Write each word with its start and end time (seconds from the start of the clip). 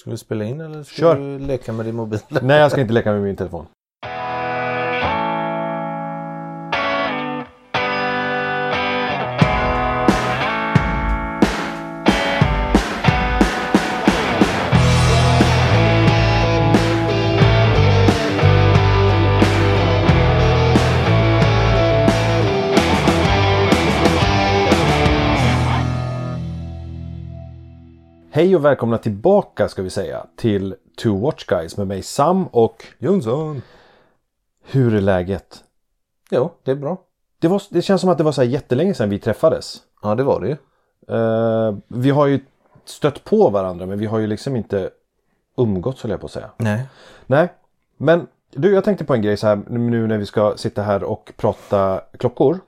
Ska 0.00 0.10
vi 0.10 0.16
spela 0.16 0.44
in 0.44 0.60
eller 0.60 0.82
ska 0.82 0.96
Kör. 0.96 1.16
du 1.16 1.38
leka 1.38 1.72
med 1.72 1.86
din 1.86 1.94
mobil? 1.94 2.20
Nej, 2.42 2.60
jag 2.60 2.70
ska 2.70 2.80
inte 2.80 2.92
leka 2.92 3.12
med 3.12 3.22
min 3.22 3.36
telefon. 3.36 3.66
Hej 28.38 28.56
och 28.56 28.64
välkomna 28.64 28.98
tillbaka 28.98 29.68
ska 29.68 29.82
vi 29.82 29.90
säga 29.90 30.26
till 30.36 30.74
Two 31.02 31.08
Watch 31.08 31.44
Guys 31.44 31.76
med 31.76 31.86
mig 31.86 32.02
Sam 32.02 32.46
och 32.46 32.84
Jonsson. 32.98 33.62
hur 34.64 34.94
är 34.94 35.00
läget? 35.00 35.64
Jo, 36.30 36.50
det 36.62 36.70
är 36.70 36.74
bra. 36.74 37.00
Det, 37.38 37.48
var, 37.48 37.62
det 37.70 37.82
känns 37.82 38.00
som 38.00 38.10
att 38.10 38.18
det 38.18 38.24
var 38.24 38.32
så 38.32 38.42
här 38.42 38.48
jättelänge 38.48 38.94
sedan 38.94 39.10
vi 39.10 39.18
träffades. 39.18 39.76
Ja, 40.02 40.14
det 40.14 40.22
var 40.22 40.40
det 40.40 40.48
ju. 40.48 40.56
Eh, 41.16 41.76
vi 41.88 42.10
har 42.10 42.26
ju 42.26 42.40
stött 42.84 43.24
på 43.24 43.50
varandra 43.50 43.86
men 43.86 43.98
vi 43.98 44.06
har 44.06 44.18
ju 44.18 44.26
liksom 44.26 44.56
inte 44.56 44.90
umgåtts 45.56 46.02
höll 46.02 46.10
jag 46.10 46.20
på 46.20 46.26
att 46.26 46.32
säga. 46.32 46.50
Nej. 46.56 46.86
Nej, 47.26 47.48
men 47.96 48.26
du 48.50 48.74
jag 48.74 48.84
tänkte 48.84 49.04
på 49.04 49.14
en 49.14 49.22
grej 49.22 49.36
så 49.36 49.46
här 49.46 49.56
nu 49.68 50.06
när 50.06 50.18
vi 50.18 50.26
ska 50.26 50.56
sitta 50.56 50.82
här 50.82 51.02
och 51.02 51.32
prata 51.36 52.00
klockor. 52.18 52.60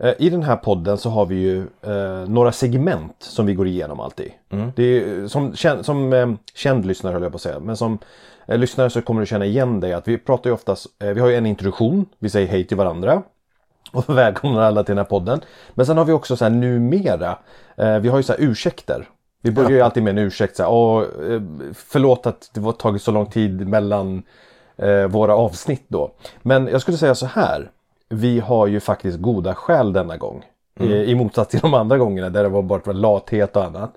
Eh, 0.00 0.14
I 0.18 0.30
den 0.30 0.42
här 0.42 0.56
podden 0.56 0.98
så 0.98 1.10
har 1.10 1.26
vi 1.26 1.34
ju 1.34 1.58
eh, 1.82 2.28
några 2.28 2.52
segment 2.52 3.16
som 3.18 3.46
vi 3.46 3.54
går 3.54 3.66
igenom 3.66 4.00
alltid. 4.00 4.32
Det 4.76 4.82
är, 4.82 5.20
eh, 5.20 5.26
som 5.26 5.56
som 5.82 6.12
eh, 6.12 6.28
känd 6.54 6.86
lyssnare 6.86 7.12
höll 7.12 7.22
jag 7.22 7.32
på 7.32 7.36
att 7.36 7.42
säga. 7.42 7.60
Men 7.60 7.76
som 7.76 7.98
eh, 8.46 8.58
lyssnare 8.58 8.90
så 8.90 9.02
kommer 9.02 9.20
du 9.20 9.26
känna 9.26 9.44
igen 9.44 9.80
dig 9.80 9.92
att 9.92 10.08
vi 10.08 10.18
pratar 10.18 10.50
ju 10.50 10.54
oftast, 10.54 10.86
eh, 11.02 11.08
vi 11.08 11.20
har 11.20 11.28
ju 11.28 11.36
en 11.36 11.46
introduktion, 11.46 12.06
vi 12.18 12.30
säger 12.30 12.48
hej 12.48 12.64
till 12.64 12.76
varandra. 12.76 13.22
Och 13.92 14.18
välkomnar 14.18 14.60
alla 14.60 14.82
till 14.82 14.92
den 14.92 15.04
här 15.04 15.10
podden. 15.10 15.40
Men 15.74 15.86
sen 15.86 15.98
har 15.98 16.04
vi 16.04 16.12
också 16.12 16.36
så 16.36 16.44
här 16.44 16.50
numera, 16.50 17.38
vi 17.76 18.08
har 18.08 18.16
ju 18.16 18.22
så 18.22 18.32
här 18.32 18.42
ursäkter. 18.42 19.08
Vi 19.42 19.50
börjar 19.50 19.70
ju 19.70 19.80
alltid 19.80 20.02
med 20.02 20.10
en 20.10 20.18
ursäkt 20.18 20.56
så 20.56 20.62
här, 20.62 21.32
eh, 21.34 21.42
förlåt 21.74 22.26
att 22.26 22.50
det 22.54 22.60
var 22.60 22.72
tagit 22.72 23.02
så 23.02 23.10
lång 23.10 23.26
tid 23.26 23.68
mellan 23.68 24.22
våra 25.08 25.34
avsnitt 25.34 25.84
då. 25.88 26.14
Men 26.42 26.66
jag 26.66 26.80
skulle 26.80 26.96
säga 26.96 27.14
så 27.14 27.26
här. 27.26 27.70
Vi 28.08 28.40
har 28.40 28.66
ju 28.66 28.80
faktiskt 28.80 29.18
goda 29.18 29.54
skäl 29.54 29.92
denna 29.92 30.16
gång. 30.16 30.44
I, 30.80 30.92
I 31.10 31.14
motsats 31.14 31.50
till 31.50 31.60
de 31.60 31.74
andra 31.74 31.98
gångerna 31.98 32.30
där 32.30 32.42
det 32.42 32.48
var 32.48 32.62
bara 32.62 32.92
lathet 32.92 33.56
och 33.56 33.64
annat. 33.64 33.94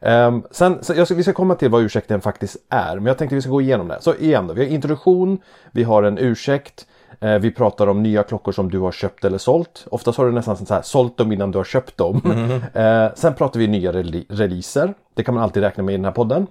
Ehm, 0.00 0.42
sen, 0.50 0.78
så 0.84 1.04
ska, 1.06 1.14
vi 1.14 1.22
ska 1.22 1.32
komma 1.32 1.54
till 1.54 1.70
vad 1.70 1.82
ursäkten 1.82 2.20
faktiskt 2.20 2.56
är. 2.68 2.94
Men 2.96 3.06
jag 3.06 3.18
tänkte 3.18 3.34
vi 3.34 3.42
ska 3.42 3.50
gå 3.50 3.60
igenom 3.60 3.88
det. 3.88 3.98
Så 4.00 4.14
igen 4.14 4.46
då, 4.46 4.54
vi 4.54 4.60
har 4.64 4.70
introduktion, 4.70 5.38
vi 5.72 5.82
har 5.82 6.02
en 6.02 6.18
ursäkt. 6.18 6.86
Eh, 7.20 7.38
vi 7.38 7.50
pratar 7.50 7.86
om 7.86 8.02
nya 8.02 8.22
klockor 8.22 8.52
som 8.52 8.70
du 8.70 8.78
har 8.78 8.92
köpt 8.92 9.24
eller 9.24 9.38
sålt. 9.38 9.86
Oftast 9.90 10.18
har 10.18 10.26
du 10.26 10.32
nästan 10.32 10.56
så 10.56 10.74
här, 10.74 10.82
sålt 10.82 11.16
dem 11.16 11.32
innan 11.32 11.50
du 11.50 11.58
har 11.58 11.64
köpt 11.64 11.96
dem. 11.96 12.20
Eh, 12.74 13.06
sen 13.14 13.34
pratar 13.34 13.60
vi 13.60 13.66
nya 13.66 13.92
rele- 13.92 14.24
releaser. 14.28 14.94
Det 15.14 15.22
kan 15.24 15.34
man 15.34 15.42
alltid 15.44 15.62
räkna 15.62 15.82
med 15.82 15.92
i 15.92 15.96
den 15.96 16.04
här 16.04 16.12
podden. 16.12 16.46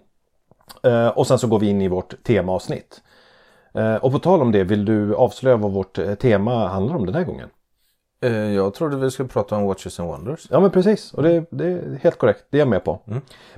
Eh, 0.84 1.08
och 1.08 1.28
sen 1.28 1.40
så 1.40 1.48
går 1.48 1.60
vi 1.60 1.70
in 1.70 1.82
i 1.82 1.88
vårt 1.88 2.24
temaavsnitt. 2.24 3.02
Eh, 3.74 3.96
och 3.96 4.12
på 4.12 4.20
tal 4.20 4.42
om 4.42 4.52
det, 4.52 4.64
vill 4.64 4.86
du 4.86 5.16
avslöja 5.16 5.58
vad 5.58 5.72
vårt 5.72 5.98
eh, 5.98 6.14
tema 6.16 6.68
handlar 6.68 6.96
om 6.96 7.06
den 7.06 7.16
här 7.16 7.24
gången? 7.24 7.50
Eh, 8.22 8.32
Jag 8.54 8.74
trodde 8.74 8.96
vi 8.98 9.12
skulle 9.12 9.30
prata 9.30 9.56
om 9.56 9.64
Watches 9.66 10.00
and 10.00 10.10
Wonders. 10.10 10.48
Ja 10.50 10.60
men 10.60 10.72
precis, 10.72 11.14
och 11.14 11.24
det, 11.24 11.46
det 11.52 11.66
är 11.66 12.00
helt 12.04 12.18
korrekt. 12.18 12.46
Det 12.50 12.58
är 12.58 12.60
jag 12.60 12.68
med 12.68 12.84
på. 12.84 13.00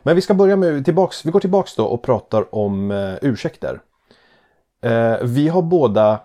Men 0.04 0.16
vi 0.16 0.22
ska 0.22 0.34
börja 0.34 0.56
med, 0.56 0.86
tillbaks, 0.86 1.26
vi 1.26 1.32
går 1.32 1.40
tillbaks 1.40 1.76
då 1.76 1.86
och 1.86 2.04
pratar 2.04 2.56
om 2.56 2.92
eh, 2.92 3.16
ursäkter. 3.22 3.82
Eh, 4.82 5.16
vi 5.24 5.48
har 5.48 5.62
båda 5.62 6.20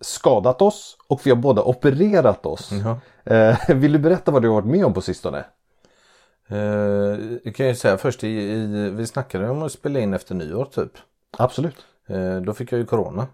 skadat 0.00 0.62
oss 0.62 0.96
och 1.08 1.20
vi 1.26 1.30
har 1.30 1.36
båda 1.36 1.62
opererat 1.62 2.46
oss. 2.46 2.70
Ja. 2.84 2.98
Eh, 3.34 3.56
vill 3.76 3.92
du 3.92 3.98
berätta 3.98 4.30
vad 4.32 4.42
du 4.42 4.48
har 4.48 4.54
varit 4.54 4.70
med 4.70 4.84
om 4.86 4.94
på 4.94 5.00
sistone? 5.00 5.44
Eh, 6.48 6.58
Jag 7.44 7.54
kan 7.54 7.66
ju 7.66 7.74
säga 7.74 7.98
först, 7.98 8.24
i, 8.24 8.28
i, 8.28 8.90
vi 8.90 9.06
snackade 9.06 9.50
om 9.50 9.62
att 9.62 9.72
spela 9.72 9.98
in 10.00 10.14
efter 10.14 10.34
nyår 10.34 10.64
typ. 10.64 10.92
Absolut. 11.38 11.76
Eh, 12.08 12.36
Då 12.36 12.54
fick 12.54 12.72
jag 12.72 12.78
ju 12.78 12.86
corona. 12.86 13.26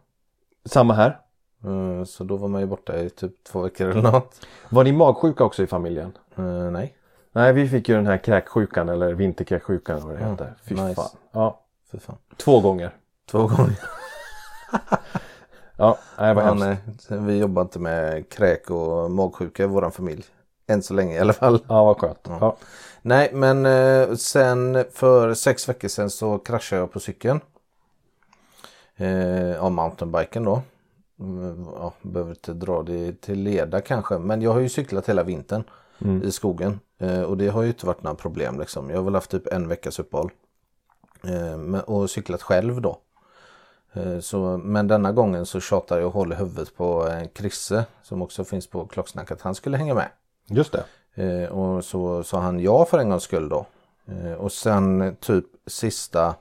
Samma 0.65 0.95
här. 0.95 1.21
Eh, 1.65 2.05
Så 2.05 2.25
då 2.25 2.37
var 2.37 2.49
man 2.49 2.61
ju 2.61 2.67
borta 2.67 2.97
i 3.01 3.11
typ 3.11 3.45
två 3.45 3.61
veckor 3.61 3.89
eller 3.89 4.03
något. 4.13 4.47
Var 4.69 4.85
ni 4.85 4.93
magsjuka 4.93 5.45
också 5.45 5.63
i 5.63 5.67
familjen? 5.67 6.13
Eh, 6.37 6.45
Nej, 6.71 6.97
Nej, 7.33 7.53
vi 7.53 7.69
fick 7.69 7.89
ju 7.89 7.95
den 7.95 8.07
här 8.07 8.19
kräksjukan 8.19 8.89
eller 8.89 9.13
vinterkräksjukan 9.15 10.01
vad 10.07 10.15
det 10.19 10.25
heter. 10.25 10.55
Fy 10.65 10.75
nice. 10.75 10.95
fan. 10.95 11.11
Ja, 11.33 11.61
för 11.91 11.99
fan. 11.99 12.17
två 12.37 12.61
gånger. 12.61 12.97
Två 13.31 13.39
gånger. 13.47 13.79
Ja, 15.79 15.99
nej, 16.19 16.35
vad 16.35 16.45
Ja, 16.45 16.49
hemskt. 16.55 17.11
nej. 17.11 17.19
Vi 17.21 17.39
jobbar 17.39 17.63
inte 17.63 17.79
med 17.79 18.29
kräk 18.33 18.71
och 18.71 19.11
magsjuka 19.11 19.63
i 19.63 19.67
våran 19.67 19.93
familj. 19.93 20.25
Än 20.67 20.83
så 20.83 20.95
länge 20.95 21.15
i 21.15 21.19
alla 21.19 21.33
fall. 21.33 21.59
Ja, 21.69 21.85
vad 21.85 21.99
skönt. 22.01 22.19
Ja. 22.41 22.57
Nej, 23.03 23.31
men 23.33 23.67
sen 24.17 24.85
för 24.93 25.35
sex 25.35 25.69
veckor 25.69 25.89
sedan 25.89 26.11
så 26.11 26.39
kraschade 26.39 26.83
jag 26.83 26.93
på 26.93 27.01
cykeln. 27.01 27.41
Eh, 28.97 29.65
av 29.65 29.73
mountainbiken 29.73 30.45
då. 30.45 30.63
Mm, 31.21 31.67
Ja, 31.75 31.93
behöver 32.03 32.31
inte 32.31 32.53
dra 32.55 32.83
det 32.83 33.21
till 33.21 33.39
leda 33.43 33.81
kanske. 33.81 34.19
Men 34.19 34.43
jag 34.43 34.53
har 34.53 34.61
ju 34.61 34.69
cyklat 34.69 35.09
hela 35.09 35.23
vintern 35.23 35.65
i 36.25 36.31
skogen. 36.33 36.81
Eh, 36.99 37.23
och 37.23 37.37
det 37.37 37.49
har 37.49 37.63
ju 37.63 37.69
inte 37.69 37.87
varit 37.87 38.03
några 38.03 38.15
problem 38.17 38.59
liksom. 38.61 38.91
Jag 38.91 38.97
har 38.97 39.05
väl 39.05 39.15
haft 39.15 39.31
typ 39.31 39.47
en 39.47 39.69
veckas 39.69 39.99
uppehåll. 39.99 40.31
Eh, 41.25 41.81
och 41.81 42.11
cyklat 42.11 42.43
själv 42.43 42.81
då. 42.81 42.99
Eh, 43.93 44.19
Så, 44.19 44.57
men 44.57 44.89
denna 44.89 45.13
gången 45.13 45.47
så 45.47 45.61
tjatar 45.61 45.99
jag 45.99 46.07
och 46.07 46.13
håller 46.13 46.37
huvudet 46.37 46.77
på 46.77 47.09
eh, 47.09 47.29
Krisse 47.29 47.85
som 48.03 48.23
också 48.23 48.45
finns 48.45 48.67
på 48.67 48.87
klocksnack 48.87 49.31
att 49.31 49.43
han 49.43 49.55
skulle 49.55 49.77
hänga 49.77 49.95
med. 49.95 50.09
Just 50.47 50.73
det. 50.73 50.85
Eh, 51.25 51.49
och 51.53 51.85
så 51.85 52.23
sa 52.25 52.41
han 52.41 52.61
ja 52.61 52.85
för 52.85 52.99
en 52.99 53.11
gångs 53.11 53.23
skull 53.23 53.49
då. 53.49 53.67
Eh, 54.07 54.33
och 54.33 54.53
sen 54.53 55.03
eh, 55.03 55.15
typ 55.15 55.45
sista, 55.67 56.35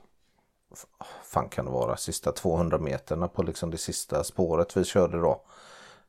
fan 1.36 1.48
kan 1.48 1.64
det 1.64 1.70
vara, 1.70 1.96
sista 1.96 2.32
200 2.32 2.78
meterna 2.78 3.28
på 3.28 3.42
liksom 3.42 3.70
det 3.70 3.78
sista 3.78 4.24
spåret 4.24 4.76
vi 4.76 4.84
körde 4.84 5.20
då. 5.20 5.40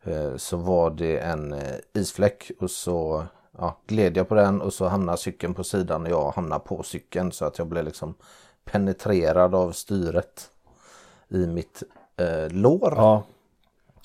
Eh, 0.03 0.35
så 0.37 0.57
var 0.57 0.89
det 0.89 1.17
en 1.17 1.53
eh, 1.53 1.75
isfläck 1.93 2.51
och 2.59 2.71
så 2.71 3.25
ja, 3.57 3.77
gled 3.87 4.17
jag 4.17 4.29
på 4.29 4.35
den 4.35 4.61
och 4.61 4.73
så 4.73 4.87
hamnade 4.87 5.17
cykeln 5.17 5.53
på 5.53 5.63
sidan 5.63 6.03
och 6.03 6.09
jag 6.09 6.31
hamnade 6.31 6.61
på 6.65 6.83
cykeln 6.83 7.31
så 7.31 7.45
att 7.45 7.57
jag 7.57 7.67
blev 7.67 7.85
liksom 7.85 8.13
penetrerad 8.63 9.55
av 9.55 9.71
styret 9.71 10.49
i 11.29 11.47
mitt 11.47 11.83
eh, 12.17 12.49
lår. 12.49 12.93
Ja. 12.95 13.23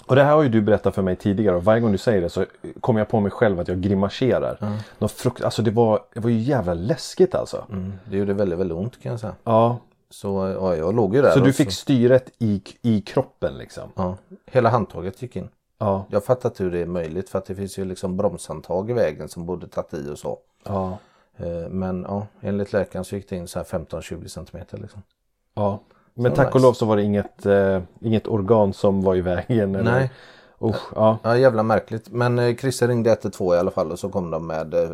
Och 0.07 0.17
det 0.17 0.25
här 0.25 0.35
har 0.35 0.43
ju 0.43 0.49
du 0.49 0.63
berättat 0.63 0.95
för 0.95 1.03
mig 1.03 1.17
tidigare 1.17 1.57
och 1.57 1.65
varje 1.65 1.81
gång 1.81 1.93
du 1.93 1.99
säger 1.99 2.21
det 2.21 2.31
så 2.31 2.47
kommer 2.81 3.01
jag 3.01 3.09
på 3.09 3.21
mig 3.21 3.31
själv 3.31 3.61
att 3.61 3.69
jag 3.69 3.81
grimaserar. 3.81 4.59
Mm. 4.61 5.09
Frukt... 5.09 5.45
Alltså 5.45 5.63
det 5.63 5.71
var, 5.71 6.01
det 6.15 6.21
var 6.21 6.31
ju 6.31 6.39
jävla 6.39 6.75
läskigt 6.75 7.35
alltså. 7.35 7.67
Mm, 7.71 7.93
det 8.11 8.17
gjorde 8.17 8.35
väldigt, 8.35 8.59
väldigt 8.59 8.79
ont 8.79 9.03
kan 9.03 9.13
jag 9.13 9.21
säga. 9.21 9.35
Ja. 9.45 9.79
Så 10.13 10.57
ja, 10.61 10.77
jag 10.77 10.95
låg 10.95 11.15
ju 11.15 11.23
där. 11.23 11.31
Så 11.31 11.41
och 11.41 11.47
du 11.47 11.53
fick 11.53 11.73
styret 11.73 12.31
i, 12.39 12.63
i 12.83 13.01
kroppen 13.01 13.59
liksom? 13.59 13.89
Ja, 13.95 14.17
hela 14.47 14.69
handtaget 14.69 15.23
gick 15.23 15.37
in. 15.37 15.49
Ja. 15.79 16.05
Jag 16.11 16.25
fattar 16.25 16.49
inte 16.49 16.65
hur 16.65 16.71
det 16.71 16.79
är 16.79 16.87
möjligt 16.87 17.29
för 17.29 17.39
att 17.39 17.47
det 17.47 17.55
finns 17.55 17.79
ju 17.79 17.85
liksom 17.85 18.17
bromshandtag 18.17 18.91
i 18.91 18.93
vägen 18.93 19.29
som 19.29 19.47
borde 19.47 19.67
tagit 19.69 19.95
i 19.95 20.11
och 20.11 20.19
så. 20.19 20.39
Ja. 20.65 20.99
Eh, 21.37 21.69
Men 21.71 22.07
ja, 22.09 22.27
enligt 22.41 22.73
läkaren 22.73 23.05
så 23.05 23.17
gick 23.17 23.29
det 23.29 23.37
in 23.37 23.49
så 23.49 23.59
här 23.59 23.67
15-20 23.67 24.27
centimeter 24.29 24.79
liksom. 24.79 25.03
ja. 25.55 25.81
Men 26.15 26.33
Så 26.33 26.37
tack 26.37 26.49
och 26.49 26.55
nice. 26.55 26.67
lov 26.67 26.73
så 26.73 26.87
var 26.87 26.97
det 26.97 27.03
inget, 27.03 27.47
eh, 27.47 27.81
inget 28.01 28.29
organ 28.29 28.73
som 28.73 29.03
var 29.03 29.15
i 29.17 29.21
vägen. 29.21 29.75
Eller... 29.75 29.93
Nej. 29.93 30.11
Usch, 30.63 30.93
ja. 30.95 31.19
Ja, 31.23 31.39
jävla 31.39 31.63
märkligt. 31.63 32.11
Men 32.11 32.39
eh, 32.39 32.57
Christer 32.57 32.89
ringde 32.89 33.11
112 33.11 33.55
i 33.55 33.59
alla 33.59 33.71
fall 33.71 33.93
och 33.93 33.99
så 33.99 34.09
kom 34.09 34.31
de 34.31 34.47
med 34.47 34.75
eh, 34.75 34.91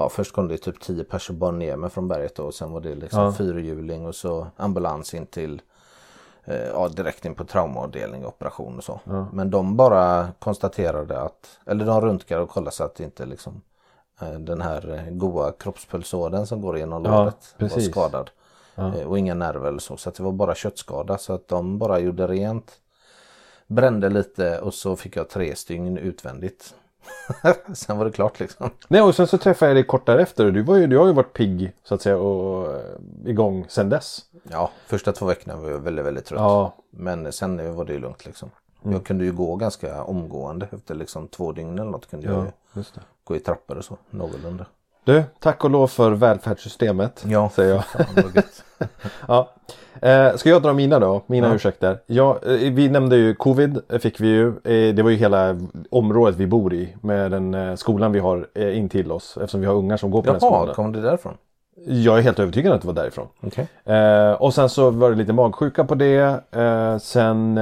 Ja, 0.00 0.08
först 0.08 0.32
kom 0.32 0.48
det 0.48 0.58
typ 0.58 0.80
10 0.80 1.04
personer 1.04 1.38
bara 1.38 1.50
ner 1.50 1.76
mig 1.76 1.90
från 1.90 2.08
berget 2.08 2.34
då, 2.34 2.42
och 2.44 2.54
sen 2.54 2.72
var 2.72 2.80
det 2.80 2.94
liksom 2.94 3.22
Ja. 3.24 3.32
fyrhjuling 3.32 4.06
och 4.06 4.14
så 4.14 4.46
ambulans 4.56 5.14
in 5.14 5.26
till 5.26 5.62
eh, 6.44 6.66
Ja, 6.68 6.88
direkt 6.88 7.24
in 7.24 7.34
på 7.34 7.44
traumaavdelning, 7.44 8.26
operation 8.26 8.76
och 8.78 8.84
så. 8.84 9.00
Men 9.32 9.50
de 9.50 9.76
bara 9.76 10.28
konstaterade 10.38 11.20
att, 11.20 11.58
eller 11.66 11.84
de 11.86 12.00
röntgade 12.00 12.42
och 12.42 12.48
kollade 12.50 12.76
så 12.76 12.84
att 12.84 12.94
det 12.94 13.04
inte 13.04 13.26
liksom 13.26 13.62
eh, 14.20 14.30
den 14.32 14.60
här 14.60 14.94
eh, 15.06 15.12
goa 15.14 15.52
kroppspulsådern 15.52 16.46
som 16.46 16.60
går 16.60 16.78
genom 16.78 17.04
Ja, 17.04 17.10
låret 17.10 17.54
var 17.58 17.68
skadad. 17.90 18.30
Eh, 18.76 19.06
Och 19.08 19.18
inga 19.18 19.34
nerver 19.34 19.68
eller 19.68 19.78
så. 19.78 19.96
Så 19.96 20.08
att 20.08 20.14
det 20.14 20.22
var 20.22 20.32
bara 20.32 20.54
köttskada. 20.54 21.18
Så 21.18 21.32
att 21.32 21.48
de 21.48 21.78
bara 21.78 21.98
gjorde 21.98 22.26
rent. 22.26 22.72
Brände 23.66 24.08
lite 24.08 24.60
och 24.60 24.74
så 24.74 24.96
fick 24.96 25.16
jag 25.16 25.28
tre 25.28 25.56
stygn 25.56 25.98
utvändigt. 25.98 26.74
Sen 27.74 27.98
var 27.98 28.04
det 28.04 28.10
klart 28.12 28.40
liksom. 28.40 28.70
Nej 28.88 29.02
och 29.02 29.14
sen 29.14 29.26
så 29.26 29.38
träffade 29.38 29.70
jag 29.70 29.76
dig 29.76 29.84
kort 29.86 30.06
därefter 30.06 30.46
och 30.46 30.52
du, 30.52 30.62
var 30.62 30.76
ju, 30.76 30.86
du 30.86 30.98
har 30.98 31.06
ju 31.06 31.12
varit 31.12 31.32
pigg 31.32 31.72
så 31.84 31.94
att 31.94 32.02
säga 32.02 32.16
och 32.18 32.74
eh, 32.74 32.80
igång 33.24 33.66
sen 33.68 33.88
dess. 33.88 34.18
Ja, 34.42 34.70
första 34.86 35.12
två 35.12 35.26
veckorna 35.26 35.56
var 35.56 35.70
jag 35.70 35.78
väldigt, 35.78 36.04
väldigt 36.04 36.24
trött. 36.24 36.40
Ja. 36.40 36.74
Men 36.90 37.32
sen 37.32 37.74
var 37.76 37.84
det 37.84 37.92
ju 37.92 37.98
lugnt 37.98 38.26
liksom. 38.26 38.50
Jag 38.82 39.04
kunde 39.04 39.24
ju 39.24 39.32
gå 39.32 39.56
ganska 39.56 40.02
omgående 40.02 40.68
efter 40.72 40.94
liksom 40.94 41.28
två 41.28 41.52
dygn 41.52 41.78
eller 41.78 41.90
något 41.90 42.10
kunde 42.10 42.26
jag 42.26 42.46
Ja, 42.74 42.82
det. 42.94 43.00
gå 43.24 43.36
i 43.36 43.40
trappor 43.40 43.76
och 43.78 43.84
så 43.84 43.96
någorlunda. 44.10 44.66
Du, 45.04 45.22
tack 45.38 45.64
och 45.64 45.70
lov 45.70 45.86
för 45.86 46.10
välfärdssystemet. 46.10 47.24
Ja, 47.28 47.50
säger 47.54 47.74
jag. 47.74 47.84
Fan. 47.86 48.06
Ja. 49.28 49.50
Eh, 50.02 50.36
ska 50.36 50.48
jag 50.50 50.62
dra 50.62 50.72
mina 50.72 50.98
då? 50.98 51.22
Mina 51.26 51.48
Ja. 51.48 51.54
ursäkter. 51.54 51.98
Ja, 52.06 52.38
eh, 52.46 52.72
vi 52.72 52.88
nämnde 52.88 53.16
ju 53.16 53.34
covid 53.34 53.80
eh, 53.88 53.98
fick 53.98 54.20
vi 54.20 54.28
ju. 54.28 54.48
Eh, 54.48 54.94
det 54.94 55.02
var 55.02 55.10
ju 55.10 55.16
hela 55.16 55.56
området 55.90 56.36
vi 56.36 56.46
bor 56.46 56.74
i 56.74 56.96
med 57.02 57.30
den 57.30 57.76
skolan 57.76 58.12
vi 58.12 58.18
har 58.18 58.46
eh, 58.54 58.78
in 58.78 58.88
till 58.88 59.12
oss. 59.12 59.36
Eftersom 59.36 59.60
vi 59.60 59.66
har 59.66 59.74
ungar 59.74 59.96
som 59.96 60.10
går 60.10 60.22
på 60.22 60.26
den 60.32 60.38
Jaha, 60.42 60.58
skolan. 60.60 60.74
kom 60.74 60.92
det 60.92 61.00
därifrån? 61.00 61.34
Jag 61.86 62.18
är 62.18 62.22
helt 62.22 62.38
övertygad 62.38 62.72
att 62.72 62.80
det 62.80 62.86
var 62.86 62.94
därifrån. 62.94 63.26
Eh, 63.84 64.32
och 64.42 64.54
sen 64.54 64.68
så 64.68 64.90
var 64.90 65.10
det 65.10 65.16
lite 65.16 65.32
magsjuka 65.32 65.84
på 65.84 65.94
det. 65.94 66.40
Sen 67.02 67.60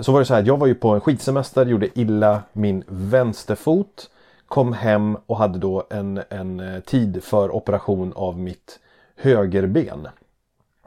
så 0.00 0.12
var 0.12 0.18
det 0.18 0.24
så 0.26 0.34
här, 0.34 0.42
jag 0.46 0.56
var 0.58 0.66
ju 0.66 0.74
på 0.74 0.88
en 0.90 1.00
skidsemester, 1.00 1.66
gjorde 1.66 1.98
illa 1.98 2.42
min 2.52 2.84
vänsterfot. 2.86 4.10
Kom 4.50 4.72
hem 4.72 5.16
och 5.26 5.36
hade 5.36 5.58
då 5.58 5.86
en, 5.90 6.20
en 6.28 6.60
eh, 6.60 6.80
tid 6.80 7.24
för 7.24 7.54
operation 7.56 8.12
av 8.16 8.38
mitt 8.38 8.78
högerben. 9.16 10.08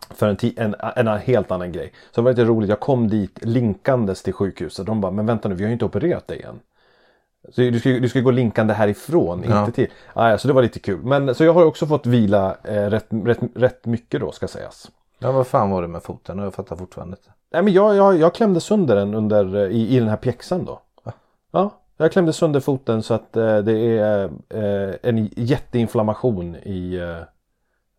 För 0.09 0.27
en, 0.27 0.37
en, 0.57 0.75
en 0.95 1.07
helt 1.07 1.51
annan 1.51 1.71
grej. 1.71 1.93
Så 2.11 2.21
det 2.21 2.25
var 2.25 2.31
lite 2.31 2.43
roligt, 2.45 2.69
jag 2.69 2.79
kom 2.79 3.07
dit 3.07 3.45
linkandes 3.45 4.23
till 4.23 4.33
sjukhuset. 4.33 4.85
De 4.85 5.01
bara, 5.01 5.11
men 5.11 5.25
vänta 5.25 5.49
nu, 5.49 5.55
vi 5.55 5.63
har 5.63 5.67
ju 5.67 5.73
inte 5.73 5.85
opererat 5.85 6.27
dig 6.27 6.41
än. 6.41 6.59
Så 7.55 7.61
du 7.61 7.79
ska, 7.79 7.89
du 7.89 8.09
ska 8.09 8.19
gå 8.19 8.31
linkande 8.31 8.73
härifrån, 8.73 9.43
Ja. 9.49 9.59
inte 9.59 9.71
till. 9.71 9.87
Ah, 10.13 10.29
ja, 10.29 10.37
så 10.37 10.47
det 10.47 10.53
var 10.53 10.61
lite 10.61 10.79
kul. 10.79 10.99
Men 11.03 11.35
så 11.35 11.43
jag 11.43 11.53
har 11.53 11.65
också 11.65 11.85
fått 11.87 12.05
vila 12.05 12.57
eh, 12.63 12.73
rätt, 12.89 13.07
rätt, 13.09 13.39
rätt 13.55 13.85
mycket 13.85 14.21
då 14.21 14.31
ska 14.31 14.47
sägas. 14.47 14.91
Ja, 15.19 15.31
vad 15.31 15.47
fan 15.47 15.69
var 15.69 15.81
det 15.81 15.87
med 15.87 16.03
foten? 16.03 16.37
Jag 16.39 16.53
fattar 16.53 16.75
fortfarande 16.75 17.17
inte. 17.17 17.29
Nej 17.51 17.63
men 17.63 17.73
jag, 17.73 17.95
jag, 17.95 18.17
jag 18.17 18.33
klämde 18.35 18.59
sönder 18.61 18.95
den 18.95 19.13
under, 19.13 19.55
eh, 19.55 19.61
i, 19.71 19.95
i 19.95 19.99
den 19.99 20.07
här 20.09 20.17
pjäxan 20.17 20.65
då. 20.65 20.79
Ja, 21.51 21.69
jag 22.03 22.11
klämde 22.11 22.33
sönder 22.33 22.59
foten 22.59 23.03
så 23.03 23.13
att 23.13 23.37
eh, 23.37 23.57
det 23.57 23.97
är 23.97 24.23
eh, 24.49 24.95
en 25.03 25.29
jätteinflammation 25.35 26.55
i, 26.55 26.95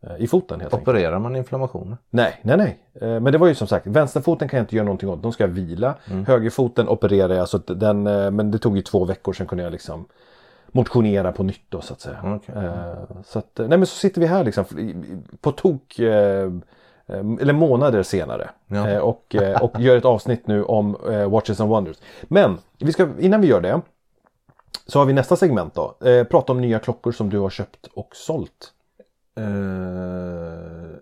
eh, 0.06 0.17
i 0.19 0.27
foten 0.27 0.61
helt 0.61 0.75
enkelt. 0.75 0.89
Opererar 0.89 1.19
man 1.19 1.37
inflammationer? 1.37 1.97
Nej, 2.11 2.41
nej, 2.43 2.56
nej. 2.56 2.79
Eh, 3.01 3.21
Men 3.21 3.33
det 3.33 3.39
var 3.39 3.47
ju 3.47 3.55
som 3.55 3.67
sagt, 3.67 3.87
vänsterfoten 3.87 4.49
kan 4.49 4.56
jag 4.59 4.62
inte 4.65 4.77
göra 4.77 4.85
någonting 4.85 5.09
åt. 5.09 5.23
De 5.23 5.33
ska 5.33 5.47
vila. 5.47 5.95
Högerfoten 6.27 6.89
opererar 6.89 7.35
jag 7.35 7.49
så 7.49 7.59
den, 7.59 8.06
eh, 8.06 8.31
men 8.31 8.51
det 8.51 8.59
tog 8.59 8.77
ju 8.77 8.83
två 8.83 9.05
veckor 9.05 9.33
sen 9.33 9.47
kunde 9.47 9.65
jag 9.65 9.73
liksom 9.73 10.05
motionera 10.73 11.33
på 11.33 11.43
nytt 11.43 11.65
då 11.69 11.81
så 11.81 11.93
att 11.93 12.01
säga. 12.01 12.19
Okej. 12.37 12.55
Eh, 12.65 12.93
Så 13.25 13.39
att, 13.39 13.51
nej 13.56 13.69
men 13.79 13.87
så 13.87 13.95
sitter 13.97 14.21
vi 14.21 14.27
här 14.27 14.45
liksom 14.45 14.65
på 15.41 15.53
tok 15.53 15.99
eller 17.41 17.53
månader 17.53 18.03
senare 18.03 18.51
Ja. 18.67 19.03
och, 19.03 19.37
och 19.62 19.81
gör 19.81 19.97
ett 19.97 20.05
avsnitt 20.05 20.47
nu 20.47 20.65
om 20.65 20.97
Watches 21.29 21.61
and 21.61 21.71
Wonders. 21.71 21.97
Men 22.23 22.59
vi 22.79 22.93
ska, 22.93 23.09
innan 23.21 23.41
vi 23.41 23.47
gör 23.47 23.61
det 23.61 23.81
så 24.87 24.99
har 24.99 25.07
vi 25.07 25.13
nästa 25.13 25.37
segment 25.37 25.75
då. 25.75 25.97
Eh, 26.01 26.25
prata 26.25 26.53
om 26.53 26.61
nya 26.61 26.79
klockor 26.79 27.13
som 27.13 27.31
du 27.31 27.39
har 27.39 27.51
köpt 27.51 27.87
och 27.87 28.17
sålt. 28.17 28.73
Eh, 29.37 30.97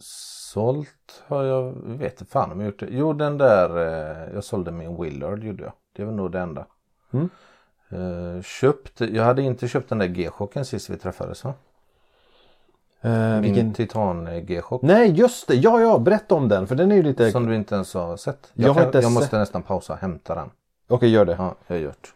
sålt 0.00 1.22
har 1.26 1.44
jag, 1.44 1.72
vet 1.84 2.20
inte 2.20 2.32
fan 2.32 2.52
om 2.52 2.60
jag 2.60 2.66
gjort 2.66 2.80
det. 2.80 2.88
Jo 2.90 3.12
den 3.12 3.38
där, 3.38 3.76
eh, 3.76 4.34
jag 4.34 4.44
sålde 4.44 4.70
min 4.70 5.02
Willard 5.02 5.44
gjorde 5.44 5.62
jag. 5.62 5.72
Det 5.96 6.04
var 6.04 6.12
nog 6.12 6.30
det 6.30 6.40
enda. 6.40 6.66
Mm. 7.12 7.30
Eh, 7.88 8.42
köpt, 8.42 9.00
jag 9.00 9.24
hade 9.24 9.42
inte 9.42 9.68
köpt 9.68 9.88
den 9.88 9.98
där 9.98 10.06
G-chocken 10.06 10.64
sist 10.64 10.90
vi 10.90 10.96
träffades 10.96 11.44
va? 11.44 11.54
Eh, 13.00 13.10
Min 13.10 13.42
vilken... 13.42 13.72
Titan 13.72 14.46
G-chock. 14.46 14.82
Nej 14.82 15.10
just 15.10 15.48
det, 15.48 15.54
ja 15.54 15.80
ja 15.80 15.98
berätta 15.98 16.34
om 16.34 16.48
den 16.48 16.66
för 16.66 16.74
den 16.74 16.92
är 16.92 16.96
ju 16.96 17.02
lite... 17.02 17.30
Som 17.30 17.46
du 17.46 17.54
inte 17.54 17.74
ens 17.74 17.94
har 17.94 18.16
sett. 18.16 18.50
Jag 18.54 18.76
Jag, 18.76 18.92
kan, 18.92 19.02
jag 19.02 19.12
måste 19.12 19.38
nästan 19.38 19.62
pausa 19.62 19.92
och 19.92 19.98
hämta 19.98 20.34
den. 20.34 20.50
Okej 20.88 21.08
gör 21.10 21.24
det. 21.24 21.34
Ja, 21.38 21.54
jag 21.66 21.76
har 21.76 21.80
gjort. 21.82 22.14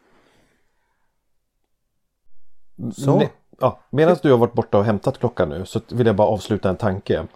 Så. 2.95 3.19
Ne- 3.19 3.29
Ja, 3.61 3.79
Medan 3.91 4.17
du 4.23 4.31
har 4.31 4.39
varit 4.39 4.53
borta 4.53 4.79
och 4.79 4.85
hämtat 4.85 5.19
klockan 5.19 5.49
nu 5.49 5.67
så 5.67 5.81
vill 5.89 6.07
jag 6.07 6.17
bara 6.17 6.29
avsluta 6.29 6.69
en 6.69 6.77
tanke. 6.77 7.27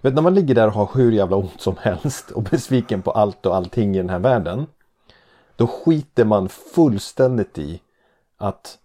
Vet, 0.00 0.14
när 0.14 0.22
man 0.22 0.34
ligger 0.34 0.54
där 0.54 0.66
och 0.66 0.72
har 0.72 0.88
hur 0.94 1.12
jävla 1.12 1.36
ont 1.36 1.60
som 1.60 1.76
helst 1.80 2.30
och 2.30 2.42
besviken 2.50 3.02
på 3.02 3.10
allt 3.10 3.46
och 3.46 3.56
allting 3.56 3.94
i 3.94 3.98
den 3.98 4.10
här 4.10 4.18
världen. 4.18 4.66
Då 5.56 5.66
skiter 5.66 6.24
man 6.24 6.48
fullständigt 6.48 7.58
i 7.58 7.80
att 8.36 8.78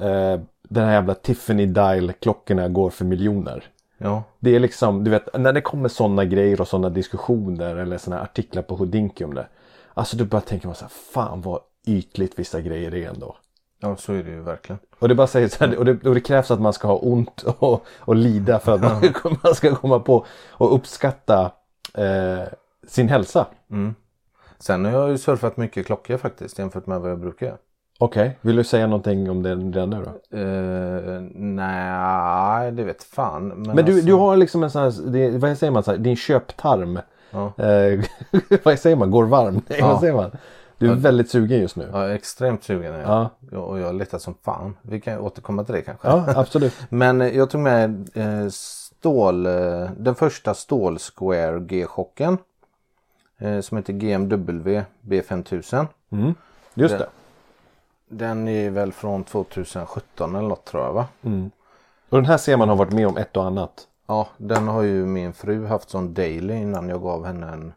eh, 0.00 0.40
den 0.62 0.84
här 0.84 0.92
jävla 0.92 1.14
Tiffany 1.14 1.66
Dial 1.66 2.12
klockorna 2.12 2.68
går 2.68 2.90
för 2.90 3.04
miljoner. 3.04 3.64
Ja. 3.98 4.22
Det 4.38 4.56
är 4.56 4.60
liksom, 4.60 5.04
du 5.04 5.10
vet, 5.10 5.28
när 5.38 5.52
det 5.52 5.60
kommer 5.60 5.88
sådana 5.88 6.24
grejer 6.24 6.60
och 6.60 6.68
sådana 6.68 6.88
diskussioner 6.90 7.76
eller 7.76 7.98
sådana 7.98 8.22
artiklar 8.22 8.62
på 8.62 8.76
Houdinki 8.76 9.24
om 9.24 9.34
det. 9.34 9.46
Alltså 9.94 10.16
då 10.16 10.24
bara 10.24 10.40
tänker 10.40 10.66
man 10.66 10.74
så 10.74 10.84
här, 10.84 10.92
fan 11.12 11.40
vad 11.40 11.60
ytligt 11.86 12.38
vissa 12.38 12.60
grejer 12.60 12.94
är 12.94 13.08
ändå. 13.08 13.36
ja, 13.80 13.96
så 13.96 14.12
är 14.12 14.22
det 14.22 14.30
ju 14.30 14.42
verkligen. 14.42 14.78
Och 14.98 15.08
det 15.08 15.14
bara 15.14 15.26
säger 15.26 15.48
så 15.48 15.64
här, 15.64 15.76
och 15.78 15.84
det, 15.84 16.04
och 16.04 16.14
det 16.14 16.20
krävs 16.20 16.50
att 16.50 16.60
man 16.60 16.72
ska 16.72 16.88
ha 16.88 16.96
ont 16.96 17.42
och, 17.58 17.86
och 17.98 18.16
lida 18.16 18.58
för 18.58 18.72
att 18.72 18.80
man, 18.80 19.02
man 19.42 19.54
ska 19.54 19.74
komma 19.74 19.98
på 19.98 20.26
och 20.50 20.74
uppskatta 20.74 21.52
eh, 21.94 22.42
sin 22.86 23.08
hälsa. 23.08 23.46
Mm. 23.70 23.94
Sen 24.58 24.84
har 24.84 24.92
jag 24.92 25.10
ju 25.10 25.18
surfat 25.18 25.56
mycket 25.56 25.86
klockor 25.86 26.16
faktiskt 26.16 26.58
jämfört 26.58 26.86
med 26.86 27.00
vad 27.00 27.10
jag 27.10 27.20
brukar 27.20 27.46
göra. 27.46 27.58
Okej, 27.98 28.38
vill 28.40 28.56
du 28.56 28.64
säga 28.64 28.86
någonting 28.86 29.30
om 29.30 29.42
det 29.42 29.54
redan 29.54 29.90
nu 29.90 30.04
då? 30.04 30.38
Uh, 30.38 31.20
nej, 31.34 32.72
det 32.72 32.84
vet 32.84 33.04
fan. 33.04 33.48
Men, 33.48 33.62
Men 33.62 33.84
du, 33.84 33.92
alltså, 33.92 34.06
du 34.06 34.12
har 34.12 34.36
liksom 34.36 34.62
en 34.62 34.70
sån 34.70 34.82
här, 34.82 35.12
det, 35.12 35.30
vad 35.30 35.58
säger 35.58 35.70
man, 35.70 35.82
så 35.82 35.90
här, 35.90 35.98
din 35.98 36.16
köptarm. 36.16 36.98
Ja. 37.32 37.64
Eh, 37.64 38.00
vad 38.64 38.78
säger 38.78 38.96
man, 38.96 39.10
går 39.10 39.24
varm? 39.24 39.62
Nej, 39.68 39.78
Ja. 39.78 39.88
vad 39.88 40.00
säger 40.00 40.14
man? 40.14 40.30
Du 40.78 40.90
är 40.90 40.94
väldigt 40.94 41.30
sugen 41.30 41.60
just 41.60 41.76
nu. 41.76 41.90
Är 41.94 42.08
extremt 42.08 42.64
sugen. 42.64 42.94
är 42.94 42.98
jag. 43.00 43.08
Ja. 43.08 43.30
Ja, 43.50 43.58
Och 43.58 43.78
jag 43.78 43.86
har 43.86 43.92
letat 43.92 44.22
som 44.22 44.34
fan. 44.42 44.76
Vi 44.82 45.00
kan 45.00 45.18
återkomma 45.18 45.64
till 45.64 45.74
det 45.74 45.82
kanske. 45.82 46.08
Ja, 46.08 46.24
absolut. 46.36 46.74
Men 46.88 47.20
eh, 47.20 47.36
jag 47.36 47.50
tog 47.50 47.60
med 47.60 48.10
eh, 48.14 48.48
stål, 48.50 49.42
den 49.96 50.14
första 50.14 50.54
stål 50.54 50.98
Square 50.98 51.60
G-chocken. 51.60 52.38
Eh, 53.38 53.60
som 53.60 53.76
heter 53.76 53.92
GMW 53.92 54.82
B5000. 55.00 55.86
Mm. 56.10 56.34
Just 56.74 56.98
det. 56.98 57.06
Den 58.08 58.48
är 58.48 58.70
väl 58.70 58.92
från 58.92 59.24
2017 59.24 60.36
eller 60.36 60.48
något 60.48 60.64
tror 60.64 60.84
jag 60.84 60.92
va? 60.92 61.06
Och 62.08 62.18
den 62.18 62.24
här 62.26 62.36
ser 62.38 62.56
man 62.56 62.68
har 62.68 62.76
varit 62.76 62.92
med 62.92 63.06
om 63.06 63.16
ett 63.16 63.36
och 63.36 63.44
annat. 63.44 63.72
Ja, 64.06 64.28
den 64.36 64.68
har 64.68 64.82
ju 64.82 65.06
min 65.06 65.32
fru 65.32 65.66
haft 65.66 65.90
som 65.90 66.14
daily 66.14 66.54
innan 66.54 66.88
jag 66.88 67.02
gav 67.02 67.26
henne 67.26 67.46
en, 67.46 67.72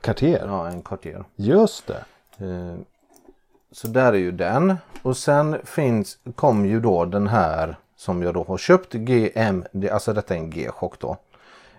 Cartier. 0.00 0.46
ja, 0.46 0.68
en 0.68 0.82
Cartier. 0.82 1.24
Just 1.36 1.86
det. 1.86 2.04
Eh, 2.46 2.76
Så 3.70 3.88
där 3.88 4.12
är 4.12 4.16
ju 4.18 4.32
den. 4.32 4.76
Och 5.02 5.16
sen 5.16 5.56
finns, 5.64 6.18
kom 6.34 6.66
ju 6.66 6.80
då 6.80 7.04
den 7.04 7.26
här 7.26 7.76
som 7.96 8.22
jag 8.22 8.34
då 8.34 8.42
har 8.44 8.58
köpt. 8.58 8.92
GM, 8.92 9.64
alltså 9.92 10.12
detta 10.12 10.34
är 10.34 10.38
en 10.38 10.50
G-chock 10.50 10.98
då. 10.98 11.16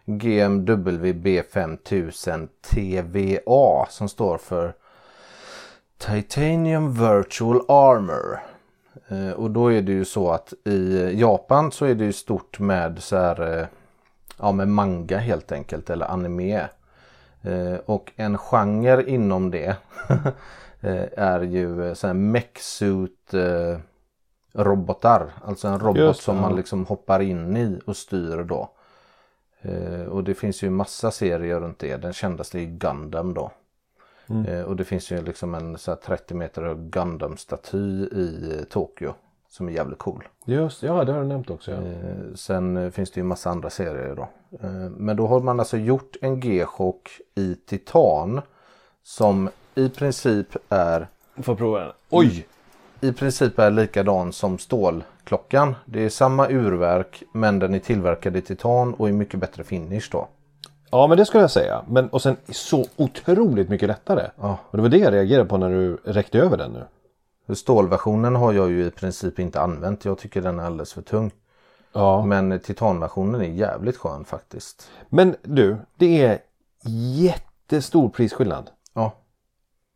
GMW 0.05 1.13
B5000 1.13 2.47
TVA 2.61 3.85
som 3.89 4.09
står 4.09 4.37
för 4.37 4.73
Titanium 5.97 6.93
Virtual 6.93 7.61
Armor. 7.67 8.39
Eh, 9.07 9.31
Och 9.31 9.51
då 9.51 9.71
är 9.73 9.81
det 9.81 9.91
ju 9.91 10.05
så 10.05 10.31
att 10.31 10.53
i 10.65 11.11
Japan 11.19 11.71
så 11.71 11.85
är 11.85 11.95
det 11.95 12.05
ju 12.05 12.13
stort 12.13 12.59
med 12.59 13.03
så 13.03 13.17
här, 13.17 13.59
eh, 13.59 13.67
ja 14.39 14.51
med 14.51 14.67
manga 14.67 15.17
helt 15.17 15.51
enkelt 15.51 15.89
eller 15.89 16.05
anime. 16.05 16.67
Eh, 17.41 17.75
Och 17.85 18.11
en 18.15 18.37
genre 18.37 19.03
inom 19.09 19.51
det 19.51 19.75
är 21.17 21.41
ju 21.41 21.95
så 21.95 22.07
här 22.07 22.13
mechsuit 22.13 23.33
robotar. 24.53 25.31
Alltså 25.45 25.67
en 25.67 25.79
robot 25.79 26.17
som 26.17 26.35
man 26.41 26.55
liksom 26.55 26.85
hoppar 26.85 27.19
in 27.19 27.57
i 27.57 27.79
och 27.85 27.97
styr 27.97 28.43
då. 28.43 28.69
Och 30.09 30.23
det 30.23 30.33
finns 30.33 30.63
ju 30.63 30.69
massa 30.69 31.11
serier 31.11 31.59
runt 31.59 31.79
det. 31.79 31.97
Den 31.97 32.13
kändaste 32.13 32.59
är 32.59 32.65
Gundam 32.65 33.33
då. 33.33 33.51
Mm. 34.29 34.45
Eh, 34.45 34.61
Och 34.61 34.75
det 34.75 34.83
finns 34.83 35.11
ju 35.11 35.21
liksom 35.21 35.55
en 35.55 35.77
så 35.77 35.91
här 35.91 35.95
30 35.95 36.33
meter 36.33 36.61
hög 36.61 36.77
Gundam-staty 36.77 38.13
i 38.13 38.65
Tokyo. 38.69 39.13
Som 39.49 39.67
är 39.67 39.71
jävligt 39.71 39.99
cool. 39.99 40.27
Just 40.45 40.83
ja 40.83 41.03
det 41.03 41.11
har 41.13 41.21
du 41.21 41.27
nämnt 41.27 41.49
också. 41.49 41.71
Ja. 41.71 41.77
Eh, 41.77 42.33
Sen 42.35 42.77
eh, 42.77 42.89
finns 42.89 43.11
det 43.11 43.19
ju 43.19 43.23
massa 43.23 43.49
andra 43.49 43.69
serier 43.69 44.15
då. 44.15 44.29
Eh, 44.61 44.69
Men 44.89 45.17
då 45.17 45.27
har 45.27 45.39
man 45.39 45.59
alltså 45.59 45.77
gjort 45.77 46.15
en 46.21 46.39
G-chock 46.39 47.09
i 47.35 47.55
titan. 47.55 48.41
Som 49.03 49.49
i 49.75 49.89
princip 49.89 50.47
är 50.69 51.07
Får 51.41 51.55
prova 51.55 51.79
den. 51.79 51.91
Oj! 52.09 52.47
i 53.01 53.11
princip 53.13 53.59
är 53.59 53.71
likadan 53.71 54.33
som 54.33 54.57
stålklockan. 54.57 55.75
Det 55.85 56.05
är 56.05 56.09
samma 56.09 56.49
urverk 56.49 57.23
men 57.33 57.59
den 57.59 57.73
är 57.73 57.79
tillverkad 57.79 58.35
i 58.37 58.41
titan 58.41 58.93
och 58.93 59.09
i 59.09 59.11
mycket 59.11 59.39
bättre 59.39 59.63
finish 59.63 60.09
då. 60.11 60.27
Ja 60.91 61.07
men 61.07 61.17
det 61.17 61.25
skulle 61.25 61.43
jag 61.43 61.51
säga. 61.51 61.83
Men 61.87 62.09
och 62.09 62.21
sen 62.21 62.37
så 62.49 62.85
otroligt 62.95 63.69
mycket 63.69 63.87
lättare. 63.87 64.29
Ja. 64.41 64.57
Och 64.69 64.77
det 64.77 64.81
var 64.81 64.89
det 64.89 64.97
jag 64.97 65.13
reagerade 65.13 65.49
på 65.49 65.57
när 65.57 65.69
du 65.69 65.97
räckte 66.03 66.39
över 66.39 66.57
den 66.57 66.71
nu. 66.71 67.55
Stålversionen 67.55 68.35
har 68.35 68.53
jag 68.53 68.69
ju 68.69 68.85
i 68.85 68.91
princip 68.91 69.39
inte 69.39 69.61
använt. 69.61 70.05
Jag 70.05 70.17
tycker 70.17 70.41
den 70.41 70.59
är 70.59 70.63
alldeles 70.63 70.93
för 70.93 71.01
tung. 71.01 71.31
Ja. 71.93 72.25
Men 72.25 72.59
titanversionen 72.59 73.41
är 73.41 73.45
jävligt 73.45 73.97
skön 73.97 74.25
faktiskt. 74.25 74.89
Men 75.09 75.35
du, 75.43 75.77
det 75.97 76.23
är 76.25 76.39
jättestor 77.15 78.09
prisskillnad. 78.09 78.69
Ja, 78.93 79.11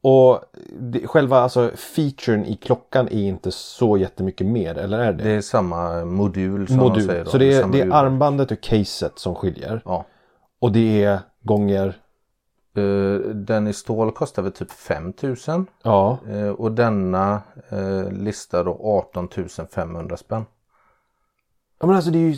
Och 0.02 0.40
det, 0.80 1.08
själva 1.08 1.40
alltså 1.40 1.72
featuren 1.76 2.46
i 2.46 2.56
klockan 2.56 3.08
är 3.08 3.22
inte 3.24 3.52
så 3.52 3.98
jättemycket 3.98 4.48
mer, 4.48 4.78
eller 4.78 5.00
är 5.00 5.14
det? 5.14 5.24
Det 5.24 5.30
är 5.32 5.42
samma 5.42 6.06
modul 6.06 6.68
som 6.68 6.76
man 6.78 6.86
Modul. 6.88 7.06
säger. 7.06 7.24
Då. 7.26 7.32
Så 7.32 7.38
det 7.38 7.54
är, 7.54 7.68
det 7.68 7.82
är 7.82 7.92
armbandet 7.92 8.52
och 8.52 8.62
caset 8.62 9.20
som 9.20 9.36
skiljer. 9.36 9.82
Ja. 9.86 10.06
Och 10.62 10.72
det 10.72 11.04
är 11.04 11.20
gånger, 11.42 12.02
Eh, 12.74 13.20
den 13.34 13.68
i 13.68 13.74
stål 13.74 14.12
kostar 14.12 14.44
väl 14.44 14.52
typ 14.52 14.72
5000 14.72 15.68
ja, 15.84 16.20
uh, 16.30 16.50
och 16.50 16.72
denna 16.72 17.42
uh, 17.74 18.12
listar 18.12 18.64
då 18.64 18.80
18 18.84 19.30
500 19.72 20.18
spänn. 20.18 20.46
ja 21.80 21.88
men 21.88 21.96
alltså 21.96 22.12
det 22.12 22.18
är 22.18 22.30
ju 22.30 22.38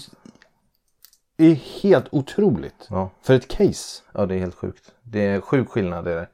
det 1.35 1.45
är 1.45 1.55
helt 1.55 2.05
otroligt. 2.11 2.87
Ja. 2.89 3.09
För 3.21 3.33
ett 3.33 3.47
case. 3.47 4.03
ja, 4.13 4.25
det 4.25 4.35
är 4.35 4.39
helt 4.39 4.55
sjukt. 4.55 4.91
Det 5.03 5.27
är 5.27 5.41
sjuk 5.41 5.69
skillnad. 5.69 6.07
Är 6.07 6.15
det. 6.15 6.27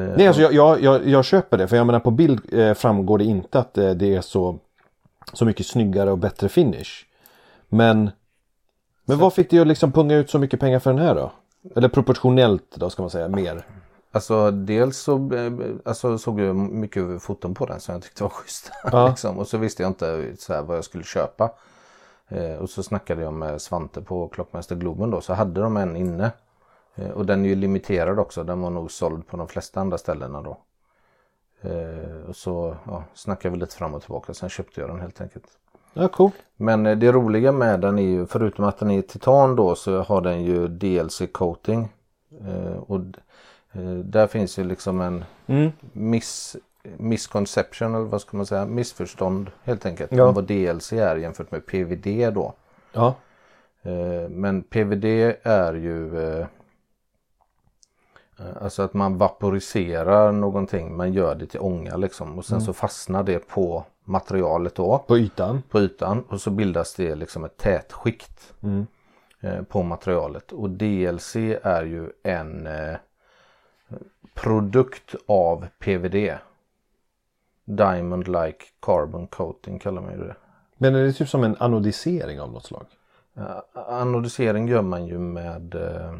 Eh, 0.00 0.16
Nej, 0.16 0.26
alltså 0.26 0.42
jag, 0.42 0.52
jag, 0.52 0.82
jag, 0.82 1.08
jag 1.08 1.24
köper 1.24 1.58
det. 1.58 1.68
För 1.68 1.76
jag 1.76 1.86
menar 1.86 2.00
på 2.00 2.10
bild 2.10 2.54
eh, 2.54 2.74
framgår 2.74 3.18
det 3.18 3.24
inte 3.24 3.58
att 3.58 3.78
eh, 3.78 3.90
det 3.90 4.14
är 4.14 4.20
så, 4.20 4.58
så 5.32 5.44
mycket 5.44 5.66
snyggare 5.66 6.10
och 6.10 6.18
bättre 6.18 6.48
finish. 6.48 7.04
Men, 7.68 8.10
men 9.10 9.18
vad 9.18 9.34
fick 9.34 9.50
dig 9.50 9.60
att 9.60 9.66
liksom 9.66 9.92
punga 9.92 10.16
ut 10.16 10.30
så 10.30 10.38
mycket 10.38 10.60
pengar 10.60 10.78
för 10.78 10.92
den 10.92 11.02
här 11.02 11.14
då? 11.14 11.32
Eller 11.76 11.88
proportionellt 11.88 12.76
då 12.76 12.90
ska 12.90 13.02
man 13.02 13.10
säga 13.10 13.28
mer. 13.28 13.66
Alltså 14.12 14.50
dels 14.50 14.98
så 14.98 15.34
eh, 15.34 15.52
alltså, 15.84 16.18
såg 16.18 16.40
jag 16.40 16.56
mycket 16.56 17.22
foton 17.22 17.54
på 17.54 17.66
den 17.66 17.80
som 17.80 17.92
jag 17.92 18.02
tyckte 18.02 18.22
var 18.22 18.30
schyssta. 18.30 18.72
Ja. 18.92 19.08
liksom. 19.08 19.38
Och 19.38 19.48
så 19.48 19.58
visste 19.58 19.82
jag 19.82 19.90
inte 19.90 20.36
så 20.38 20.52
här, 20.52 20.62
vad 20.62 20.76
jag 20.76 20.84
skulle 20.84 21.04
köpa. 21.04 21.50
Eh, 22.28 22.54
och 22.54 22.70
så 22.70 22.82
snackade 22.82 23.22
jag 23.22 23.32
med 23.32 23.62
Svante 23.62 24.02
på 24.02 24.28
Klockmäster 24.28 24.76
Globen 24.76 25.10
då. 25.10 25.20
Så 25.20 25.34
hade 25.34 25.60
de 25.60 25.76
en 25.76 25.96
inne. 25.96 26.30
Eh, 26.94 27.10
och 27.10 27.26
den 27.26 27.44
är 27.44 27.48
ju 27.48 27.54
limiterad 27.54 28.18
också. 28.18 28.44
Den 28.44 28.60
var 28.60 28.70
nog 28.70 28.90
såld 28.90 29.26
på 29.26 29.36
de 29.36 29.48
flesta 29.48 29.80
andra 29.80 29.98
ställena 29.98 30.42
då. 30.42 30.58
Eh, 31.60 32.28
och 32.28 32.36
så 32.36 32.76
ja, 32.86 33.04
snackade 33.14 33.54
vi 33.54 33.60
lite 33.60 33.76
fram 33.76 33.94
och 33.94 34.02
tillbaka. 34.02 34.34
Sen 34.34 34.48
köpte 34.48 34.80
jag 34.80 34.90
den 34.90 35.00
helt 35.00 35.20
enkelt. 35.20 35.46
Ja, 35.92 36.08
cool. 36.08 36.30
Men 36.56 36.86
eh, 36.86 36.98
det 36.98 37.12
roliga 37.12 37.52
med 37.52 37.80
den 37.80 37.98
är 37.98 38.02
ju 38.02 38.26
förutom 38.26 38.64
att 38.64 38.78
den 38.78 38.90
är 38.90 39.02
titan 39.02 39.56
då 39.56 39.74
så 39.74 40.02
har 40.02 40.20
den 40.20 40.42
ju 40.44 40.68
DLC 40.68 41.22
coating. 41.32 41.88
Eh, 42.40 42.76
och 42.86 43.00
eh, 43.72 43.82
där 44.04 44.26
finns 44.26 44.58
ju 44.58 44.64
liksom 44.64 45.00
en 45.00 45.24
Mm. 45.46 45.70
miss, 45.92 46.56
misconception 46.96 47.94
eller 47.94 48.04
vad 48.04 48.20
ska 48.20 48.36
man 48.36 48.46
säga, 48.46 48.66
missförstånd 48.66 49.50
helt 49.64 49.86
enkelt. 49.86 50.12
Ja. 50.12 50.24
Om 50.24 50.34
vad 50.34 50.44
DLC 50.44 50.92
är 50.92 51.16
jämfört 51.16 51.50
med 51.50 51.66
PVD 51.66 52.34
då. 52.34 52.52
Ja. 52.92 53.14
Men 54.28 54.62
PVD 54.62 55.04
är 55.42 55.74
ju 55.74 56.10
Alltså 58.60 58.82
att 58.82 58.94
man 58.94 59.18
vaporiserar 59.18 60.32
någonting, 60.32 60.96
man 60.96 61.12
gör 61.12 61.34
det 61.34 61.46
till 61.46 61.60
ånga 61.60 61.96
liksom 61.96 62.38
och 62.38 62.44
sen 62.44 62.56
Mm. 62.56 62.66
så 62.66 62.72
fastnar 62.72 63.22
det 63.22 63.48
på 63.48 63.84
materialet 64.04 64.74
då 64.74 64.98
På 64.98 65.18
ytan. 65.18 65.62
på 65.70 65.80
ytan 65.80 66.24
och 66.28 66.40
så 66.40 66.50
bildas 66.50 66.94
det 66.94 67.14
liksom 67.14 67.44
ett 67.44 67.56
tätskikt 67.56 68.54
Mm. 68.62 68.86
eh, 69.40 69.62
på 69.62 69.82
materialet. 69.82 70.52
Och 70.52 70.70
DLC 70.70 71.36
är 71.62 71.84
ju 71.84 72.10
en 72.22 72.66
eh, 72.66 72.96
produkt 74.34 75.14
av 75.26 75.66
PVD. 75.78 76.38
Diamond 77.64 78.28
like 78.28 78.64
carbon 78.82 79.26
coating 79.26 79.78
kallar 79.78 80.02
man 80.02 80.12
ju 80.12 80.18
det. 80.18 80.36
Men 80.76 80.94
är 80.94 81.02
det 81.04 81.12
typ 81.12 81.28
som 81.28 81.44
en 81.44 81.56
anodisering 81.58 82.40
av 82.40 82.52
något 82.52 82.64
slag? 82.64 82.86
Eh, 83.36 83.56
anodisering 83.74 84.68
gör 84.68 84.82
man 84.82 85.06
ju 85.06 85.18
med 85.18 85.74
eh, 85.74 86.14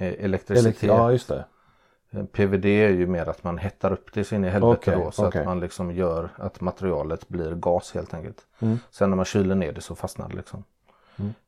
elektricitet. 0.00 0.82
Elektri- 0.82 0.86
ja, 0.86 1.12
just 1.12 1.28
det. 1.28 1.44
Eh, 2.10 2.24
PVD 2.24 2.64
är 2.64 2.88
ju 2.88 3.06
mer 3.06 3.28
att 3.28 3.44
man 3.44 3.58
hettar 3.58 3.92
upp 3.92 4.12
det 4.12 4.24
så 4.24 4.34
in 4.34 4.44
i 4.44 4.48
helvete 4.48 4.90
Okej, 4.90 5.04
då. 5.04 5.10
Så 5.10 5.26
okej. 5.26 5.40
att 5.40 5.46
man 5.46 5.60
liksom 5.60 5.92
gör 5.92 6.28
att 6.36 6.60
materialet 6.60 7.28
blir 7.28 7.54
gas 7.54 7.94
helt 7.94 8.14
enkelt. 8.14 8.46
Mm. 8.58 8.78
Sen 8.90 9.10
när 9.10 9.16
man 9.16 9.24
kyler 9.24 9.54
ner 9.54 9.72
det 9.72 9.80
så 9.80 9.94
fastnar 9.94 10.28
det 10.28 10.36
liksom. 10.36 10.64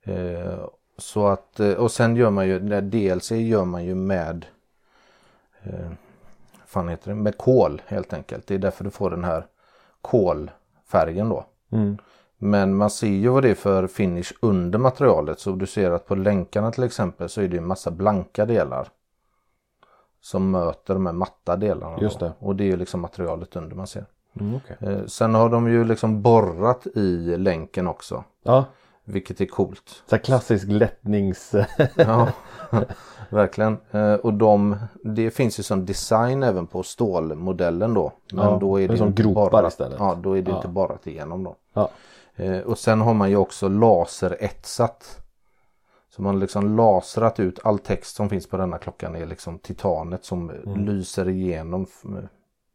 Eh, 0.02 0.64
så 0.99 1.26
att, 1.26 1.61
eh, 1.61 1.73
och 1.73 1.90
sen 1.90 2.16
gör 2.16 2.30
man 2.30 2.49
ju, 2.49 2.80
DLC 2.80 3.30
gör 3.30 3.64
man 3.64 3.85
ju 3.85 3.94
med 3.94 4.47
eh, 5.62 5.90
fan 6.66 6.88
heter 6.88 7.09
det, 7.11 7.14
med 7.14 7.38
kol 7.38 7.82
helt 7.87 8.12
enkelt. 8.12 8.47
Det 8.47 8.54
är 8.54 8.59
därför 8.59 8.85
du 8.85 8.90
får 8.90 9.11
den 9.11 9.25
här 9.25 9.47
kolfärgen 10.00 11.28
då. 11.28 11.44
Mm. 11.71 11.99
Men 12.44 12.76
man 12.76 12.90
ser 12.90 13.06
ju 13.06 13.28
vad 13.28 13.42
det 13.42 13.50
är 13.50 13.54
för 13.54 13.87
finish 13.87 14.32
under 14.40 14.78
materialet. 14.78 15.40
Så 15.40 15.52
du 15.52 15.66
ser 15.66 15.90
att 15.90 16.06
på 16.06 16.14
länkarna 16.14 16.70
till 16.70 16.84
exempel 16.84 17.28
så 17.28 17.40
är 17.40 17.49
det 17.49 17.56
en 17.56 17.66
massa 17.66 17.90
blanka 17.90 18.46
delar. 18.46 18.88
Som 20.20 20.50
möter 20.50 20.94
de 20.94 21.06
här 21.06 21.12
matta 21.12 21.56
delarna. 21.56 21.99
Just 22.00 22.20
det. 22.20 22.32
Och 22.38 22.56
det 22.56 22.72
är 22.72 22.76
liksom 22.76 23.00
materialet 23.00 23.56
under 23.56 23.76
man 23.76 23.87
ser. 23.87 24.04
Mm, 24.40 24.54
okej. 24.56 24.76
Eh, 24.92 25.06
sen 25.06 25.34
har 25.34 25.49
de 25.49 25.70
ju 25.70 25.84
liksom 25.84 26.22
borrat 26.22 26.87
i 26.94 27.37
länken 27.37 27.87
också. 27.88 28.25
Ja, 28.42 28.64
Vilket 29.04 29.40
är 29.40 29.46
coolt. 29.46 30.02
så 30.06 30.18
klassisk 30.18 30.66
lättnings... 30.68 31.54
Ja, 31.96 32.28
verkligen. 33.30 33.78
Eh, 33.90 34.14
och 34.14 34.34
de, 34.34 34.76
det 35.04 35.30
finns 35.30 35.58
ju 35.58 35.62
som 35.62 35.87
design 35.87 36.42
även 36.42 36.66
på 36.66 36.82
stålmodellen 36.82 37.94
då. 37.94 38.12
Men 38.32 38.44
Ja, 38.44 38.58
då 38.61 38.80
är 38.80 38.88
det 38.88 38.94
det 38.94 38.99
som 38.99 39.14
gropar 39.14 39.50
borrat. 39.50 39.72
istället. 39.72 39.96
Ja, 39.99 40.14
då 40.22 40.37
är 40.38 40.42
det 40.42 40.50
Ja. 40.50 40.56
inte 40.56 40.68
borrat 40.68 41.06
igenom 41.06 41.44
då. 41.44 41.56
ja. 41.72 41.90
Eh, 42.37 42.59
och 42.59 42.79
sen 42.79 43.01
har 43.01 43.15
man 43.15 43.31
ju 43.31 43.37
också 43.37 43.69
laseretsat. 43.69 45.19
Så 46.11 46.23
man 46.23 46.35
har 46.35 46.41
liksom 46.41 46.77
lasrat 46.77 47.41
ut 47.41 47.59
all 47.65 47.79
text 47.79 48.17
som 48.17 48.29
finns 48.29 48.47
på 48.47 48.57
denna 48.57 48.79
klockan 48.79 49.17
är 49.17 49.27
liksom 49.27 49.59
titanet 49.59 50.25
som 50.25 50.51
Mm. 50.51 50.85
lyser 50.87 51.29
igenom 51.29 51.87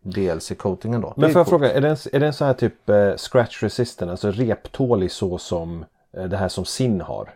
DLC-coatingen 0.04 1.02
då. 1.02 1.14
Men 1.18 1.32
får 1.32 1.40
jag 1.40 1.48
fråga, 1.48 1.74
är 1.74 1.82
den, 1.82 1.98
är 2.14 2.20
den 2.20 2.34
så 2.34 2.46
här 2.46 2.54
typ 2.54 2.90
eh, 2.90 3.16
scratch 3.16 3.64
resistant, 3.64 4.12
alltså 4.12 4.32
reptålig 4.32 5.12
så 5.12 5.38
som 5.38 5.86
eh, 6.18 6.24
det 6.24 6.38
här 6.38 6.50
som 6.50 6.66
Sin 6.66 7.02
har? 7.02 7.30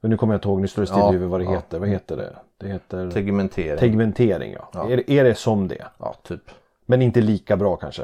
Men 0.00 0.10
nu 0.10 0.16
kommer 0.16 0.34
jag 0.34 0.38
inte 0.38 0.48
ihåg, 0.48 0.60
nu 0.60 0.68
står 0.68 0.82
det 0.82 0.86
still 0.86 1.20
Ja, 1.20 1.28
vad 1.28 1.40
det 1.40 1.44
ja. 1.44 1.50
heter. 1.50 1.78
Vad 1.78 1.88
heter 1.88 2.16
det? 2.16 2.36
Det 2.58 2.68
heter 2.68 3.10
Tegmentering. 3.10 3.78
tegmentering 3.78 4.52
ja. 4.52 4.68
Ja. 4.72 4.90
Är, 4.90 5.10
är 5.10 5.24
det 5.24 5.34
som 5.34 5.68
det? 5.68 5.86
ja, 5.98 6.14
typ. 6.22 6.42
Men 6.86 7.02
inte 7.02 7.20
lika 7.20 7.56
bra 7.56 7.76
kanske? 7.76 8.02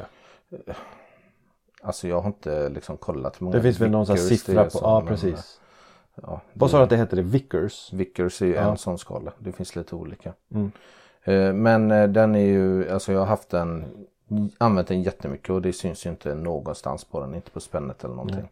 Alltså 1.82 2.08
jag 2.08 2.20
har 2.20 2.26
inte 2.26 2.68
liksom 2.68 2.96
kollat 2.96 3.40
hur 3.40 3.44
många 3.44 3.56
Det 3.56 3.62
finns 3.62 3.80
väl 3.80 3.90
någon 3.90 4.06
sån 4.06 4.18
siffra 4.18 4.64
på, 4.64 4.78
ja 4.82 5.04
precis. 5.08 5.60
Ja, 6.22 6.40
Vad 6.52 6.70
sa 6.70 6.76
du 6.76 6.82
att 6.82 6.90
det 6.90 6.96
hette? 6.96 7.16
Det? 7.16 7.22
Vickers? 7.22 7.92
Vickers 7.92 8.42
är 8.42 8.46
ju 8.46 8.52
Ja. 8.54 8.70
en 8.70 8.76
sån 8.78 8.98
skala. 8.98 9.32
Det 9.38 9.52
finns 9.52 9.76
lite 9.76 9.94
olika. 9.94 10.32
Mm. 10.54 10.72
Eh, 11.24 11.52
Men 11.52 11.90
eh, 11.90 12.08
den 12.08 12.34
är 12.34 12.46
ju, 12.46 12.90
alltså 12.90 13.12
jag 13.12 13.18
har 13.20 13.26
haft 13.26 13.50
den, 13.50 13.84
använt 14.58 14.88
den 14.88 15.02
jättemycket 15.02 15.50
och 15.50 15.62
det 15.62 15.72
syns 15.72 16.06
ju 16.06 16.10
inte 16.10 16.34
någonstans 16.34 17.04
på 17.04 17.20
den. 17.20 17.34
Inte 17.34 17.50
på 17.50 17.60
spännet 17.60 18.04
eller 18.04 18.14
någonting. 18.14 18.48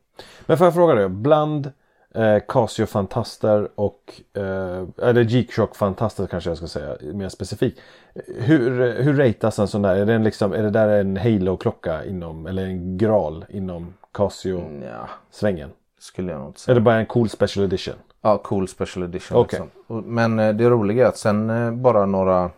Men 0.47 0.59
får 0.59 0.67
jag 0.67 0.75
fråga 0.75 0.95
dig, 0.95 1.09
bland 1.09 1.73
eh, 2.15 2.39
Casio 2.49 2.87
Fantaster 2.87 3.69
och 3.75 4.21
eh, 4.35 4.85
eller 5.09 5.23
G-Shock 5.23 5.77
Fantaster 5.77 6.27
kanske 6.27 6.51
jag 6.51 6.57
ska 6.57 6.67
säga 6.67 6.97
mer 7.15 7.29
specifikt. 7.29 7.81
Hur, 8.27 8.93
hur 9.03 9.15
ratas 9.15 9.59
en 9.59 9.69
sån 9.69 9.83
där? 9.83 9.97
Är, 9.97 10.07
den 10.07 10.25
liksom, 10.25 10.53
är 10.53 10.63
det 10.63 10.71
där 10.71 10.89
en 10.89 11.17
Halo-klocka 11.17 12.05
inom 12.05 12.47
eller 12.47 12.65
en 12.65 12.99
Graal 12.99 13.45
inom 13.49 13.95
Casio-svängen? 14.13 15.69
Ja, 15.69 15.77
skulle 15.99 16.33
jag 16.33 16.41
nog 16.41 16.59
säga. 16.59 16.73
Eller 16.73 16.81
bara 16.81 16.97
en 16.97 17.07
cool 17.07 17.29
special 17.29 17.65
edition? 17.65 17.95
Ja, 18.23 18.39
cool 18.39 18.69
special 18.69 19.05
edition. 19.05 19.39
Okej. 19.39 19.61
Liksom. 19.61 20.15
Men 20.15 20.39
eh, 20.39 20.55
det 20.55 20.69
roliga 20.69 21.05
är 21.05 21.09
att 21.09 21.19
sen 21.19 21.51
eh, 21.51 21.73
bara 21.73 22.07
några 22.07 22.51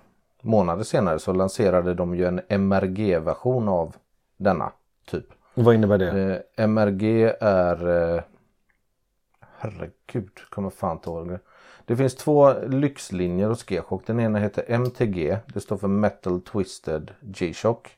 månader 0.42 0.85
senare 0.85 1.18
så 1.18 1.32
lanserade 1.32 1.94
de 1.94 2.14
ju 2.14 2.26
en 2.26 2.40
MRG-version 2.49 3.68
av 3.68 3.97
denna 4.37 4.73
typ. 5.11 5.25
Vad 5.54 5.75
innebär 5.75 5.99
det? 5.99 6.42
Eh, 6.56 6.64
MRG 6.64 7.32
är... 7.40 8.23
Herregud, 9.62 10.38
kommer 10.50 10.71
fan 10.71 10.97
inte 10.97 11.11
ihåg 11.11 11.28
det. 11.28 11.40
Det 11.85 11.97
finns 11.97 12.14
två 12.14 12.52
lyxlinjer 12.69 13.49
hos 13.49 13.64
G-Shock. 13.64 14.07
Den 14.07 14.21
ena 14.21 14.38
heter 14.38 14.64
MTG. 14.69 15.38
Det 15.54 15.61
står 15.61 15.76
för 15.76 15.88
Metal 15.88 16.40
Twisted 16.40 17.11
G-Shock. 17.21 17.97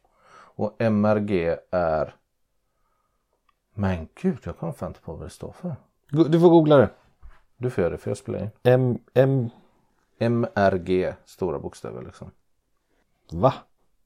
Och 0.57 0.77
MRG 0.79 1.57
är... 1.71 2.15
Men 3.75 4.09
gud, 4.23 4.39
jag 4.45 4.59
kommer 4.59 4.73
fan 4.73 4.89
inte 4.89 5.01
på 5.01 5.13
vad 5.13 5.27
det 5.27 5.31
står 5.31 5.53
för. 5.53 5.77
Du 6.09 6.41
får 6.41 6.51
googla 6.51 6.77
det. 6.77 6.91
Du 7.57 7.71
får 7.71 7.83
göra 7.83 7.93
det 7.93 7.99
för 7.99 8.11
jag 8.11 8.19
spelar 8.19 8.43
in. 8.43 8.51
M, 8.63 8.99
M, 9.15 9.51
MRG, 10.19 11.15
stora 11.25 11.59
bokstäver 11.59 12.03
liksom. 12.03 12.31
va? 13.31 13.55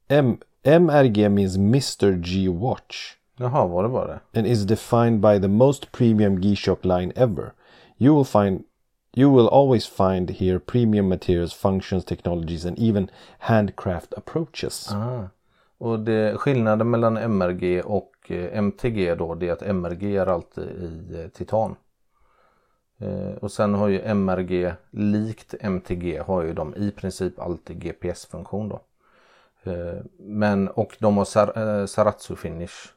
M, 0.08 0.38
MRG 0.62 1.28
means 1.30 1.56
Mr 1.56 2.12
G 2.12 2.48
Watch. 2.48 3.17
Jaha, 3.38 3.66
var 3.66 3.82
det 3.82 3.88
bara 3.88 4.06
det? 4.06 4.38
and 4.38 4.46
is 4.46 4.64
defined 4.64 5.20
by 5.20 5.40
the 5.40 5.48
most 5.48 5.92
premium 5.92 6.40
G-Shock 6.40 6.84
line 6.84 7.12
ever. 7.16 7.52
You 7.98 8.16
will 8.16 8.24
find 8.24 8.64
you 9.16 9.36
will 9.36 9.48
always 9.48 9.86
find 9.86 10.30
here 10.30 10.58
premium 10.58 11.08
materials, 11.08 11.54
functions, 11.54 12.04
technologies 12.04 12.64
and 12.64 12.78
even 12.78 13.10
handcraft 13.38 14.14
approaches. 14.14 14.92
Ah. 14.92 15.28
Och 15.78 16.00
det, 16.00 16.36
skillnaden 16.38 16.90
mellan 16.90 17.16
MRG 17.16 17.80
och 17.84 18.12
eh, 18.28 18.58
MTG 18.58 19.14
då 19.14 19.34
det 19.34 19.48
är 19.48 19.52
att 19.52 19.62
MRG 19.62 20.16
är 20.16 20.26
alltid 20.26 20.64
i 20.64 21.20
eh, 21.22 21.28
titan. 21.28 21.76
Eh, 22.98 23.36
och 23.40 23.52
sen 23.52 23.74
har 23.74 23.88
ju 23.88 24.00
MRG 24.14 24.72
likt 24.90 25.54
MTG 25.60 26.18
har 26.18 26.42
ju 26.42 26.52
de 26.52 26.74
i 26.74 26.90
princip 26.90 27.38
alltid 27.40 27.78
GPS-funktion 27.78 28.68
då. 28.68 28.80
Eh, 29.70 30.02
Men 30.18 30.68
och 30.68 30.96
de 31.00 31.16
har 31.16 31.24
sar, 31.24 31.80
eh, 31.80 31.86
Saratsu 31.86 32.36
finish. 32.36 32.92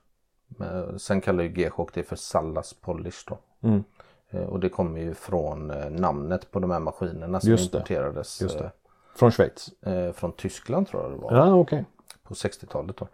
Sen 0.97 1.21
kallar 1.21 1.43
ju 1.43 1.49
G-Shock 1.49 1.93
det 1.93 2.03
för 2.03 2.15
Sallas 2.15 2.73
polish 2.73 3.25
då. 3.27 3.37
Mm. 3.67 3.83
Eh, 4.29 4.43
Och 4.43 4.59
det 4.59 4.69
kommer 4.69 4.99
ju 4.99 5.13
från 5.13 5.71
eh, 5.71 5.89
namnet 5.89 6.51
på 6.51 6.59
de 6.59 6.71
här 6.71 6.79
maskinerna 6.79 7.39
som 7.39 7.49
Just 7.49 7.73
importerades 7.73 8.41
Just 8.41 8.57
det. 8.59 8.71
Från 9.15 9.31
Schweiz? 9.31 9.69
eh, 9.81 9.93
eh, 9.93 10.11
från 10.11 10.31
Tyskland 10.31 10.87
tror 10.87 11.01
jag 11.03 11.11
det 11.11 11.17
var. 11.17 11.35
Ja, 11.37 11.53
okej. 11.53 11.85
på 12.23 12.33
60-talet 12.33 12.97
då. 12.97 13.07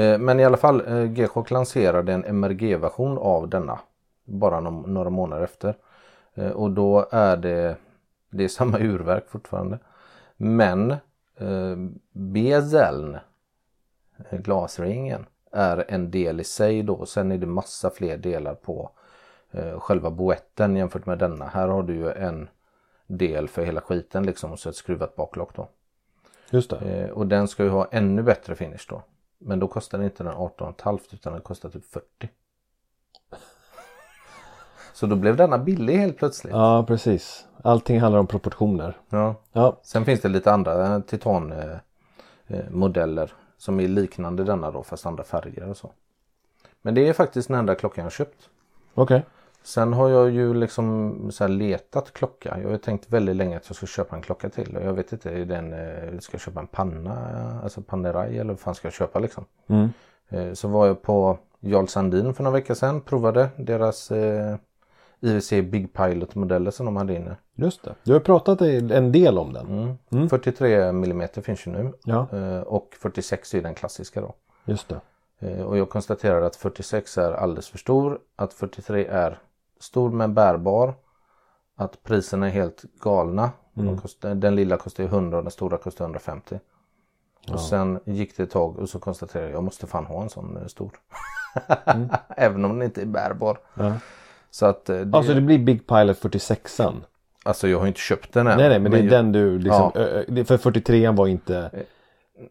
Eh, 0.00 0.18
Men 0.18 0.40
i 0.40 0.44
alla 0.44 0.56
fall, 0.56 0.82
eh, 0.88 1.04
G-Shock 1.04 1.50
lanserade 1.50 2.12
en 2.12 2.24
MRG-version 2.24 3.18
av 3.18 3.48
denna 3.48 3.78
bara 4.24 4.60
några 4.60 5.10
månader 5.10 5.42
efter. 5.44 5.76
Eh, 6.34 6.50
Och 6.50 6.70
då 6.70 7.08
är 7.10 7.36
det, 7.36 7.76
det 8.30 8.44
är 8.44 8.48
samma 8.48 8.78
urverk 8.80 9.24
fortfarande. 9.28 9.78
Men 10.36 10.90
eh, 11.36 11.76
bezeln, 12.12 13.18
eh, 14.30 14.38
glasringen, 14.40 15.26
är 15.54 15.84
en 15.88 16.10
del 16.10 16.40
i 16.40 16.44
sig 16.44 16.82
då. 16.82 17.06
Sen 17.06 17.32
är 17.32 17.38
det 17.38 17.46
massa 17.46 17.90
fler 17.90 18.16
delar 18.16 18.54
på 18.54 18.90
eh, 19.50 19.80
själva 19.80 20.10
boetten 20.10 20.76
jämfört 20.76 21.06
med 21.06 21.18
denna. 21.18 21.46
Här 21.46 21.68
har 21.68 21.82
du 21.82 21.94
ju 21.94 22.10
en 22.10 22.48
del 23.06 23.48
för 23.48 23.64
hela 23.64 23.80
skiten 23.80 24.26
liksom 24.26 24.52
och 24.52 24.58
så 24.58 24.68
ett 24.68 24.76
skruvat 24.76 25.16
baklock 25.16 25.56
då. 25.56 25.68
Just 26.50 26.70
det. 26.70 26.76
Eh, 26.76 27.10
och 27.10 27.26
den 27.26 27.48
ska 27.48 27.62
ju 27.62 27.68
ha 27.68 27.88
ännu 27.90 28.22
bättre 28.22 28.54
finish 28.54 28.86
då. 28.88 29.02
Men 29.38 29.60
då 29.60 29.68
kostar 29.68 29.98
den 29.98 30.04
inte 30.04 30.24
den 30.24 30.34
18,5 30.34 30.98
utan 31.12 31.32
den 31.32 31.42
kostar 31.42 31.68
typ 31.68 31.84
40. 31.84 32.04
Så 34.92 35.06
då 35.06 35.16
blev 35.16 35.36
denna 35.36 35.58
billig 35.58 35.96
helt 35.96 36.16
plötsligt. 36.16 36.52
Ja, 36.52 36.84
precis. 36.88 37.46
Allting 37.62 38.00
handlar 38.00 38.20
om 38.20 38.26
proportioner. 38.26 38.96
Ja. 39.08 39.34
Ja, 39.52 39.80
Sen 39.82 40.04
finns 40.04 40.20
det 40.20 40.28
lite 40.28 40.52
andra 40.52 41.00
titanmodeller 41.00 41.82
eh, 42.48 43.22
eh, 43.22 43.43
som 43.64 43.80
är 43.80 43.88
liknande 43.88 44.44
denna 44.44 44.70
då 44.70 44.82
fast 44.82 45.06
andra 45.06 45.24
färger 45.24 45.68
och 45.68 45.76
så. 45.76 45.90
Men 46.82 46.94
det 46.94 47.08
är 47.08 47.12
faktiskt 47.12 47.48
den 47.48 47.58
enda 47.58 47.74
klockan 47.74 48.04
jag 48.04 48.12
köpt. 48.12 48.48
okej. 48.94 49.24
Sen 49.62 49.92
har 49.92 50.08
jag 50.08 50.30
ju 50.30 50.54
liksom 50.54 51.28
så 51.32 51.46
letat 51.46 52.12
klocka. 52.12 52.58
Jag 52.62 52.70
har 52.70 52.78
tänkt 52.78 53.10
väldigt 53.10 53.36
länge 53.36 53.56
att 53.56 53.68
jag 53.68 53.76
ska 53.76 53.86
köpa 53.86 54.16
en 54.16 54.22
klocka 54.22 54.48
till. 54.48 54.76
Och 54.76 54.82
jag 54.82 54.92
vet 54.92 55.12
inte, 55.12 55.30
är 55.30 55.44
den, 55.44 55.72
eh, 55.72 56.18
ska 56.18 56.34
jag 56.34 56.40
köpa 56.40 56.60
en 56.60 56.66
panna, 56.66 57.16
alltså 57.62 57.82
Panerai 57.82 58.38
eller 58.38 58.52
vad 58.52 58.60
fan 58.60 58.74
ska 58.74 58.86
jag 58.86 58.92
köpa 58.92 59.18
liksom? 59.18 59.44
Mm. 59.66 59.88
Eh, 60.28 60.52
Så 60.52 60.68
var 60.68 60.86
jag 60.86 61.02
på 61.02 61.38
Jarl 61.60 61.86
Sandin 61.86 62.34
för 62.34 62.42
några 62.44 62.54
veckor 62.54 62.74
sedan. 62.74 63.00
Provade 63.00 63.48
deras 63.56 64.10
eh, 64.10 64.56
IWC 65.24 65.62
Big 65.70 65.92
Pilot 65.92 66.34
modeller 66.34 66.70
som 66.70 66.86
de 66.86 66.96
hade 66.96 67.14
inne. 67.14 67.36
Just 67.54 67.82
det. 67.84 67.94
Du 68.02 68.12
har 68.12 68.20
pratat 68.20 68.60
en 68.60 69.12
del 69.12 69.38
om 69.38 69.52
den. 69.52 69.96
Mm. 70.10 70.28
43 70.28 70.74
mm 70.82 71.28
finns 71.28 71.66
ju 71.66 71.70
nu. 71.70 71.92
Ja, 72.04 72.26
Eh, 72.32 72.60
Och 72.60 72.94
46 73.00 73.54
är 73.54 73.62
den 73.62 73.74
klassiska 73.74 74.20
då. 74.20 74.34
just 74.64 74.88
det. 74.88 75.00
Eh, 75.38 75.62
Och 75.62 75.78
jag 75.78 75.90
konstaterar 75.90 76.42
att 76.42 76.56
46 76.56 77.18
är 77.18 77.32
alldeles 77.32 77.68
för 77.68 77.78
stor. 77.78 78.18
Att 78.36 78.52
43 78.52 79.06
är 79.06 79.38
stor 79.80 80.10
men 80.10 80.34
bärbar. 80.34 80.94
Att 81.76 82.02
priserna 82.02 82.46
är 82.46 82.50
helt 82.50 82.82
galna. 83.00 83.50
De 83.74 83.98
kostar, 83.98 84.34
den 84.34 84.54
lilla 84.56 84.76
kostar 84.76 85.02
ju 85.04 85.08
100 85.08 85.36
och 85.38 85.44
den 85.44 85.50
stora 85.50 85.78
kostar 85.78 86.04
150. 86.04 86.58
Och 87.52 87.60
sen 87.60 88.00
gick 88.04 88.36
det 88.36 88.42
ett 88.42 88.50
tag 88.50 88.78
och 88.78 88.88
så 88.88 88.98
konstaterade 88.98 89.48
jag 89.48 89.56
jag 89.56 89.64
måste 89.64 89.86
fan 89.86 90.06
ha 90.06 90.22
en 90.22 90.28
sån 90.30 90.56
eh, 90.56 90.66
stor. 90.66 90.90
Även 92.36 92.64
om 92.64 92.70
den 92.78 92.82
inte 92.82 93.02
är 93.02 93.06
bärbar. 93.06 93.58
Ja. 93.74 93.92
Så 94.54 94.66
att 94.66 94.88
eh, 94.90 94.96
det, 95.00 95.16
Alltså 95.16 95.34
det 95.34 95.40
blir 95.40 95.58
Big 95.58 95.86
Pilot 95.86 96.22
46an. 96.22 96.94
alltså 97.44 97.68
jag 97.68 97.78
har 97.80 97.86
inte 97.86 98.00
köpt 98.00 98.32
den 98.32 98.46
än. 98.46 98.58
Nej, 98.58 98.68
nej, 98.68 98.78
men 98.78 98.92
det 98.92 98.98
är 98.98 99.02
jag- 99.02 99.10
den 99.10 99.32
du 99.32 99.58
liksom. 99.58 99.90
Ja. 99.94 100.44
För 100.44 100.56
43an 100.56 101.16
var 101.16 101.26
inte. 101.26 101.70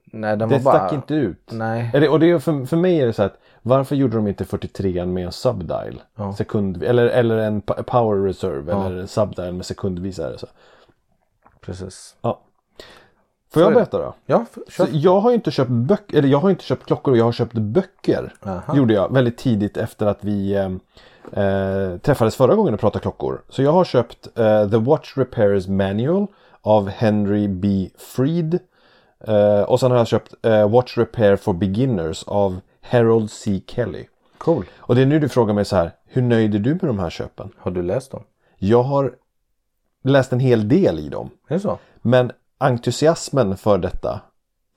Nej, 0.06 0.38
den 0.38 0.50
Det 0.50 0.56
var 0.58 0.64
bara... 0.64 0.78
stack 0.78 0.94
inte 0.94 1.14
ut. 1.14 1.50
Nej. 1.52 1.90
Det, 1.94 2.10
och 2.10 2.20
det 2.20 2.30
är 2.32 2.40
för, 2.40 2.66
för 2.66 2.78
mig 2.78 3.00
är 3.02 3.06
det 3.06 3.14
så 3.14 3.24
att 3.24 3.40
varför 3.62 3.96
gjorde 3.96 4.16
de 4.16 4.28
inte 4.28 4.44
43an 4.44 5.06
med 5.06 5.26
en 5.26 5.32
subdial? 5.32 6.02
Ja. 6.16 6.34
Sekund, 6.34 6.84
eller, 6.84 7.06
eller 7.06 7.38
en 7.38 7.62
power 7.62 8.28
reserve 8.28 8.72
Ja. 8.72 8.86
eller 8.86 8.98
en 9.02 9.08
subdial 9.08 9.54
med 9.54 9.66
sekundvisare. 9.66 10.38
Så. 10.38 10.48
Precis. 11.62 12.16
Ja. 12.22 12.42
Får 13.54 13.62
jag 13.64 13.74
berätta 13.74 13.98
då? 13.98 14.14
Ja, 14.26 14.46
f- 14.52 14.58
Så 14.68 14.86
kör. 14.86 14.94
jag 14.94 15.20
har 15.20 15.32
inte 15.32 15.52
köpt 15.52 15.70
böcker, 15.72 16.18
eller 16.18 16.28
jag 16.30 16.40
har 16.40 16.50
inte 16.50 16.64
köpt 16.64 16.86
klockor, 16.86 17.18
jag 17.18 17.26
har 17.26 17.32
köpt 17.32 17.54
böcker. 17.54 18.34
Aha. 18.46 18.76
Gjorde 18.76 18.94
jag 18.94 19.14
väldigt 19.14 19.38
tidigt 19.38 19.78
efter 19.78 20.06
att 20.06 20.18
vi 20.24 20.54
eh, 20.56 21.44
eh, 21.44 21.98
träffades 21.98 22.36
förra 22.36 22.56
gången 22.56 22.74
och 22.74 22.80
pratade 22.80 23.02
klockor. 23.02 23.42
Så 23.50 23.64
jag 23.64 23.72
har 23.72 23.84
köpt 23.86 24.38
eh, 24.38 24.70
The 24.70 24.78
Watch 24.78 25.18
Repairers 25.18 25.68
Manual 25.68 26.28
av 26.62 26.90
Henry 26.90 27.48
B. 27.48 27.90
Freed. 27.98 28.60
Eh, 29.28 29.62
och 29.62 29.80
sen 29.80 29.92
har 29.92 29.98
jag 29.98 30.08
köpt 30.08 30.34
eh, 30.46 30.70
Watch 30.70 30.98
Repair 30.98 31.36
for 31.36 31.54
Beginners 31.54 32.24
av 32.28 32.60
Harold 32.82 33.32
C. 33.32 33.62
Kelly. 33.68 34.06
Cool. 34.38 34.66
Och 34.78 34.96
det 34.96 35.02
är 35.02 35.06
nu 35.06 35.20
du 35.20 35.30
frågar 35.30 35.54
mig 35.54 35.66
så 35.66 35.76
här, 35.76 35.92
hur 36.06 36.22
nöjd 36.22 36.56
är 36.56 36.60
du 36.60 36.70
med 36.70 36.82
de 36.84 37.00
här 37.00 37.10
köpen? 37.10 37.50
Har 37.58 37.72
du 37.72 37.82
läst 37.82 38.12
dem? 38.12 38.24
Jag 38.58 38.84
har 38.84 39.14
läst 40.04 40.34
en 40.34 40.40
hel 40.40 40.68
del 40.68 41.00
i 41.00 41.10
dem. 41.10 41.30
Är 41.48 41.54
det 41.54 41.60
så? 41.60 41.78
Men 42.02 42.32
entusiasmen 42.64 43.58
för 43.58 43.78
detta 43.78 44.22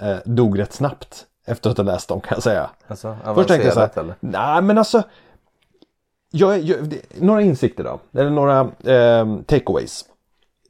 eh, 0.03 0.16
dog 0.25 0.59
rätt 0.59 0.72
snabbt 0.72 1.27
efter 1.46 1.70
att 1.70 1.77
ha 1.77 1.85
läst 1.85 2.09
dem 2.09 2.20
kan 2.20 2.37
jag 2.37 2.42
säga. 2.42 2.70
Alltså, 2.87 3.16
Först 3.35 3.49
tänkte 3.49 3.66
jag 3.66 3.75
så 3.75 3.81
här, 3.81 4.14
nej 4.20 4.62
men 4.62 4.79
alltså. 4.79 5.03
Jag, 6.31 6.61
jag, 6.61 6.85
det, 6.85 7.20
några 7.20 7.42
insikter 7.42 7.85
då, 7.85 8.01
eller 8.20 8.31
några 8.31 8.61
eh, 8.85 9.40
takeaways. 9.46 10.05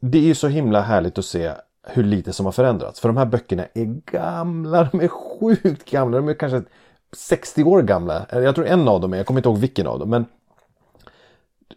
Det 0.01 0.17
är 0.17 0.23
ju 0.23 0.35
så 0.35 0.47
himla 0.47 0.81
härligt 0.81 1.17
att 1.17 1.25
se 1.25 1.51
hur 1.83 2.03
lite 2.03 2.33
som 2.33 2.45
har 2.45 2.53
förändrats. 2.53 2.99
För 2.99 3.09
de 3.09 3.17
här 3.17 3.25
böckerna 3.25 3.65
är 3.73 3.85
gamla, 4.11 4.83
de 4.83 5.01
är 5.01 5.07
sjukt 5.07 5.91
gamla. 5.91 6.17
De 6.17 6.29
är 6.29 6.33
kanske 6.33 6.63
60 7.11 7.63
år 7.63 7.81
gamla. 7.81 8.25
Jag 8.31 8.55
tror 8.55 8.67
en 8.67 8.87
av 8.87 9.01
dem 9.01 9.13
är, 9.13 9.17
jag 9.17 9.25
kommer 9.25 9.39
inte 9.39 9.49
ihåg 9.49 9.57
vilken 9.57 9.87
av 9.87 9.99
dem. 9.99 10.09
Men 10.09 10.25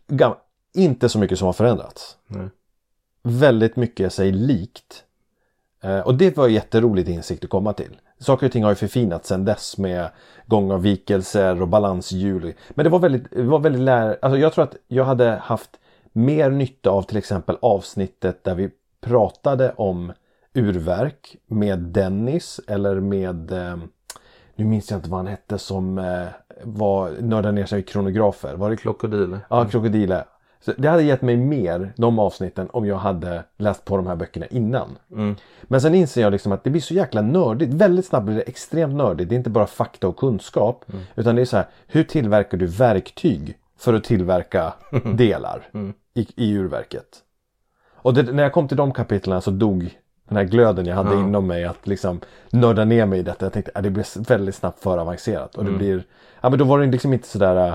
gam, 0.07 0.35
inte 0.75 1.09
så 1.09 1.19
mycket 1.19 1.39
som 1.39 1.47
har 1.47 1.53
förändrats. 1.53 2.17
Nej. 2.27 2.49
Väldigt 3.23 3.77
mycket 3.77 4.13
sig 4.13 4.33
likt. 4.33 5.05
Eh, 5.83 6.01
och 6.01 6.15
det 6.15 6.37
var 6.37 6.49
jätteroligt 6.49 7.09
insikt 7.09 7.45
att 7.45 7.51
komma 7.51 7.73
till. 7.73 7.97
Saker 8.19 8.47
och 8.47 8.53
ting 8.53 8.65
har 8.65 8.71
ju 8.71 8.77
förfinats 8.77 9.29
sedan 9.29 9.45
dess 9.45 9.79
med 9.79 10.09
gångavvikelser 10.47 11.63
och 11.63 11.69
balanshjul. 11.69 12.53
Men 12.71 12.85
det 12.85 12.91
var 12.91 12.99
väldigt, 12.99 13.31
det 13.31 13.43
var 13.43 13.59
väldigt 13.59 13.83
lär... 13.83 14.19
Alltså 14.23 14.39
jag 14.39 14.53
tror 14.53 14.65
att 14.65 14.77
jag 14.89 15.05
hade 15.05 15.31
haft 15.31 15.71
mer 16.13 16.51
nytta 16.51 16.91
av 16.91 17.03
till 17.03 17.17
exempel 17.17 17.57
avsnittet 17.63 18.45
där 18.45 18.55
vi 18.55 18.71
pratade 19.01 19.73
om 19.77 20.13
urverk 20.55 21.37
med 21.47 21.79
Dennis 21.79 22.61
eller 22.67 23.01
med 23.01 23.53
eh, 23.53 23.77
nu 24.55 24.65
minns 24.65 24.91
jag 24.91 24.99
inte 24.99 25.11
vad 25.11 25.19
han 25.19 25.27
hette 25.27 25.59
som 25.59 25.99
eh, 25.99 26.27
var 26.63 27.11
nördade 27.21 27.53
ner 27.53 27.67
sig 27.67 27.81
i 27.81 27.83
kronografer. 27.83 28.55
Var 28.55 28.71
det 28.71 28.77
Krokodiler. 28.77 29.39
Ja, 29.51 29.65
Krokodile. 29.65 30.25
Så 30.61 30.73
det 30.79 30.89
hade 30.89 31.03
gett 31.03 31.23
mig 31.23 31.37
mer, 31.37 31.93
de 31.97 32.19
avsnitten, 32.19 32.69
om 32.71 32.87
jag 32.87 32.97
hade 32.97 33.45
läst 33.57 33.85
på 33.85 33.97
de 33.97 34.07
här 34.07 34.17
böckerna 34.17 34.47
innan. 34.47 34.99
Mm. 35.13 35.37
Men 35.63 35.81
sen 35.81 35.95
inser 35.95 36.21
jag 36.21 36.33
liksom 36.33 36.53
att 36.53 36.65
det 36.65 36.71
blir 36.71 36.83
så 36.83 36.95
jäkla 36.95 37.23
nördigt. 37.23 37.75
Väldigt 37.75 38.07
snabbt 38.07 38.27
blir 38.27 38.37
det 38.37 38.43
extremt 38.43 38.95
nördigt. 38.95 39.29
Det 39.29 39.35
är 39.35 39.37
inte 39.37 39.51
bara 39.51 39.67
fakta 39.67 40.09
och 40.09 40.17
kunskap. 40.17 40.85
Utan 41.17 41.35
det 41.35 41.41
är 41.41 41.47
så 41.47 41.57
här, 41.57 41.67
hur 41.87 42.05
tillverkar 42.05 42.59
du 42.59 42.67
verktyg 42.67 43.57
för 43.79 43.95
att 43.95 44.05
tillverka 44.05 44.73
delar 45.15 45.69
i, 46.15 46.27
i 46.37 46.53
urverket? 46.53 47.19
Och 47.95 48.15
det, 48.15 48.23
när 48.23 48.43
jag 48.43 48.53
kom 48.53 48.69
till 48.69 48.77
de 48.77 48.93
kapitlen 48.93 49.43
så 49.43 49.51
dog 49.51 49.99
den 50.29 50.37
här 50.37 50.45
glöden 50.45 50.87
jag 50.87 50.97
hade 50.97 51.15
inom 51.15 51.47
mig 51.47 51.65
att 51.65 51.87
liksom 51.87 52.21
nörda 52.51 52.85
ner 52.85 53.07
mig 53.07 53.19
i 53.19 53.23
detta. 53.23 53.45
Jag 53.45 53.53
tänkte 53.53 53.73
att 53.75 53.83
det 53.83 53.91
blir 53.91 54.29
väldigt 54.29 54.55
snabbt 54.55 54.83
för 54.83 54.99
avancerat. 54.99 55.55
Och 55.55 55.65
det 55.65 55.71
blir, 55.71 56.05
ja 56.41 56.51
men 56.51 56.59
då 56.59 56.65
var 56.65 56.79
det 56.79 56.87
liksom 56.87 57.13
inte 57.13 57.29
sådär 57.29 57.69
äh, 57.69 57.75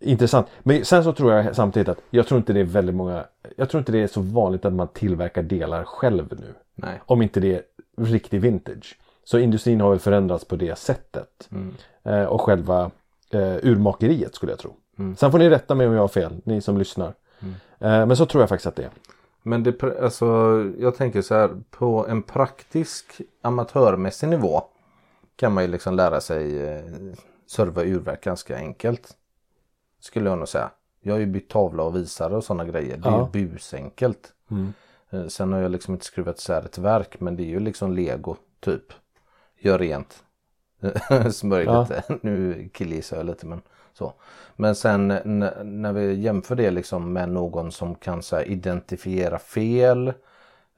intressant. 0.00 0.46
Men 0.62 0.84
sen 0.84 1.04
så 1.04 1.12
tror 1.12 1.32
jag 1.32 1.56
samtidigt 1.56 1.88
att 1.88 2.00
jag 2.10 2.26
tror 2.26 2.38
inte 2.38 2.52
det 2.52 2.60
är 2.60 2.64
väldigt 2.64 2.94
många, 2.94 3.24
jag 3.56 3.70
tror 3.70 3.78
inte 3.78 3.92
det 3.92 4.02
är 4.02 4.06
så 4.06 4.20
vanligt 4.20 4.64
att 4.64 4.72
man 4.72 4.88
tillverkar 4.88 5.42
delar 5.42 5.84
själv 5.84 6.28
nu. 6.30 6.54
Nej. 6.74 7.00
Om 7.06 7.22
inte 7.22 7.40
det 7.40 7.54
är 7.54 7.62
riktig 7.96 8.40
vintage. 8.40 8.98
Så 9.24 9.38
industrin 9.38 9.80
har 9.80 9.90
väl 9.90 9.98
förändrats 9.98 10.44
på 10.44 10.56
det 10.56 10.78
sättet. 10.78 11.48
Eh, 12.02 12.24
och 12.24 12.40
själva 12.40 12.90
eh, 13.30 13.56
urmakeriet 13.62 14.34
skulle 14.34 14.52
jag 14.52 14.58
tro. 14.58 14.76
Sen 15.16 15.30
får 15.30 15.38
ni 15.38 15.50
rätta 15.50 15.74
mig 15.74 15.86
om 15.86 15.92
jag 15.92 16.00
har 16.00 16.08
fel, 16.08 16.40
ni 16.44 16.60
som 16.60 16.78
lyssnar. 16.78 17.14
Eh, 17.78 18.06
men 18.06 18.16
så 18.16 18.26
tror 18.26 18.42
jag 18.42 18.48
faktiskt 18.48 18.66
att 18.66 18.76
det 18.76 18.82
är. 18.82 18.90
Men 19.42 19.62
det, 19.62 19.82
alltså, 20.02 20.26
jag 20.78 20.96
tänker 20.96 21.22
så 21.22 21.34
här 21.34 21.50
på 21.70 22.06
en 22.08 22.22
praktisk 22.22 23.20
amatörmässig 23.42 24.28
nivå 24.28 24.62
kan 25.36 25.52
man 25.52 25.64
ju 25.64 25.70
liksom 25.70 25.94
lära 25.94 26.20
sig 26.20 26.66
eh, 26.66 26.84
serva 27.46 27.84
urverk 27.84 28.24
ganska 28.24 28.56
enkelt. 28.56 29.16
Skulle 30.00 30.28
jag 30.30 30.38
nog 30.38 30.48
säga. 30.48 30.70
Jag 31.00 31.14
har 31.14 31.18
ju 31.20 31.26
bytt 31.26 31.48
tavla 31.48 31.82
och 31.82 31.96
visare 31.96 32.36
och 32.36 32.44
sådana 32.44 32.64
grejer. 32.64 32.96
Det 32.96 33.08
är 33.08 33.12
Ja. 33.12 33.30
ju 33.34 33.48
busenkelt. 33.48 34.32
Eh, 35.10 35.26
Sen 35.26 35.52
har 35.52 35.60
jag 35.60 35.70
liksom 35.70 35.94
inte 35.94 36.06
skruvat 36.06 36.38
isär 36.38 36.62
ett 36.64 36.78
verk 36.78 37.20
men 37.20 37.36
det 37.36 37.42
är 37.42 37.46
ju 37.48 37.60
liksom 37.60 37.92
lego 37.92 38.36
typ. 38.60 38.92
Gör 39.58 39.78
rent. 39.78 40.24
Smörj 41.32 41.64
Ja. 41.64 41.80
lite. 41.82 42.02
Nu 42.22 42.68
killgissar 42.72 43.16
jag 43.16 43.26
lite 43.26 43.46
men 43.46 43.62
så. 43.92 44.12
Men 44.56 44.74
sen 44.74 45.10
n- 45.10 45.50
när 45.64 45.92
vi 45.92 46.14
jämför 46.14 46.56
det 46.56 46.70
liksom 46.70 47.12
med 47.12 47.28
någon 47.28 47.72
som 47.72 47.94
kan 47.94 48.22
så 48.22 48.36
här, 48.36 48.48
identifiera 48.48 49.38
fel. 49.38 50.12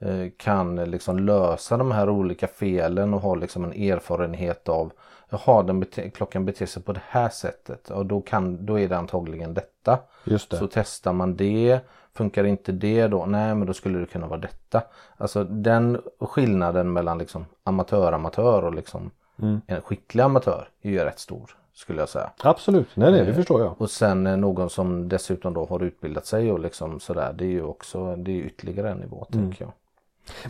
eh, 0.02 0.26
kan 0.36 0.76
liksom 0.76 1.18
lösa 1.18 1.76
de 1.76 1.90
här 1.92 2.08
olika 2.08 2.46
felen 2.48 3.14
och 3.14 3.20
har 3.20 3.36
liksom 3.36 3.64
en 3.64 3.72
erfarenhet 3.72 4.68
av 4.68 4.92
Jaha, 5.30 5.62
den 5.62 5.80
bete 5.80 6.10
klockan 6.10 6.44
beter 6.44 6.66
sig 6.66 6.82
på 6.82 6.92
det 6.92 7.02
här 7.08 7.28
sättet 7.28 7.90
och 7.90 8.06
då, 8.06 8.20
kan, 8.20 8.66
då 8.66 8.78
är 8.78 8.88
det 8.88 8.96
antagligen 8.96 9.54
detta. 9.54 9.98
Just 10.24 10.50
det. 10.50 10.56
Så 10.56 10.66
testar 10.66 11.12
man 11.12 11.36
det. 11.36 11.80
Funkar 12.14 12.44
inte 12.44 12.72
det 12.72 13.06
då? 13.08 13.26
Nej 13.26 13.54
men 13.54 13.66
då 13.66 13.72
skulle 13.74 13.98
det 13.98 14.06
kunna 14.06 14.26
vara 14.26 14.40
detta. 14.40 14.82
Alltså 15.16 15.44
den 15.44 16.00
skillnaden 16.20 16.92
mellan 16.92 17.18
liksom 17.18 17.44
amatör-amatör 17.64 18.62
och 18.64 18.74
liksom 18.74 19.10
Mm. 19.42 19.60
en 19.66 19.80
skicklig 19.82 20.22
amatör 20.22 20.68
är 20.82 20.90
ju 20.90 20.98
rätt 20.98 21.18
stor 21.18 21.56
skulle 21.74 22.00
jag 22.00 22.08
säga. 22.08 22.30
Absolut, 22.42 22.88
nej 22.94 23.12
nej 23.12 23.24
det 23.24 23.34
förstår 23.34 23.60
jag. 23.60 23.80
Och 23.80 23.90
sen 23.90 24.26
eh, 24.26 24.36
någon 24.36 24.70
som 24.70 25.08
dessutom 25.08 25.54
då 25.54 25.66
har 25.66 25.82
utbildat 25.82 26.26
sig 26.26 26.52
och 26.52 26.60
liksom 26.60 27.00
sådär. 27.00 27.32
Det 27.32 27.44
är 27.44 27.48
ju 27.48 27.62
också 27.62 28.16
det 28.16 28.30
är 28.32 28.44
ytterligare 28.44 28.90
en 28.90 28.98
nivå 28.98 29.26
Mm. 29.32 29.44
tänker 29.46 29.64
jag. 29.64 29.72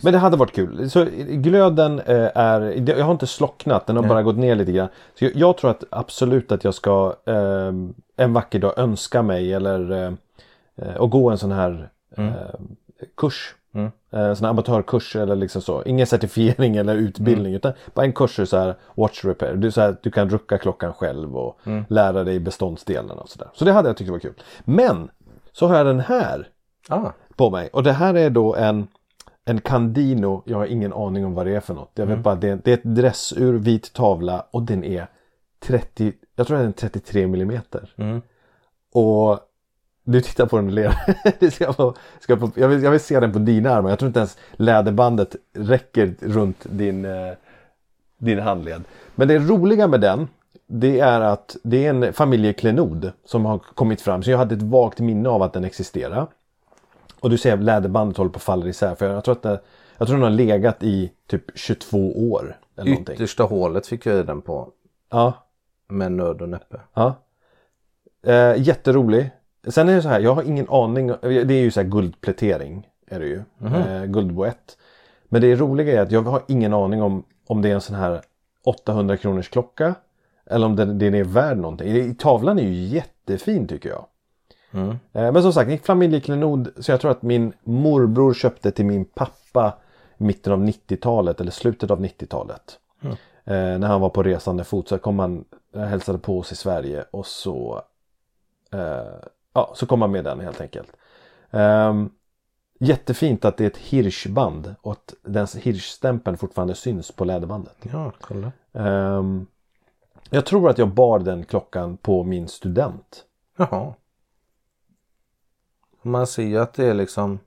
Men 0.03 0.13
det 0.13 0.19
hade 0.19 0.37
varit 0.37 0.55
kul. 0.55 0.89
Så 0.89 1.05
glöden 1.27 1.99
eh, 1.99 2.29
är, 2.35 2.89
jag 2.89 3.05
har 3.05 3.11
inte 3.11 3.27
slocknat, 3.27 3.87
den 3.87 3.95
har 3.97 4.03
bara 4.03 4.23
gått 4.23 4.37
ner 4.37 4.55
lite 4.55 4.71
grann. 4.71 4.87
Så 5.19 5.25
jag, 5.25 5.35
jag 5.35 5.57
tror 5.57 5.71
att 5.71 5.83
absolut 5.89 6.51
att 6.51 6.63
jag 6.63 6.73
ska 6.73 7.15
eh, 7.25 7.73
en 8.17 8.33
vacker 8.33 8.59
dag 8.59 8.73
önska 8.77 9.21
mig 9.21 9.53
eller 9.53 9.91
eh, 9.91 10.13
eh, 10.75 10.95
och 10.95 11.09
gå 11.09 11.29
en 11.29 11.37
sån 11.37 11.51
här 11.51 11.89
eh, 12.17 12.31
kurs. 13.17 13.55
Mm. 13.73 13.91
Eh, 14.11 14.33
sån 14.33 14.45
här 14.45 14.49
amatörkurs 14.49 15.15
eller 15.15 15.35
liksom 15.35 15.61
så. 15.61 15.83
Ingen 15.83 16.07
certifiering 16.07 16.75
eller 16.75 16.95
utbildning 16.95 17.53
utan 17.53 17.73
bara 17.93 18.05
en 18.05 18.13
kurs 18.13 18.49
så 18.49 18.57
här 18.57 18.75
watch 18.95 19.25
repair. 19.25 19.53
Du, 19.53 19.71
så 19.71 19.81
här, 19.81 19.95
du 20.01 20.11
kan 20.11 20.29
rucka 20.29 20.57
klockan 20.57 20.93
själv 20.93 21.37
och 21.37 21.59
lära 21.87 22.23
dig 22.23 22.39
beståndsdelarna 22.39 23.21
och 23.21 23.29
sådär. 23.29 23.47
Så 23.53 23.65
det 23.65 23.71
hade 23.71 23.89
jag 23.89 23.97
tyckt 23.97 24.09
var 24.09 24.19
kul. 24.19 24.33
Men 24.63 25.09
så 25.51 25.67
har 25.67 25.75
jag 25.75 25.85
den 25.85 25.99
här 25.99 26.47
Ah, 26.89 27.11
på 27.35 27.49
mig. 27.49 27.69
Och 27.73 27.83
det 27.83 27.91
här 27.91 28.13
är 28.13 28.29
då 28.29 28.55
en, 28.55 28.87
en 29.45 29.61
Candino. 29.61 30.43
Jag 30.45 30.57
har 30.57 30.65
ingen 30.65 30.93
aning 30.93 31.25
om 31.25 31.33
vad 31.33 31.45
det 31.45 31.55
är 31.55 31.59
för 31.59 31.73
något. 31.73 31.91
Jag 31.95 32.05
vet 32.05 32.19
bara 32.19 32.33
att 32.33 32.41
det, 32.41 32.49
är- 32.49 32.59
det 32.63 32.71
är 32.71 32.77
ett 32.77 32.95
dressur, 32.95 33.53
vit 33.53 33.93
tavla 33.93 34.45
och 34.51 34.63
den 34.63 34.83
är 34.83 35.07
30, 35.59 36.13
jag 36.35 36.47
tror 36.47 36.57
den 36.57 36.67
är 36.67 36.71
33 36.71 37.27
millimeter. 37.27 37.89
mm. 37.95 38.21
Och 38.93 39.39
du 40.03 40.21
tittar 40.21 40.45
på 40.45 40.55
den 40.57 40.65
och 40.65 40.71
ler. 40.71 40.93
Det 41.39 41.51
ska 41.51 41.73
få, 41.73 41.93
ska 42.19 42.37
få, 42.37 42.51
jag, 42.55 42.67
vill, 42.67 42.83
jag 42.83 42.91
vill 42.91 42.99
se 42.99 43.19
den 43.19 43.33
på 43.33 43.39
dina 43.39 43.69
armar. 43.71 43.89
Jag 43.89 43.99
tror 43.99 44.07
inte 44.07 44.19
ens 44.19 44.37
läderbandet 44.51 45.35
räcker 45.53 46.15
runt 46.19 46.57
din, 46.69 47.05
eh, 47.05 47.33
din 48.17 48.39
handled. 48.39 48.83
Men 49.15 49.27
det 49.27 49.39
roliga 49.39 49.87
med 49.87 50.01
den 50.01 50.27
det 50.67 50.99
är 50.99 51.21
att 51.21 51.55
det 51.63 51.85
är 51.85 51.89
en 51.89 52.13
familjeklenod 52.13 53.11
som 53.25 53.45
har 53.45 53.57
kommit 53.59 54.01
fram. 54.01 54.23
Så 54.23 54.31
jag 54.31 54.37
hade 54.37 54.55
ett 54.55 54.61
vagt 54.61 54.99
minne 54.99 55.29
av 55.29 55.41
att 55.43 55.53
den 55.53 55.63
existerar. 55.63 56.27
Och 57.21 57.29
du 57.29 57.37
ser 57.37 57.57
läderbandet 57.57 58.17
håller 58.17 58.31
på 58.31 58.37
att 58.37 58.43
falla 58.43 58.65
isär. 58.67 58.95
För 58.95 59.09
jag 59.13 59.23
tror 59.23 59.35
att 59.35 59.41
det, 59.43 59.61
jag 59.97 60.07
tror 60.07 60.17
den 60.17 60.23
har 60.23 60.29
legat 60.29 60.83
i 60.83 61.11
typ 61.27 61.43
22 61.55 62.31
år. 62.31 62.57
Eller 62.77 62.89
någonting. 62.91 63.15
Yttersta 63.15 63.43
hålet 63.43 63.87
fick 63.87 64.05
jag 64.05 64.19
i 64.19 64.23
den 64.23 64.41
på. 64.41 64.69
Ja, 65.11 65.33
Med 65.87 66.11
nöd 66.11 66.41
och 66.41 66.49
näppe. 66.49 66.79
Ja. 66.93 67.15
Eh, 68.25 68.53
jätterolig. 68.61 69.31
Sen 69.67 69.89
är 69.89 69.95
det 69.95 70.01
så 70.01 70.09
här, 70.09 70.19
jag 70.19 70.33
har 70.33 70.43
ingen 70.43 70.69
aning. 70.69 71.07
Det 71.21 71.27
är 71.53 71.61
ju 71.61 71.71
så 71.71 71.81
här 71.81 71.87
guldplätering. 71.87 72.87
Är 73.07 73.19
det 73.19 73.25
ju. 73.27 73.41
Eh, 73.87 74.05
guldboett. 74.05 74.77
Men 75.25 75.41
det 75.41 75.55
roliga 75.55 75.93
är 75.97 76.01
att 76.01 76.11
jag 76.11 76.21
har 76.21 76.41
ingen 76.47 76.73
aning 76.73 77.01
om 77.01 77.23
om 77.47 77.61
det 77.61 77.69
är 77.69 77.73
en 77.73 77.81
sån 77.81 77.95
här 77.95 78.21
800 78.65 79.17
kronors 79.17 79.49
klocka. 79.49 79.95
Eller 80.45 80.65
om 80.65 80.75
den, 80.75 80.99
den 80.99 81.15
är 81.15 81.23
värd 81.23 81.57
någonting. 81.57 81.87
I- 81.87 82.15
Tavlan 82.15 82.59
är 82.59 82.63
ju 82.63 82.73
jättefin 82.73 83.67
tycker 83.67 83.89
jag. 83.89 84.05
Mm. 84.71 84.89
Eh, 84.89 85.31
Men 85.31 85.41
som 85.41 85.53
sagt, 85.53 85.71
en 85.71 85.79
familjeklenod. 85.79 86.69
Så 86.77 86.91
jag 86.91 87.01
tror 87.01 87.11
att 87.11 87.21
min 87.21 87.53
morbror 87.63 88.33
köpte 88.33 88.71
till 88.71 88.85
min 88.85 89.05
pappa 89.05 89.73
mitten 90.17 90.53
av 90.53 90.59
90-talet 90.59 91.41
eller 91.41 91.51
slutet 91.51 91.91
av 91.91 92.01
90-talet. 92.01 92.79
Mm. 93.01 93.15
Eh, 93.45 93.79
när 93.79 93.87
han 93.87 94.01
var 94.01 94.09
på 94.09 94.23
resande 94.23 94.63
fot 94.63 94.87
så 94.87 94.97
kom 94.97 95.19
han 95.19 95.45
eh, 95.75 95.81
hälsade 95.81 96.19
på 96.19 96.39
oss 96.39 96.51
i 96.51 96.55
Sverige 96.55 97.05
och 97.11 97.25
så 97.25 97.81
eh, 98.71 99.29
Ja, 99.53 99.71
så 99.75 99.85
kom 99.85 100.01
han 100.01 100.11
med 100.11 100.23
den 100.23 100.39
helt 100.39 100.61
enkelt. 100.61 100.91
Ehm, 101.51 102.09
jättefint 102.79 103.45
att 103.45 103.57
det 103.57 103.63
är 103.63 103.67
ett 103.67 103.77
hirschband 103.77 104.75
och 104.81 104.91
att 104.91 105.13
den 105.23 105.47
hirschstämpeln 105.61 106.37
fortfarande 106.37 106.75
syns 106.75 107.11
på 107.11 107.25
läderbandet. 107.25 107.75
Ja, 107.81 108.11
kolla. 108.21 108.51
Ehm, 108.73 109.47
jag 110.29 110.45
tror 110.45 110.69
att 110.69 110.77
jag 110.77 110.87
bar 110.87 111.19
den 111.19 111.45
klockan 111.45 111.97
på 111.97 112.23
min 112.23 112.47
student. 112.47 113.23
Jaha. 113.57 113.93
Man 116.01 116.27
ser 116.27 116.43
ju 116.43 116.57
att 116.57 116.73
det 116.73 116.85
är 116.85 116.93
liksom. 116.93 117.39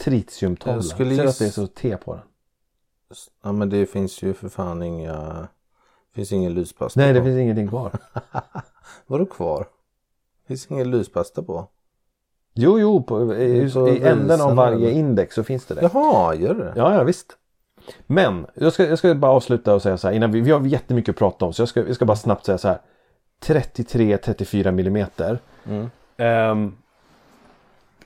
Tritiumtavla. 0.00 0.74
Jag 0.74 0.84
skulle 0.84 1.16
Ser 1.16 1.22
du 1.22 1.28
att 1.28 1.38
det 1.38 1.44
är 1.44 1.50
så 1.50 1.66
T 1.66 1.96
på 1.96 2.14
den? 2.14 2.22
Ja 3.42 3.52
men 3.52 3.70
det 3.70 3.86
finns 3.86 4.22
ju 4.22 4.34
för 4.34 4.48
fan 4.48 4.82
inga. 4.82 5.48
Finns 6.14 6.32
ingen 6.32 6.54
lyspasta 6.54 7.00
Nej, 7.00 7.12
det 7.12 7.20
på. 7.20 7.24
finns 7.24 7.38
ingenting 7.38 7.68
kvar. 7.68 7.92
Vadå 9.06 9.26
kvar? 9.26 9.66
Finns 10.46 10.70
ingen 10.70 10.90
lyspasta 10.90 11.42
på. 11.42 11.68
Jo, 12.54 12.78
jo, 12.78 13.02
på, 13.02 13.34
i, 13.34 13.72
på 13.72 13.88
i 13.88 14.02
änden 14.02 14.40
av 14.40 14.54
varje 14.54 14.90
index 14.90 15.34
så 15.34 15.44
finns 15.44 15.66
det 15.66 15.74
det. 15.74 15.90
Jaha, 15.92 16.34
gör 16.34 16.54
det? 16.54 16.72
Ja, 16.76 16.94
ja 16.94 17.04
visst. 17.04 17.36
Men 18.06 18.46
jag 18.54 18.72
ska, 18.72 18.86
jag 18.86 18.98
ska 18.98 19.14
bara 19.14 19.32
avsluta 19.32 19.74
och 19.74 19.82
säga 19.82 19.96
så 19.98 20.08
här 20.08 20.14
innan 20.14 20.32
vi, 20.32 20.40
vi 20.40 20.50
har 20.50 20.66
jättemycket 20.66 21.12
att 21.12 21.18
prata 21.18 21.44
om 21.44 21.52
så 21.52 21.62
jag 21.62 21.68
ska, 21.68 21.86
jag 21.86 21.94
ska 21.94 22.04
bara 22.04 22.16
snabbt 22.16 22.44
säga 22.44 22.58
så 22.58 22.68
här. 22.68 22.80
33-34 23.44 24.70
millimeter. 24.70 25.38
Mm. 25.64 25.90
Ehm, 26.16 26.76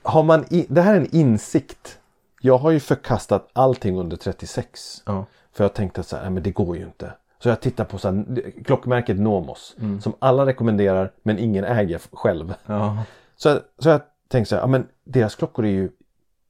har 0.03 0.23
man 0.23 0.45
i, 0.49 0.65
det 0.69 0.81
här 0.81 0.93
är 0.93 0.97
en 0.97 1.15
insikt. 1.15 1.99
Jag 2.41 2.57
har 2.57 2.71
ju 2.71 2.79
förkastat 2.79 3.49
allting 3.53 3.97
under 3.99 4.17
36. 4.17 5.03
Ja. 5.05 5.25
För 5.51 5.63
jag 5.63 5.73
tänkte 5.73 6.03
så 6.03 6.17
här, 6.17 6.29
men 6.29 6.43
det 6.43 6.51
går 6.51 6.77
ju 6.77 6.83
inte. 6.83 7.13
Så 7.39 7.49
jag 7.49 7.61
tittar 7.61 7.85
på 7.85 7.97
så 7.97 8.07
här, 8.11 8.25
klockmärket 8.63 9.19
Nomos. 9.19 9.75
Som 10.01 10.13
alla 10.19 10.45
rekommenderar 10.45 11.11
men 11.23 11.39
ingen 11.39 11.63
äger 11.63 12.01
själv. 12.11 12.53
Ja. 12.65 13.03
Så, 13.35 13.59
så 13.79 13.89
jag 13.89 14.01
tänkte 14.27 14.49
så 14.49 14.55
här, 14.55 14.63
ja 14.63 14.67
men 14.67 14.87
deras 15.03 15.35
klockor 15.35 15.65
är 15.65 15.69
ju 15.69 15.89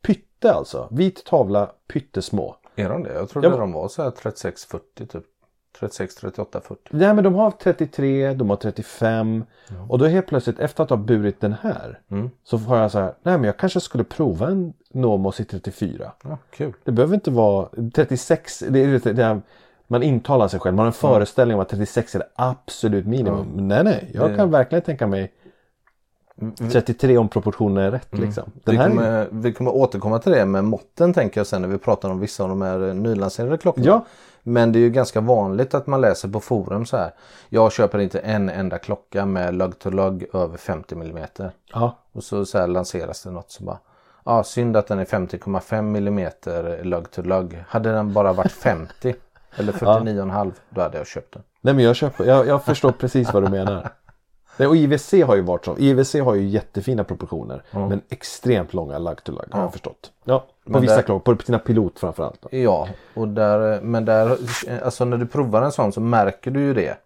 pytte 0.02 0.54
alltså. 0.54 0.88
Vit 0.92 1.26
tavla, 1.26 1.72
pyttesmå. 1.88 2.56
Är 2.76 2.90
de 2.90 3.04
det? 3.04 3.14
Jag 3.14 3.30
trodde 3.30 3.48
Ja, 3.48 3.52
men- 3.52 3.60
de 3.60 3.72
var 3.72 3.88
så 3.88 4.04
här 4.04 4.12
36-40 4.12 4.80
typ. 5.08 5.24
36, 5.80 6.16
38, 6.16 6.62
40. 6.62 6.82
Nej 6.90 7.14
men 7.14 7.24
de 7.24 7.36
har 7.36 7.52
33, 7.52 8.34
de 8.34 8.50
har 8.50 8.58
35. 8.58 9.44
Och 9.90 9.98
då 9.98 10.06
helt 10.06 10.28
plötsligt 10.28 10.60
efter 10.60 10.84
att 10.84 10.90
ha 10.90 10.98
burit 10.98 11.42
den 11.42 11.56
här. 11.62 12.00
Mm. 12.12 12.30
Så 12.44 12.60
får 12.60 12.78
jag 12.78 12.92
så 12.92 13.00
här, 13.00 13.14
nej 13.24 13.38
men 13.38 13.44
jag 13.44 13.58
kanske 13.58 13.80
skulle 13.80 14.04
prova 14.04 14.48
en 14.48 14.74
Nomos 14.92 15.40
i 15.40 15.46
34. 15.46 16.12
Ja, 16.24 16.38
kul. 16.52 16.74
Det 16.84 16.92
behöver 16.92 17.16
inte 17.16 17.32
vara 17.32 17.70
36. 17.94 18.64
Det 18.70 18.80
är, 18.80 19.14
det 19.14 19.24
är, 19.24 19.42
man 19.88 20.04
intalar 20.04 20.48
sig 20.48 20.60
själv. 20.60 20.76
Man 20.76 20.84
har 20.84 20.88
en 20.88 20.94
föreställning 20.94 21.56
om 21.56 21.62
att 21.62 21.70
36 21.70 22.16
är 22.16 22.20
det 22.20 22.28
absolut 22.36 23.06
minimum. 23.06 23.48
Men 23.56 23.68
Nej 23.68 23.84
nej, 23.84 24.12
jag 24.14 24.36
kan 24.36 24.52
verkligen 24.52 24.82
tänka 24.82 25.08
mig 25.08 25.34
33 26.72 27.18
om 27.18 27.30
proportionerna 27.30 27.88
är 27.88 27.92
rätt 27.92 28.18
liksom. 28.18 28.52
Den 28.64 28.76
Vi 28.76 28.78
här 28.78 28.90
kommer, 28.90 29.28
vi 29.32 29.54
kommer 29.54 29.76
återkomma 29.76 30.20
till 30.20 30.32
det 30.32 30.46
med 30.46 30.64
måtten 30.64 31.14
tänker 31.14 31.40
jag 31.40 31.48
sen 31.48 31.62
när 31.62 31.70
vi 31.70 31.78
pratar 31.78 32.10
om 32.10 32.20
vissa 32.20 32.44
av 32.44 32.50
de 32.50 32.62
här 32.62 32.88
eh, 32.88 32.94
nylanserade 32.94 33.58
klockorna. 33.58 33.86
Ja. 33.86 34.06
Men 34.44 34.72
det 34.72 34.80
är 34.80 34.82
ju 34.82 34.90
ganska 34.90 35.22
vanligt 35.22 35.74
att 35.74 35.88
man 35.88 36.02
läser 36.02 36.30
på 36.30 36.40
forum 36.40 36.86
så 36.86 36.98
här. 36.98 37.12
Jag 37.50 37.72
köper 37.72 38.00
inte 38.00 38.20
en 38.20 38.50
enda 38.50 38.78
klocka 38.78 39.26
med 39.26 39.56
lug 39.56 39.80
to 39.80 39.90
lug 39.90 40.26
över 40.34 40.58
50 40.58 40.96
mm. 40.96 41.28
ja, 41.74 41.98
Och 42.12 42.24
så, 42.24 42.46
så 42.46 42.68
lanseras 42.68 43.24
det 43.24 43.32
något 43.32 43.52
som 43.52 43.66
bara. 43.66 43.80
Ja, 44.26 44.44
synd 44.44 44.78
att 44.78 44.88
den 44.88 45.00
är 45.00 45.06
50,5 45.06 45.98
mm 45.98 46.32
lug 46.84 47.12
to 47.12 47.22
lug. 47.22 47.64
Hade 47.68 47.92
den 47.92 48.14
bara 48.14 48.34
varit 48.34 48.52
50 48.64 49.16
eller 49.56 49.74
49,5 49.74 50.52
då 50.70 50.82
hade 50.82 50.98
jag 50.98 51.08
köpt 51.08 51.34
den. 51.34 51.44
nej 51.62 51.74
men 51.74 51.84
jag 51.84 51.96
köper, 51.96 52.26
jag, 52.26 52.48
jag 52.48 52.64
förstår 52.64 52.92
precis 52.92 53.34
vad 53.34 53.44
du 53.44 53.50
menar. 53.50 53.90
Nej, 54.60 54.68
och 54.68 54.76
IWC 54.76 55.14
har 55.28 55.36
ju 55.36 55.42
varit 55.42 55.66
så. 55.66 55.78
IWC 55.78 56.14
har 56.16 56.36
ju 56.36 56.48
jättefina 56.48 57.04
proportioner. 57.04 57.64
Men 57.72 58.02
extremt 58.10 58.74
långa 58.74 58.98
lug 59.00 59.24
to 59.24 59.32
lug 59.32 59.46
har 59.52 59.62
jag 59.62 59.72
förstått. 59.72 60.12
Ja, 60.24 60.40
på 60.40 60.72
Men 60.72 60.82
vissa 60.82 60.96
där- 60.96 61.02
klockor, 61.02 61.36
på 61.36 61.44
sina 61.44 61.60
pilot 61.60 62.00
framförallt. 62.00 62.42
Då. 62.42 62.50
Ja, 62.58 62.88
och 63.14 63.28
där, 63.28 63.82
men 63.82 64.06
där, 64.06 64.38
alltså 64.84 65.06
när 65.06 65.18
du 65.18 65.26
provar 65.28 65.62
en 65.62 65.72
sån 65.72 65.92
så 65.92 66.02
märker 66.02 66.52
du 66.52 66.60
ju 66.62 66.74
det. 66.74 66.98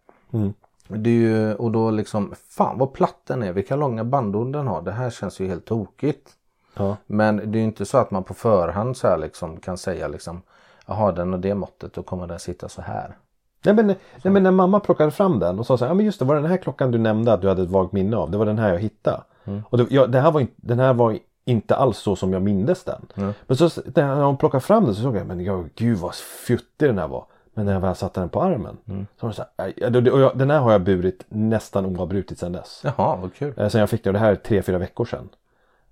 Det 0.88 1.10
är 1.10 1.13
ju, 1.13 1.54
och 1.56 1.72
då 1.72 1.92
liksom, 1.92 2.34
fan 2.50 2.78
vad 2.78 2.94
platt 2.94 3.22
den 3.28 3.44
är, 3.44 3.52
vilka 3.54 3.76
långa 3.76 4.04
bandord 4.04 4.54
den 4.54 4.68
har. 4.68 4.82
Det 4.82 4.92
här 4.92 5.10
känns 5.10 5.39
ju 5.39 5.48
helt 5.48 5.66
tokigt. 5.66 6.30
Ja. 6.74 6.98
Men 7.06 7.38
det 7.38 7.58
är 7.58 7.60
ju 7.60 7.66
inte 7.66 7.86
så 7.86 7.98
att 7.98 8.12
man 8.12 8.24
på 8.24 8.34
förhand 8.34 8.98
så 8.98 9.18
liksom 9.18 9.58
kan 9.58 9.78
säga 9.78 10.08
liksom, 10.08 10.42
jaha 10.88 11.12
den 11.12 11.34
och 11.34 11.39
det 11.39 11.56
måttet, 11.56 11.94
då 11.94 12.04
kommer 12.04 12.28
den 12.28 12.39
sitta 12.39 12.70
så 12.70 12.82
här. 12.82 13.16
Nej 13.65 13.76
men, 13.76 13.88
nej 13.88 13.97
men 14.23 14.43
när 14.43 14.52
mamma 14.52 14.80
plockade 14.80 15.12
fram 15.12 15.39
den 15.39 15.60
och 15.60 15.65
sa 15.65 15.78
så 15.78 15.86
här, 15.86 15.89
ja 15.89 15.95
men 15.95 16.06
just 16.06 16.19
det 16.19 16.26
var 16.26 16.36
den 16.36 16.45
här 16.45 16.58
klockan 16.58 16.91
du 16.91 16.97
nämnde 16.97 17.34
att 17.34 17.41
du 17.41 17.47
hade 17.47 17.63
ett 17.63 17.69
vagt 17.69 17.91
minne 17.91 18.17
av. 18.17 18.32
Det 18.32 18.38
var 18.38 18.45
den 18.45 18.58
här 18.60 18.69
jag 18.69 18.80
hittade. 18.80 19.21
Och 19.69 19.78
det, 19.78 19.86
ja, 19.89 20.08
det 20.08 20.19
här 20.19 20.32
var, 20.32 20.47
den 20.56 20.80
här 20.80 20.93
var 20.93 21.17
inte 21.45 21.76
alls 21.76 21.97
så 21.97 22.15
som 22.15 22.34
jag 22.34 22.41
mindes 22.41 22.84
den. 22.84 23.06
Men 23.47 23.58
så 23.58 23.69
när 23.95 24.23
hon 24.23 24.38
plockade 24.38 24.62
fram 24.62 24.86
den 24.86 24.95
så 24.95 25.02
såg 25.02 25.15
jag, 25.15 25.28
men 25.28 25.43
ja, 25.43 25.63
gud 25.76 25.97
vad 25.97 26.15
fjuttig 26.15 26.89
den 26.89 26.97
här 26.97 27.08
var. 27.08 27.26
Men 27.54 27.65
när 27.65 27.73
jag 27.73 27.80
väl 27.80 27.95
satte 27.95 28.19
den 28.19 28.30
på 28.30 28.41
armen. 28.41 28.78
Så 29.19 29.26
var 29.26 29.30
det 29.30 29.36
så 29.36 29.43
här, 29.58 29.73
jag, 29.78 30.38
den 30.38 30.49
här 30.52 30.60
har 30.60 30.71
jag 30.71 30.82
burit 30.84 31.26
nästan 31.30 31.86
oavbrutet 31.86 32.39
sedan 32.39 32.52
dess. 32.52 32.82
Jaha, 32.84 33.15
vad 33.21 33.34
kul. 33.34 33.54
Eh, 33.58 33.67
Sen 33.67 33.80
jag 33.80 33.89
fick 33.89 34.04
den, 34.04 34.10
och 34.10 34.13
det 34.13 34.19
här 34.19 34.32
är 34.32 34.36
tre, 34.36 34.62
fyra 34.62 34.78
veckor 34.78 35.06
sedan. 35.06 35.30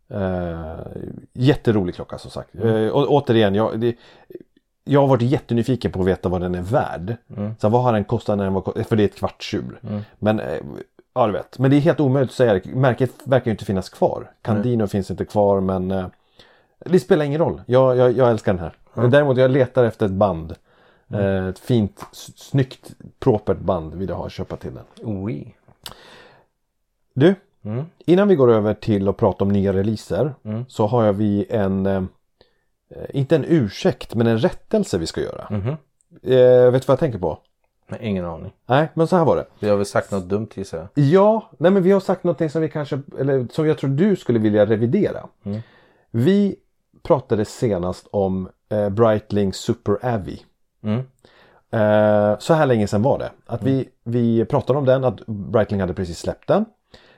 Eh, 0.09 0.79
jätterolig 1.33 1.95
klocka 1.95 2.17
som 2.17 2.31
sagt. 2.31 2.55
Eh, 2.55 2.87
och, 2.87 3.11
återigen, 3.11 3.55
jag, 3.55 3.79
det, 3.79 3.95
jag 4.83 4.99
har 5.01 5.07
varit 5.07 5.21
jättenyfiken 5.21 5.91
på 5.91 5.99
att 6.01 6.05
veta 6.07 6.29
vad 6.29 6.41
den 6.41 6.55
är 6.55 6.61
värd. 6.61 7.15
Mm. 7.37 7.55
Så 7.59 7.69
vad 7.69 7.83
har 7.83 7.93
den 7.93 8.03
kostat 8.03 8.37
när 8.37 8.43
den 8.43 8.53
var? 8.53 8.83
För 8.83 8.95
det 8.95 9.03
är 9.03 9.05
ett 9.05 9.15
kvartshjul. 9.15 9.77
Men 10.19 10.39
eh, 10.39 10.57
ja 11.13 11.27
du 11.27 11.33
vet. 11.33 11.59
Men 11.59 11.71
det 11.71 11.77
är 11.77 11.81
helt 11.81 11.99
omöjligt 11.99 12.29
att 12.31 12.35
säga. 12.35 12.61
Märket 12.65 13.11
verkar 13.23 13.45
ju 13.45 13.51
inte 13.51 13.65
finnas 13.65 13.89
kvar. 13.89 14.31
Candino 14.41 14.87
finns 14.87 15.11
inte 15.11 15.25
kvar 15.25 15.59
men 15.61 15.91
eh, 15.91 16.05
det 16.79 16.99
spelar 16.99 17.25
ingen 17.25 17.39
roll. 17.41 17.61
Jag, 17.65 17.97
jag, 17.97 18.11
jag 18.11 18.29
älskar 18.31 18.53
den 18.53 18.59
här. 18.61 18.73
Men 18.93 19.11
Däremot 19.11 19.37
jag 19.37 19.51
letar 19.51 19.83
efter 19.83 20.05
ett 20.05 20.11
band. 20.11 20.55
Eh, 21.13 21.47
ett 21.47 21.59
fint, 21.59 22.05
snyggt, 22.35 22.91
propert 23.19 23.57
band 23.59 23.93
vill 23.95 24.09
jag 24.09 24.15
ha 24.15 24.29
köpa 24.29 24.55
till 24.55 24.71
den. 24.73 24.83
Oui. 25.15 25.55
Du, 27.13 27.35
Mm. 27.63 27.85
innan 28.05 28.27
vi 28.27 28.35
går 28.35 28.51
över 28.51 28.73
till 28.73 29.07
att 29.07 29.17
prata 29.17 29.43
om 29.43 29.49
nya 29.49 29.73
releaser 29.73 30.33
Mm. 30.43 30.65
så 30.67 30.87
har 30.87 31.03
jag 31.05 31.13
vi 31.13 31.45
en, 31.49 31.85
inte 33.09 33.35
en 33.35 33.45
ursäkt 33.47 34.15
men 34.15 34.27
en 34.27 34.37
rättelse 34.37 34.97
vi 34.97 35.07
ska 35.07 35.21
göra. 35.21 35.47
Mhm. 35.49 35.69
Eh, 36.23 36.71
vet 36.71 36.81
du 36.81 36.87
vad 36.87 36.93
jag 36.93 36.99
tänker 36.99 37.19
på? 37.19 37.39
Nej, 37.87 37.99
ingen 38.01 38.25
aning. 38.25 38.53
Nej, 38.65 38.89
men 38.93 39.07
så 39.07 39.15
här 39.17 39.25
var 39.25 39.35
det. 39.35 39.45
Vi 39.59 39.69
har 39.69 39.77
väl 39.77 39.85
sagt 39.85 40.11
något 40.11 40.29
dumt 40.29 40.49
gissar 40.55 40.77
jag. 40.77 41.05
Ja, 41.05 41.49
nej 41.57 41.71
men 41.71 41.83
vi 41.83 41.91
har 41.91 41.99
sagt 41.99 42.23
någonting 42.23 42.49
som 42.49 42.61
vi 42.61 42.69
kanske, 42.69 43.01
eller 43.19 43.47
som 43.51 43.67
jag 43.67 43.77
tror 43.77 43.89
du 43.89 44.15
skulle 44.15 44.39
vilja 44.39 44.65
revidera. 44.65 45.27
Mm. 45.43 45.61
Vi 46.11 46.55
pratade 47.03 47.45
senast 47.45 48.07
om 48.11 48.49
eh, 48.69 48.89
Breitling 48.89 49.53
Super 49.53 50.05
Avi. 50.05 50.41
Mm. 50.83 50.99
Eh, 51.71 52.39
så 52.39 52.53
här 52.53 52.65
länge 52.65 52.87
sedan 52.87 53.01
var 53.01 53.19
det. 53.19 53.31
Att 53.45 53.63
vi, 53.63 53.89
vi 54.03 54.45
pratade 54.45 54.79
om 54.79 54.85
den, 54.85 55.03
att 55.03 55.25
Breitling 55.25 55.79
hade 55.79 55.93
precis 55.93 56.19
släppt 56.19 56.47
den. 56.47 56.65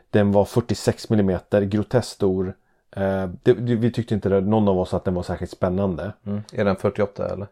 Den 0.09 0.31
var 0.31 0.45
46 0.45 1.11
mm, 1.11 1.39
groteskt 1.49 2.11
stor. 2.11 2.55
Eh, 2.95 3.29
det, 3.43 3.53
vi 3.53 3.91
tyckte 3.91 4.13
inte 4.13 4.29
det, 4.29 4.41
någon 4.41 4.67
av 4.67 4.79
oss 4.79 4.93
att 4.93 5.03
den 5.05 5.13
var 5.13 5.23
särskilt 5.23 5.51
spännande. 5.51 6.13
Mm. 6.25 6.41
Är 6.53 6.65
den 6.65 6.75
48 6.75 7.29
eller? 7.33 7.47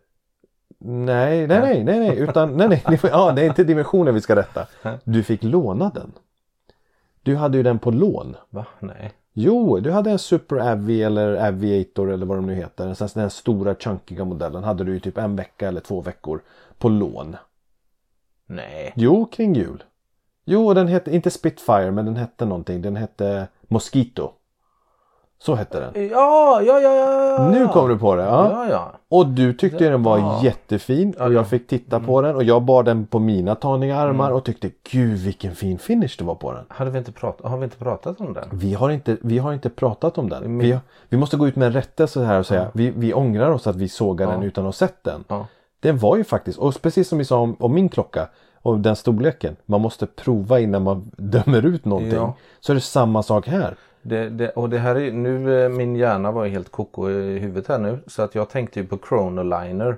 Nej, 0.84 1.48
nej, 1.48 1.60
nej, 1.62 1.84
nej, 1.84 2.00
nej, 2.00 2.18
utan 2.20 2.58
nej, 2.58 2.84
nej, 2.88 2.98
får- 2.98 3.10
ja, 3.10 3.32
det 3.32 3.42
är 3.42 3.46
inte 3.46 3.64
dimensionen 3.64 4.14
vi 4.14 4.22
ska 4.22 4.36
rätta. 4.36 4.68
Du 5.04 5.24
fick 5.24 5.44
låna 5.44 5.90
den. 5.90 6.12
Du 7.24 7.36
hade 7.36 7.58
ju 7.58 7.64
den 7.64 7.80
på 7.80 7.92
lån. 7.92 8.36
Va? 8.50 8.66
Nej. 8.80 9.12
Jo, 9.34 9.80
du 9.80 9.92
hade 9.92 10.12
en 10.12 10.20
Super 10.20 10.72
Avi 10.72 11.04
eller 11.04 11.48
Aviator 11.48 12.12
eller 12.12 12.26
vad 12.26 12.38
de 12.38 12.46
nu 12.46 12.54
heter. 12.54 12.86
Den, 12.86 12.96
den 13.16 13.30
stora 13.30 13.76
chunkiga 13.76 14.26
modellen 14.26 14.64
hade 14.64 14.84
du 14.84 14.94
ju 14.94 15.00
typ 15.00 15.18
en 15.18 15.36
vecka 15.36 15.68
eller 15.68 15.82
två 15.82 16.02
veckor 16.02 16.42
på 16.78 16.90
lån. 16.90 17.36
Nej. 18.46 18.94
Jo, 18.96 19.26
kring 19.26 19.54
jul. 19.54 19.84
Jo, 20.46 20.74
den 20.74 20.88
hette 20.88 21.16
inte 21.16 21.32
Spitfire 21.32 21.92
men 21.92 22.06
den 22.06 22.16
hette 22.16 22.46
någonting. 22.46 22.82
Den 22.82 22.96
hette 22.96 23.48
Mosquito. 23.62 24.32
Så 25.44 25.56
hette 25.56 25.80
den. 25.80 26.10
Ja, 26.10 26.62
ja, 26.62 26.80
ja, 26.80 26.96
ja. 26.96 27.36
ja. 27.38 27.50
Nu 27.50 27.68
kom 27.68 27.90
du 27.90 27.98
på 27.98 28.16
det. 28.16 28.24
Ja. 28.24 28.52
Ja, 28.52 28.70
ja. 28.70 28.92
Och 29.10 29.28
du 29.28 29.54
tyckte 29.54 29.90
den 29.90 30.04
var 30.04 30.18
Ja. 30.18 30.40
jättefin 30.44 31.14
och 31.20 31.34
jag 31.34 31.48
fick 31.48 31.68
titta 31.68 32.00
på 32.00 32.22
den 32.22 32.36
och 32.36 32.44
jag 32.44 32.62
bar 32.62 32.84
den 32.84 33.06
på 33.06 33.20
mina 33.20 33.56
taniga 33.56 33.96
armar 33.96 34.32
och 34.32 34.44
tyckte 34.44 34.70
gud 34.92 35.18
vilken 35.20 35.56
fin 35.56 35.78
finish 35.80 36.10
det 36.18 36.24
var 36.24 36.36
på 36.36 36.52
den. 36.54 36.66
Hade 36.70 36.92
vi 36.92 36.98
inte 36.98 37.12
pratat, 37.12 37.52
har 37.52 37.58
vi 37.58 37.64
inte 37.64 37.78
pratat 37.78 38.22
om 38.22 38.34
den? 38.34 38.44
Vi 38.52 38.74
har 38.74 38.90
inte, 38.90 39.18
vi 39.22 39.38
har 39.38 39.54
inte 39.54 39.70
pratat 39.70 40.18
om 40.18 40.30
den. 40.30 40.60
Vi, 40.60 40.80
vi 41.10 41.18
måste 41.18 41.38
gå 41.38 41.48
ut 41.48 41.56
med 41.56 41.66
en 41.66 41.74
rättelse 41.74 42.24
här 42.24 42.40
och 42.40 42.46
säga 42.46 42.68
vi, 42.74 42.90
vi 42.96 43.14
ångrar 43.14 43.52
oss 43.52 43.68
att 43.68 43.76
vi 43.76 43.90
sågar 43.90 44.32
den 44.32 44.44
utan 44.44 44.64
att 44.64 44.68
ha 44.68 44.88
sett 44.88 45.04
den. 45.04 45.24
Den 45.80 45.98
var 45.98 46.18
ju 46.18 46.24
faktiskt, 46.24 46.60
och 46.60 46.82
precis 46.82 47.08
som 47.08 47.18
vi 47.18 47.26
sa 47.26 47.40
om, 47.40 47.56
om 47.60 47.74
min 47.74 47.90
klocka 47.90 48.28
och 48.62 48.80
den 48.80 48.96
storleken. 48.96 49.56
Man 49.66 49.82
måste 49.82 50.06
prova 50.06 50.60
innan 50.60 50.84
man 50.84 51.12
dömer 51.18 51.66
ut 51.66 51.86
någonting. 51.86 52.14
Ja. 52.14 52.34
Så 52.60 52.72
är 52.72 52.76
det 52.76 52.82
samma 52.82 53.24
sak 53.24 53.48
här. 53.48 53.76
Det, 54.02 54.30
det, 54.30 54.50
och 54.50 54.70
det 54.70 54.78
här 54.78 54.96
är 54.96 55.12
nu, 55.12 55.64
eh, 55.64 55.70
min 55.70 55.96
hjärna 55.96 56.32
var 56.32 56.48
helt 56.48 56.72
koko 56.72 57.10
i 57.10 57.40
huvudet 57.40 57.68
här 57.68 57.80
nu. 57.80 58.00
Så 58.08 58.22
att 58.22 58.36
jag 58.36 58.50
tänkte 58.50 58.80
ju 58.80 58.88
på 58.88 58.98
Chronoliner. 59.10 59.98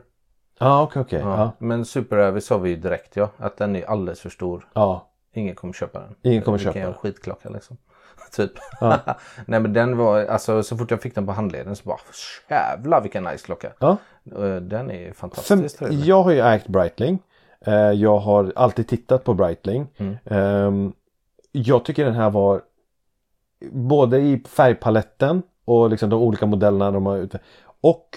Ja, 0.60 0.82
okej, 0.84 1.02
okej. 1.02 1.20
Ja. 1.20 1.38
Ja. 1.38 1.52
Men 1.58 1.86
Super 1.86 2.18
Avi 2.18 2.42
sa 2.42 2.58
vi 2.58 2.70
ju 2.70 2.76
direkt 2.76 3.16
ja. 3.16 3.30
Att 3.38 3.58
den 3.58 3.76
är 3.76 3.89
alldeles 3.89 4.20
för 4.22 4.30
stor. 4.30 4.68
ja. 4.74 5.10
Ingen 5.36 5.56
kommer 5.56 5.74
köpa 5.74 6.00
den. 6.00 6.16
Ingen 6.22 6.42
kommer 6.42 6.58
Vilken 6.58 6.74
köpa 6.74 6.86
den. 6.86 6.94
skitklocka 6.94 7.50
liksom. 7.50 7.78
typ. 8.36 8.52
Nej 9.46 9.60
men 9.60 9.74
den 9.74 9.98
var, 9.98 10.26
alltså 10.26 10.63
så 10.63 10.78
fort 10.78 10.92
jag 10.92 11.02
fick 11.02 11.16
den 11.16 11.26
på 11.26 11.32
handleden 11.32 11.76
så 11.76 11.84
bara 11.89 11.98
jävlar 12.50 13.02
vilken 13.02 13.24
nice 13.24 13.46
klocka. 13.46 13.72
ja. 13.80 13.98
Eh, 14.38 14.56
Den 14.56 14.92
är 14.92 15.13
fantastiskt 15.13 15.78
För, 15.78 15.89
jag 15.92 16.24
har 16.24 16.32
ju 16.32 16.39
ägt 16.39 16.68
Breitling. 16.68 17.20
Eh, 17.66 17.74
Jag 17.76 18.18
har 18.20 18.54
alltid 18.56 18.88
tittat 18.88 19.24
på 19.24 19.34
Breitling. 19.34 19.88
Mm. 19.98 20.16
Ehm, 20.26 20.94
Jag 21.52 21.86
tycker 21.86 22.06
den 22.06 22.16
här 22.16 22.30
var 22.30 22.62
både 23.71 24.19
i 24.19 24.43
färgpaletten 24.47 25.43
och 25.65 25.89
liksom 25.89 26.10
de 26.10 26.21
olika 26.21 26.45
modellerna 26.45 26.91
de 26.91 27.06
har 27.06 27.17
ute. 27.17 27.39
Och 27.82 28.10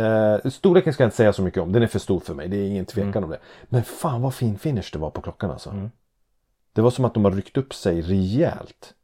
eh, 0.00 0.50
storleken 0.50 0.92
ska 0.92 1.02
jag 1.02 1.06
inte 1.06 1.16
säga 1.16 1.32
så 1.32 1.42
mycket 1.42 1.62
om. 1.62 1.72
Den 1.72 1.82
är 1.82 1.86
för 1.86 1.98
stor 1.98 2.20
för 2.20 2.34
mig. 2.34 2.48
Det 2.48 2.56
är 2.56 2.68
ingen 2.68 2.84
tvekan 2.86 3.24
om 3.24 3.30
det. 3.30 3.38
Men 3.64 3.82
fan 3.84 4.22
vad 4.22 4.34
fin 4.34 4.58
finish 4.58 4.90
det 4.92 4.98
var 4.98 5.10
på 5.10 5.20
klockan 5.20 5.50
alltså. 5.50 5.70
Mm. 5.70 5.90
Det 6.72 6.82
var 6.82 6.90
som 6.90 7.04
att 7.04 7.14
de 7.14 7.24
har 7.24 7.32
ryckt 7.32 7.56
upp 7.56 7.74
sig 7.74 8.00
rejält. 8.02 8.94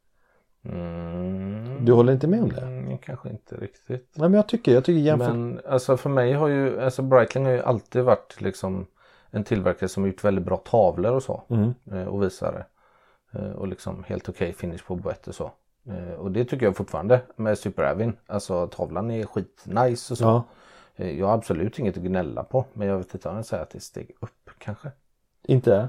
Mm. 0.64 1.84
Du 1.84 1.92
håller 1.92 2.12
inte 2.12 2.26
med 2.26 2.42
om 2.42 2.48
det? 2.48 2.60
Mm, 2.60 2.98
kanske 2.98 3.30
inte 3.30 3.56
riktigt. 3.56 4.10
Nej 4.14 4.28
men 4.28 4.34
jag 4.34 4.48
tycker, 4.48 4.72
jag 4.74 4.84
tycker 4.84 5.00
jämfört. 5.00 5.28
Men 5.28 5.60
alltså 5.68 5.96
för 5.96 6.10
mig 6.10 6.32
har 6.32 6.48
ju, 6.48 6.80
alltså 6.80 7.02
Breitling 7.02 7.44
har 7.44 7.52
ju 7.52 7.62
alltid 7.62 8.02
varit 8.04 8.40
liksom 8.40 8.86
en 9.30 9.44
tillverkare 9.44 9.88
som 9.88 10.06
gjort 10.06 10.24
väldigt 10.24 10.44
bra 10.44 10.56
tavlor 10.56 11.12
och 11.12 11.22
så. 11.22 11.42
Mm. 11.48 11.74
eh, 11.92 12.04
Och 12.04 12.22
visare. 12.22 12.64
Eh, 13.32 13.50
Och 13.50 13.68
liksom 13.68 14.04
helt 14.06 14.28
okej 14.28 14.52
finish 14.52 14.86
på 14.86 14.96
boett 14.96 15.28
och 15.28 15.34
så. 15.34 15.50
Eh, 15.88 16.14
Och 16.14 16.30
det 16.30 16.44
tycker 16.44 16.66
jag 16.66 16.76
fortfarande 16.76 17.20
med 17.36 17.58
Super 17.58 17.82
Avin. 17.82 18.16
Alltså 18.26 18.66
tavlan 18.66 19.10
är 19.10 19.26
skitnice 19.26 20.12
och 20.12 20.18
så. 20.18 20.24
Ja, 20.24 20.44
Eh, 20.96 21.18
Jag 21.18 21.26
har 21.26 21.34
absolut 21.34 21.78
inget 21.78 21.96
att 21.96 22.02
gnälla 22.02 22.44
på. 22.44 22.64
Men 22.72 22.88
jag 22.88 22.96
vet 22.98 23.14
inte 23.14 23.28
om 23.28 23.36
jag 23.36 23.46
säger 23.46 23.62
att 23.62 23.70
det 23.70 23.78
är 23.78 23.80
steg 23.80 24.10
upp 24.20 24.50
kanske. 24.58 24.90
inte? 25.42 25.88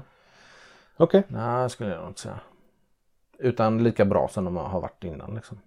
Okej. 0.96 1.22
Nej, 1.28 1.70
skulle 1.70 1.90
jag 1.90 1.98
nog 2.00 2.10
inte 2.10 2.20
säga. 2.20 2.40
Utan 3.38 3.82
lika 3.84 4.04
bra 4.04 4.28
som 4.28 4.44
de 4.44 4.56
har 4.56 4.80
varit 4.80 5.04
innan 5.04 5.34
liksom. 5.34 5.58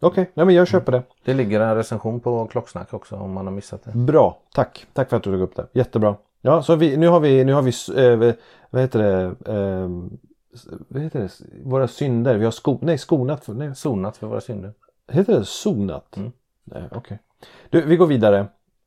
Okej, 0.00 0.30
nej 0.34 0.46
men 0.46 0.54
jag 0.54 0.68
köper 0.68 0.92
det. 0.92 1.02
Det 1.24 1.34
ligger 1.34 1.60
en 1.60 1.76
recension 1.76 2.20
på 2.20 2.46
Klocksnack 2.46 2.94
också 2.94 3.16
om 3.16 3.32
man 3.32 3.46
har 3.46 3.52
missat 3.54 3.82
det. 3.84 3.92
Bra, 3.94 4.40
tack. 4.54 4.86
Tack 4.92 5.08
för 5.10 5.16
att 5.16 5.22
du 5.22 5.30
tog 5.32 5.40
upp 5.40 5.56
det. 5.56 5.66
Jättebra. 5.72 6.16
Ja, 6.40 6.62
så 6.62 6.76
vi, 6.76 6.96
nu 6.96 7.08
har 7.08 7.20
vi, 7.20 7.44
nu 7.44 7.52
har 7.52 7.62
vi, 7.62 7.72
eh, 8.30 8.34
vad 8.70 8.82
heter 8.82 8.98
det, 9.02 9.52
eh, 9.52 9.88
vad 10.88 11.02
heter 11.02 11.20
det, 11.20 11.30
våra 11.62 11.88
synder. 11.88 12.34
Vi 12.34 12.44
har 12.44 12.52
sko, 12.52 12.78
nej 12.82 12.98
skonat, 12.98 13.44
för, 13.44 13.54
nej, 13.54 13.74
Sonat 13.74 14.16
för 14.16 14.26
våra 14.26 14.40
synder. 14.40 14.72
heter 15.12 15.38
det 15.38 15.44
sonat? 15.44 16.16
Mm. 16.16 16.32
Nej, 16.64 16.82
okej. 16.92 17.18
Du, 17.70 17.82
vi 17.86 17.96
går 17.96 18.06
vidare. 18.06 18.46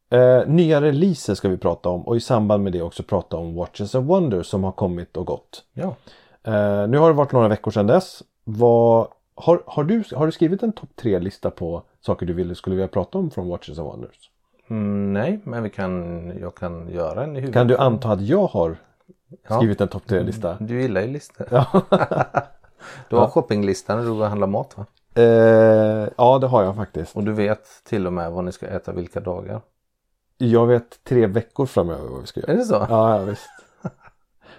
Eh, 0.09 0.47
nya 0.47 0.81
releaser 0.81 1.35
ska 1.35 1.49
vi 1.49 1.57
prata 1.57 1.89
om 1.89 2.07
och 2.07 2.17
i 2.17 2.19
samband 2.19 2.63
med 2.63 2.73
det 2.73 2.81
också 2.81 3.03
prata 3.03 3.37
om 3.37 3.55
Watches 3.55 3.95
and 3.95 4.07
Wonders 4.07 4.47
som 4.47 4.63
har 4.63 4.71
kommit 4.71 5.17
och 5.17 5.25
gått. 5.25 5.63
Ja. 5.73 5.95
Eh, 6.43 6.87
nu 6.87 6.97
har 6.97 7.07
det 7.07 7.13
varit 7.13 7.31
några 7.31 7.47
veckor 7.47 7.71
sedan 7.71 7.87
dess. 7.87 8.23
Vad, 8.43 9.07
har, 9.35 9.63
har, 9.65 9.83
du, 9.83 10.03
har 10.15 10.25
du 10.25 10.31
skrivit 10.31 10.63
en 10.63 10.71
topp 10.71 10.89
tre 10.95 11.19
lista 11.19 11.49
på 11.49 11.83
saker 12.01 12.25
du 12.25 12.33
ville, 12.33 12.55
skulle 12.55 12.75
vilja 12.75 12.87
prata 12.87 13.17
om 13.17 13.31
från 13.31 13.49
Watches 13.49 13.79
and 13.79 13.87
Wonders? 13.87 14.31
Mm, 14.69 15.13
nej, 15.13 15.39
men 15.43 15.63
vi 15.63 15.69
kan, 15.69 16.27
jag 16.41 16.55
kan 16.55 16.89
göra 16.89 17.23
en 17.23 17.31
i 17.31 17.35
huvudet. 17.35 17.53
Kan 17.53 17.67
du 17.67 17.77
anta 17.77 18.09
att 18.11 18.21
jag 18.21 18.47
har 18.47 18.77
Ja. 19.49 19.57
skrivit 19.57 19.81
en 19.81 19.87
topp 19.87 20.03
tre 20.07 20.23
lista? 20.23 20.57
Du 20.59 20.81
gillar 20.81 21.01
ju 21.01 21.07
listor. 21.07 21.47
Ja. 21.51 21.81
Du 23.09 23.15
har 23.15 23.27
shoppinglistan 23.27 23.97
när 23.97 24.05
du 24.05 24.11
går 24.11 24.21
och 24.21 24.29
handlar 24.29 24.47
mat 24.47 24.77
va? 24.77 24.85
Eh, 25.15 26.09
ja, 26.17 26.39
det 26.39 26.47
har 26.47 26.63
jag 26.63 26.75
faktiskt. 26.75 27.15
Och 27.15 27.23
du 27.23 27.33
vet 27.33 27.83
till 27.83 28.07
och 28.07 28.13
med 28.13 28.31
vad 28.31 28.43
ni 28.43 28.51
ska 28.51 28.67
äta 28.67 28.91
vilka 28.91 29.19
dagar. 29.19 29.61
Jag 30.37 30.67
vet 30.67 31.03
tre 31.03 31.27
veckor 31.27 31.65
framöver 31.65 32.09
vad 32.09 32.21
vi 32.21 32.27
ska 32.27 32.39
göra. 32.39 32.51
Är 32.51 32.57
det 32.57 32.63
så? 32.63 32.85
Ja, 32.89 33.17
ja 33.17 33.23
visst. 33.23 33.49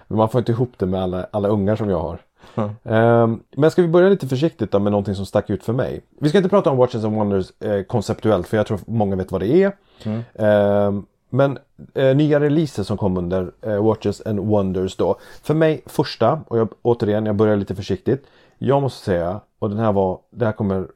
Men 0.06 0.18
man 0.18 0.28
får 0.28 0.38
inte 0.38 0.52
ihop 0.52 0.72
det 0.76 0.86
med 0.86 1.02
alla, 1.02 1.26
alla 1.30 1.48
ungar 1.48 1.76
som 1.76 1.90
jag 1.90 2.00
har. 2.00 2.18
Mm. 2.54 2.70
Ehm, 2.84 3.42
men 3.56 3.70
ska 3.70 3.82
vi 3.82 3.88
börja 3.88 4.08
lite 4.08 4.28
försiktigt 4.28 4.70
då 4.72 4.78
med 4.78 4.92
någonting 4.92 5.14
som 5.14 5.26
stack 5.26 5.50
ut 5.50 5.64
för 5.64 5.72
mig. 5.72 6.00
Vi 6.20 6.28
ska 6.28 6.38
inte 6.38 6.50
prata 6.50 6.70
om 6.70 6.76
Watches 6.76 7.04
and 7.04 7.16
Wonders 7.16 7.62
eh, 7.62 7.82
konceptuellt 7.82 8.48
för 8.48 8.56
jag 8.56 8.66
tror 8.66 8.80
många 8.86 9.16
vet 9.16 9.32
vad 9.32 9.40
det 9.40 9.62
är. 9.62 9.72
Mm. 10.04 10.22
Ehm, 10.34 11.06
men 11.28 11.58
eh, 11.94 12.16
nya 12.16 12.40
releaser 12.40 12.82
som 12.82 12.96
kom 12.96 13.16
under 13.16 13.52
eh, 13.62 13.84
Watches 13.84 14.26
and 14.26 14.40
Wonders 14.40 14.96
då. 14.96 15.18
För 15.42 15.54
mig 15.54 15.82
första, 15.86 16.40
och 16.48 16.58
jag, 16.58 16.68
återigen 16.82 17.26
jag 17.26 17.36
börjar 17.36 17.56
lite 17.56 17.74
försiktigt. 17.74 18.26
Jag 18.58 18.82
måste 18.82 19.04
säga, 19.04 19.40
och 19.58 19.70
den 19.70 19.78
här 19.78 19.92
var, 19.92 20.18
det 20.30 20.44
här 20.44 20.52
kommer, 20.52 20.88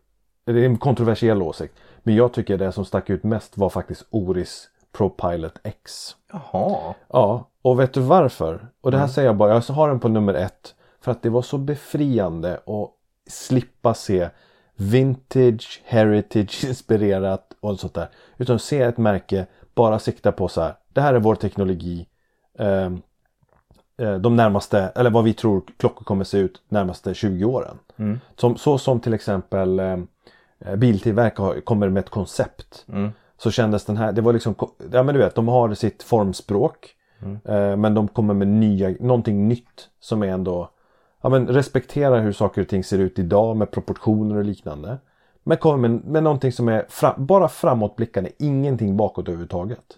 det 0.45 0.53
är 0.53 0.65
en 0.65 0.79
kontroversiell 0.79 1.43
åsikt. 1.43 1.75
Men 2.03 2.15
jag 2.15 2.33
tycker 2.33 2.59
det 2.59 2.73
som 2.73 2.85
stack 2.85 3.11
ut 3.11 3.23
mest 3.25 3.59
var 3.59 3.69
faktiskt 3.69 4.05
Oris 4.11 4.69
ProPilot 4.93 5.59
X. 5.63 6.17
Jaha. 6.33 6.95
Ja, 7.09 7.49
och 7.63 7.81
vet 7.81 7.93
du 7.93 8.01
varför? 8.01 8.69
Och 8.81 8.91
det 8.91 8.99
här 8.99 9.07
säger 9.07 9.29
jag 9.29 9.37
bara, 9.37 9.55
jag 9.55 9.75
har 9.75 9.89
den 9.89 10.01
på 10.01 10.09
nummer 10.09 10.35
ett. 10.35 10.75
För 11.01 11.13
att 11.13 11.23
det 11.23 11.31
var 11.31 11.43
så 11.43 11.59
befriande 11.59 12.55
att 12.55 12.91
slippa 13.29 13.95
se 13.95 14.29
vintage, 14.75 15.83
heritage 15.85 16.65
inspirerat 16.65 17.53
och 17.61 17.81
sånt 17.81 17.95
där. 17.95 18.09
Utan 18.37 18.59
se 18.59 18.83
ett 18.83 18.99
märke, 18.99 19.47
bara 19.75 19.99
sikta 19.99 20.33
på 20.33 20.49
så 20.49 20.61
här. 20.61 20.75
Det 20.93 21.01
här 21.01 21.15
är 21.15 21.21
vår 21.21 21.35
teknologi. 21.35 22.07
ehm, 22.59 23.03
eh, 23.99 24.15
de 24.15 24.37
närmaste, 24.37 24.93
eller 24.95 25.11
vad 25.11 25.25
vi 25.25 25.35
tror 25.35 25.63
klockor 25.77 26.05
kommer 26.05 26.25
se 26.25 26.39
ut 26.39 26.63
närmaste 26.69 27.15
20 27.15 27.45
åren. 27.45 27.79
Som, 28.37 28.57
så 28.57 28.79
som 28.79 29.01
till 29.01 29.15
exempel 29.15 29.81
eh, 29.81 29.99
eh, 30.59 30.77
biltillverkare 30.77 31.61
kommer 31.61 31.89
med 31.89 32.01
ett 32.01 32.11
koncept. 32.11 32.85
Mm. 32.89 33.11
Så 33.39 33.51
kändes 33.51 33.85
den 33.85 33.97
här, 33.97 34.13
det 34.13 34.21
var 34.21 34.33
liksom, 34.33 34.55
ja 34.93 35.03
men 35.03 35.15
du 35.15 35.21
vet, 35.21 35.35
de 35.35 35.49
har 35.49 35.75
sitt 35.75 36.03
formspråk. 36.03 36.95
Eh, 37.45 37.77
men 37.77 37.95
de 37.95 38.09
kommer 38.09 38.35
med 38.35 38.49
nya, 38.49 38.95
någonting 39.01 39.49
nytt 39.49 39.89
som 40.01 40.23
är 40.23 40.27
ändå, 40.27 40.71
ja 41.23 41.29
men 41.29 41.47
respekterar 41.47 42.21
hur 42.21 42.33
saker 42.33 42.63
och 42.63 42.69
ting 42.69 42.85
ser 42.85 42.99
ut 42.99 43.19
idag 43.19 43.57
med 43.57 43.71
proportioner 43.71 44.37
och 44.37 44.45
liknande. 44.45 44.99
Men 45.43 45.57
kommer 45.57 45.89
med, 45.89 46.05
med 46.05 46.23
någonting 46.23 46.53
som 46.53 46.69
är 46.69 46.87
fra, 46.89 47.15
bara 47.19 47.49
framåtblickande, 47.49 48.31
ingenting 48.39 48.97
bakåt 48.97 49.29
överhuvudtaget. 49.29 49.97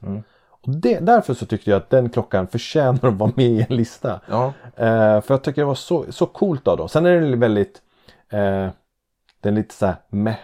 Och 0.67 0.71
det, 0.71 0.99
därför 0.99 1.35
så 1.35 1.47
tyckte 1.47 1.71
jag 1.71 1.77
att 1.77 1.91
den 1.91 2.11
klockan 2.11 2.47
förtjänar 2.47 3.09
att 3.09 3.15
vara 3.15 3.33
med 3.37 3.47
i 3.47 3.67
en 3.69 3.77
lista. 3.77 4.21
Ja. 4.29 4.47
Eh, 4.77 5.21
för 5.21 5.25
jag 5.35 5.43
tycker 5.43 5.63
det 5.63 5.67
var 5.67 5.75
så, 5.75 6.05
så 6.11 6.27
coolt 6.27 6.69
av 6.69 6.77
dem. 6.77 6.89
Sen 6.89 7.07
är 7.07 7.21
den 7.21 7.41
väldigt, 7.41 7.83
eh, 8.31 8.69
den 9.41 9.53
är 9.53 9.53
lite 9.53 9.75
såhär 9.75 9.97
meh. 10.09 10.35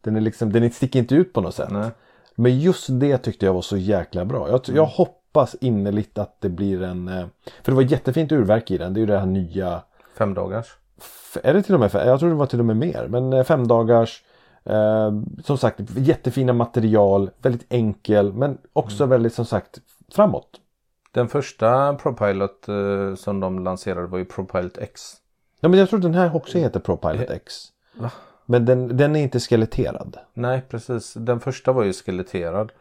Den 0.00 0.16
är 0.16 0.20
liksom, 0.20 0.52
den 0.52 0.70
sticker 0.70 0.98
inte 0.98 1.14
ut 1.14 1.32
på 1.32 1.40
något 1.40 1.54
sätt. 1.54 1.70
Nej. 1.70 1.90
Men 2.34 2.58
just 2.60 2.86
det 2.90 3.18
tyckte 3.18 3.46
jag 3.46 3.54
var 3.54 3.62
så 3.62 3.76
jäkla 3.76 4.24
bra. 4.24 4.48
Jag, 4.50 4.60
jag 4.76 4.86
hoppas 4.86 5.54
innerligt 5.60 6.18
att 6.18 6.40
det 6.40 6.48
blir 6.48 6.82
en... 6.82 7.08
eh, 7.08 7.26
För 7.62 7.72
det 7.72 7.76
var 7.76 7.82
jättefint 7.82 8.32
urverk 8.32 8.70
i 8.70 8.78
den. 8.78 8.94
Det 8.94 8.98
är 8.98 9.00
ju 9.00 9.06
det 9.06 9.18
här 9.18 9.26
nya... 9.26 9.82
Fem 10.18 10.34
dagars. 10.34 10.66
f- 10.98 11.36
Är 11.42 11.54
det 11.54 11.62
till 11.62 11.74
och 11.74 11.80
med... 11.80 11.90
Jag 11.94 12.18
tror 12.20 12.28
det 12.28 12.34
var 12.36 12.46
till 12.46 12.58
och 12.60 12.66
med 12.66 12.76
mer. 12.76 13.06
Men 13.08 13.32
eh, 13.32 13.44
fem 13.44 13.68
dagars. 13.68 14.22
Eh, 14.64 15.12
som 15.44 15.58
sagt, 15.58 15.80
jättefina 15.96 16.52
material. 16.52 17.30
Väldigt 17.42 17.66
enkel. 17.68 18.32
Men 18.32 18.58
också 18.72 19.06
väldigt 19.06 19.34
som 19.34 19.44
sagt 19.44 19.78
framåt. 20.12 20.60
Den 21.12 21.28
första 21.28 21.94
ProPilot 21.94 22.68
eh, 22.68 23.14
som 23.14 23.40
de 23.40 23.64
lanserade 23.64 24.06
var 24.06 24.18
ju 24.18 24.24
ProPilot 24.24 24.78
X. 24.78 25.16
Ja, 25.60 25.68
men 25.68 25.78
jag 25.78 25.88
tror 25.90 26.00
den 26.00 26.14
här 26.14 26.36
också 26.36 26.58
heter 26.58 26.80
ProPilot 26.80 27.30
X. 27.30 27.54
Va? 27.94 28.10
Men 28.46 28.64
den, 28.64 28.96
den 28.96 29.16
är 29.16 29.22
inte 29.22 29.40
skeletterad. 29.40 30.16
Nej 30.34 30.62
precis, 30.68 31.14
den 31.14 31.40
första 31.40 31.72
var 31.72 31.84
ju 31.84 31.92
skeletterad. 31.92 32.72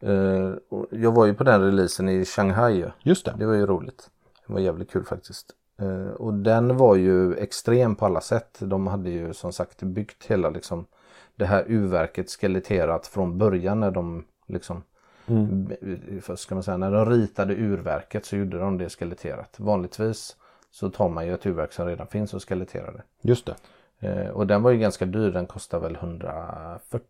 Eh, 0.00 0.50
jag 0.90 1.12
var 1.12 1.26
ju 1.26 1.34
på 1.34 1.44
den 1.44 1.62
releasen 1.62 2.08
i 2.08 2.24
Shanghai. 2.24 2.76
ju. 2.76 2.90
Just 3.02 3.24
det. 3.24 3.34
Det 3.38 3.46
var 3.46 3.54
ju 3.54 3.66
roligt. 3.66 4.10
Det 4.46 4.52
var 4.52 4.60
jävligt 4.60 4.90
kul 4.90 5.04
faktiskt. 5.04 5.46
Eh, 5.80 6.12
och 6.12 6.34
den 6.34 6.76
var 6.76 6.96
ju 6.96 7.34
extrem 7.34 7.96
på 7.96 8.06
alla 8.06 8.20
sätt. 8.20 8.58
De 8.60 8.86
hade 8.86 9.10
ju 9.10 9.34
som 9.34 9.52
sagt 9.52 9.82
byggt 9.82 10.24
hela 10.26 10.50
liksom 10.50 10.86
det 11.36 11.46
här 11.46 11.64
urverket 11.68 12.30
skeletterat 12.30 13.06
från 13.06 13.38
början 13.38 13.80
när 13.80 13.90
de 13.90 14.24
liksom 14.46 14.82
vad 16.28 16.38
ska 16.38 16.54
man 16.54 16.62
säga, 16.64 16.76
när 16.76 16.90
de 16.90 17.10
ritade 17.10 17.54
urverket 17.54 18.24
så 18.24 18.36
gjorde 18.36 18.58
de 18.58 18.78
det 18.78 18.88
skeletterat. 18.88 19.54
Vanligtvis 19.58 20.36
så 20.70 20.90
tar 20.90 21.08
man 21.08 21.26
ju 21.26 21.34
ett 21.34 21.46
urverk 21.46 21.72
som 21.72 21.86
redan 21.86 22.06
finns 22.06 22.34
och 22.34 22.48
skeletterar 22.48 22.92
det. 22.92 23.28
Just 23.28 23.46
det. 23.46 23.54
Eh, 24.08 24.28
och 24.28 24.46
den 24.46 24.62
var 24.62 24.70
ju 24.70 24.78
ganska 24.78 25.04
dyr. 25.06 25.30
Den 25.30 25.46
kostar 25.46 25.80
väl 25.80 25.96
140 25.96 27.06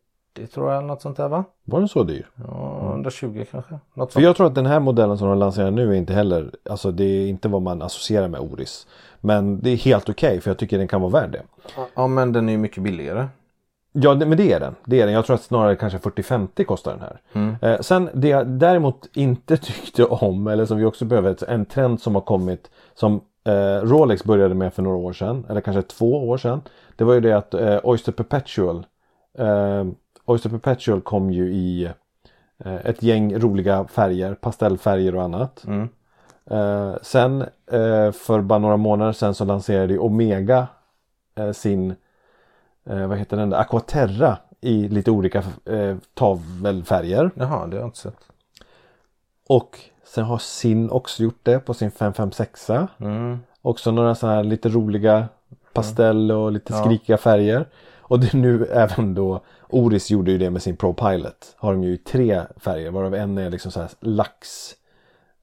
tror 0.55 0.71
jag 0.71 0.79
eller 0.79 0.89
något 0.89 1.03
sånt 1.03 1.17
där 1.17 1.29
va? 1.29 1.45
Var 1.65 1.79
den 1.79 1.89
så 1.89 2.03
dyr? 2.03 2.27
Ja, 2.35 2.89
120 2.91 3.45
kanske. 3.51 3.79
Något 3.95 4.13
För 4.13 4.21
sånt. 4.21 4.25
jag 4.25 4.37
tror 4.37 4.47
att 4.47 4.55
den 4.55 4.67
här 4.67 4.81
modellen 4.81 5.19
som 5.19 5.29
de 5.29 5.39
lanserar 5.39 5.71
nu 5.71 5.91
är 5.91 5.95
inte 5.95 6.13
heller, 6.13 6.51
alltså 6.71 6.91
det 6.91 7.05
är 7.05 7.27
inte 7.27 7.49
vad 7.49 7.63
man 7.63 7.83
associerar 7.83 8.29
med 8.29 8.41
Oris. 8.41 8.87
Men 9.21 9.61
det 9.61 9.71
är 9.71 9.77
helt 9.77 10.09
okej 10.09 10.41
för 10.41 10.51
jag 10.51 10.59
tycker 10.59 10.79
den 10.79 10.89
kan 10.89 11.01
vara 11.01 11.13
värd 11.13 11.31
det. 11.33 11.43
Ja 11.95 12.07
men 12.07 12.33
den 12.33 12.49
är 12.49 12.53
ju 12.53 12.59
mycket 12.59 12.83
billigare. 12.83 13.27
Ja 13.99 14.15
men 14.15 14.37
det 14.37 14.53
är 14.53 14.61
den. 14.61 14.75
Det 14.85 15.01
är 15.01 15.07
den. 15.07 15.15
Jag 15.15 15.27
tror 15.27 15.35
att 15.35 15.43
snarare 15.43 15.77
kanske 15.77 15.99
40-50 15.99 16.65
kostar 16.65 16.93
den 16.93 17.01
här. 17.01 17.21
Eh, 17.63 17.81
sen 17.81 18.11
det 18.15 18.29
jag 18.29 18.47
däremot 18.47 19.09
inte 19.15 19.57
tyckte 19.57 20.05
om, 20.05 20.47
eller 20.47 20.67
som 20.67 20.79
vi 20.79 20.85
också 20.85 21.05
behöver, 21.05 21.51
en 21.51 21.65
trend 21.65 22.01
som 22.01 22.15
har 22.15 22.23
kommit 22.23 22.71
som 22.95 23.21
eh, 23.45 23.83
Rolex 23.83 24.25
började 24.25 24.55
med 24.55 24.75
för 24.75 24.83
några 24.83 24.97
år 24.97 25.13
sedan, 25.13 25.47
eller 25.49 25.61
kanske 25.61 25.83
två 25.83 26.29
år 26.29 26.39
sedan. 26.39 26.61
Det 26.97 27.05
var 27.05 27.15
ju 27.15 27.21
det 27.21 27.33
att 27.33 27.55
eh, 27.55 27.79
Oyster 27.83 28.13
Perpetual 28.13 28.87
Oyster 30.25 30.51
Perpetual 30.51 31.01
kom 31.01 31.31
ju 31.31 31.53
i 31.53 31.91
ett 32.85 33.03
gäng 33.03 33.39
roliga 33.39 33.85
färger, 33.85 34.35
pastellfärger 34.35 35.15
och 35.15 35.23
annat. 35.23 35.65
Mm. 35.67 35.89
Sen 37.03 37.45
för 38.13 38.41
bara 38.41 38.59
några 38.59 38.77
månader 38.77 39.13
sedan 39.13 39.35
så 39.35 39.45
lanserade 39.45 39.99
Omega 39.99 40.67
sin 41.53 41.95
eh, 42.87 43.07
vad 43.07 43.19
heter 43.19 43.37
den 43.37 43.51
där? 43.51 43.59
Aquaterra 43.59 44.39
i 44.61 44.89
lite 44.89 45.11
olika 45.11 45.45
eh, 45.65 45.97
tavelfärger. 46.15 47.31
Jaha, 47.35 47.67
det 47.67 47.77
har 47.77 47.81
jag 47.81 47.87
inte 47.89 47.99
sett. 47.99 48.29
Och 49.49 49.79
sen 50.05 50.25
har 50.25 50.39
Sin 50.39 50.91
också 50.91 51.23
gjort 51.23 51.41
det 51.43 51.59
på 51.59 51.75
sin 51.75 51.91
556. 51.91 52.71
Mm. 52.99 53.39
Också 53.63 53.91
några 53.91 54.15
sådana 54.15 54.37
här 54.37 54.45
lite 54.45 54.69
roliga 54.69 55.29
pastell 55.73 56.33
och 56.33 56.53
lite 56.53 56.73
Ja. 56.73 56.85
skrikiga 56.85 57.17
färger. 57.17 57.69
Och 57.99 58.21
det 58.21 58.35
är 58.35 58.39
nu 58.39 58.65
även 58.65 59.15
då 59.15 59.41
Oris 59.69 60.11
gjorde 60.11 60.31
ju 60.31 60.39
det 60.39 60.51
med 60.51 60.63
sin 60.63 60.77
Pro 60.77 60.93
Pilot. 60.93 61.55
Har 61.57 61.73
de 61.73 61.85
ju 61.85 61.93
i 61.93 61.99
tre 61.99 62.43
färger 62.57 62.91
varav 62.91 63.15
en 63.15 63.39
är 63.39 63.51
liksom 63.51 63.73
så 63.73 63.81
här 63.81 63.91
lax 64.01 64.71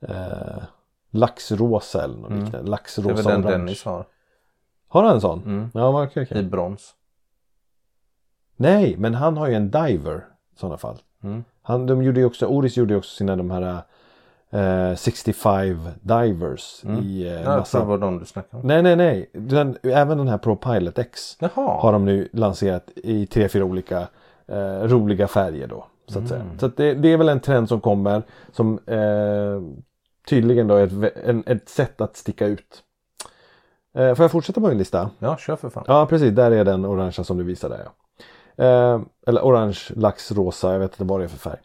eh, 0.08 0.63
Laxrosa 1.12 2.03
eller 2.03 2.17
något 2.17 2.32
liknande. 2.32 2.58
Det 2.58 2.63
är 2.63 2.63
Laxrosa 2.69 3.13
väl 3.15 3.23
den 3.23 3.45
orange. 3.45 3.58
Dennis 3.58 3.84
har. 3.86 4.06
Har 4.88 5.03
han 5.03 5.13
en 5.15 5.21
sån? 5.21 5.43
Mm. 5.43 5.69
Ja, 5.73 6.03
okej, 6.03 6.23
okej. 6.23 6.39
I 6.39 6.43
brons. 6.43 6.93
Nej, 8.63 8.95
men 8.97 9.13
han 9.15 9.38
har 9.38 9.47
ju 9.47 9.54
en 9.54 9.71
diver 9.71 10.17
i 10.56 10.60
sådana 10.60 10.78
fall. 10.78 10.97
Mm. 11.23 11.43
Han, 11.62 11.86
de 11.86 12.04
gjorde 12.04 12.19
ju 12.19 12.26
också, 12.26 12.45
Oris 12.45 12.78
gjorde 12.78 12.93
ju 12.93 12.97
också 12.97 13.15
sina 13.15 13.36
de 13.36 13.52
här 13.52 13.82
eh, 14.91 14.95
65 14.95 15.88
divers 16.02 16.84
i 17.02 17.28
eh, 17.28 17.34
Ja, 17.34 17.39
jag 17.39 17.60
massa. 17.60 17.80
det 17.80 17.86
var 17.86 17.97
de 17.97 18.19
du 18.19 18.26
snackade 18.26 18.62
om. 18.62 18.67
Nej, 18.67 18.82
nej, 18.84 18.95
nej. 18.95 19.30
Den, 19.34 19.78
även 19.84 20.17
den 20.17 20.28
här 20.28 20.38
Pro 20.38 20.56
Pilot 20.56 20.99
X 20.99 21.38
Jaha. 21.39 21.82
har 21.82 21.91
de 21.91 22.06
nu 22.06 22.30
lanserat 22.34 22.89
i 22.95 23.26
tre, 23.26 23.49
fyra 23.49 23.63
olika 23.65 24.08
eh, 24.47 24.84
roliga 24.84 25.28
färger 25.28 25.67
då. 25.67 25.86
Så 26.08 26.19
att 26.19 26.28
säga. 26.28 26.45
Så 26.60 26.65
att 26.65 26.78
det, 26.78 26.93
det 26.93 27.13
är 27.13 27.17
väl 27.17 27.30
en 27.30 27.39
trend 27.39 27.69
som 27.69 27.82
kommer 27.82 28.23
som 28.52 28.80
eh, 28.88 29.62
tydligen 30.30 30.67
då 30.67 30.76
är 30.76 31.04
ett, 31.06 31.17
en, 31.26 31.43
ett 31.47 31.69
sätt 31.69 32.02
att 32.02 32.17
sticka 32.17 32.45
ut. 32.47 32.84
Eh, 33.95 34.15
får 34.15 34.23
jag 34.23 34.32
fortsätta 34.32 34.62
på 34.62 34.67
min 34.67 34.78
lista? 34.78 35.10
Ja, 35.19 35.38
kör 35.38 35.56
för 35.56 35.69
fan. 35.69 35.84
Ja, 35.88 36.06
precis. 36.06 36.32
Där 36.36 36.52
är 36.52 36.65
den 36.65 36.86
orangea 36.86 37.23
som 37.23 37.38
du 37.38 37.43
visade. 37.43 37.82
Ja. 37.86 37.91
Eh, 38.58 39.02
eller 39.28 39.42
orange, 39.42 39.80
lax, 39.96 40.32
rosa. 40.32 40.72
Jag 40.72 40.80
vet 40.80 40.92
inte 40.92 41.04
vad 41.04 41.20
det 41.20 41.24
är 41.24 41.28
för 41.28 41.38
färg. 41.38 41.60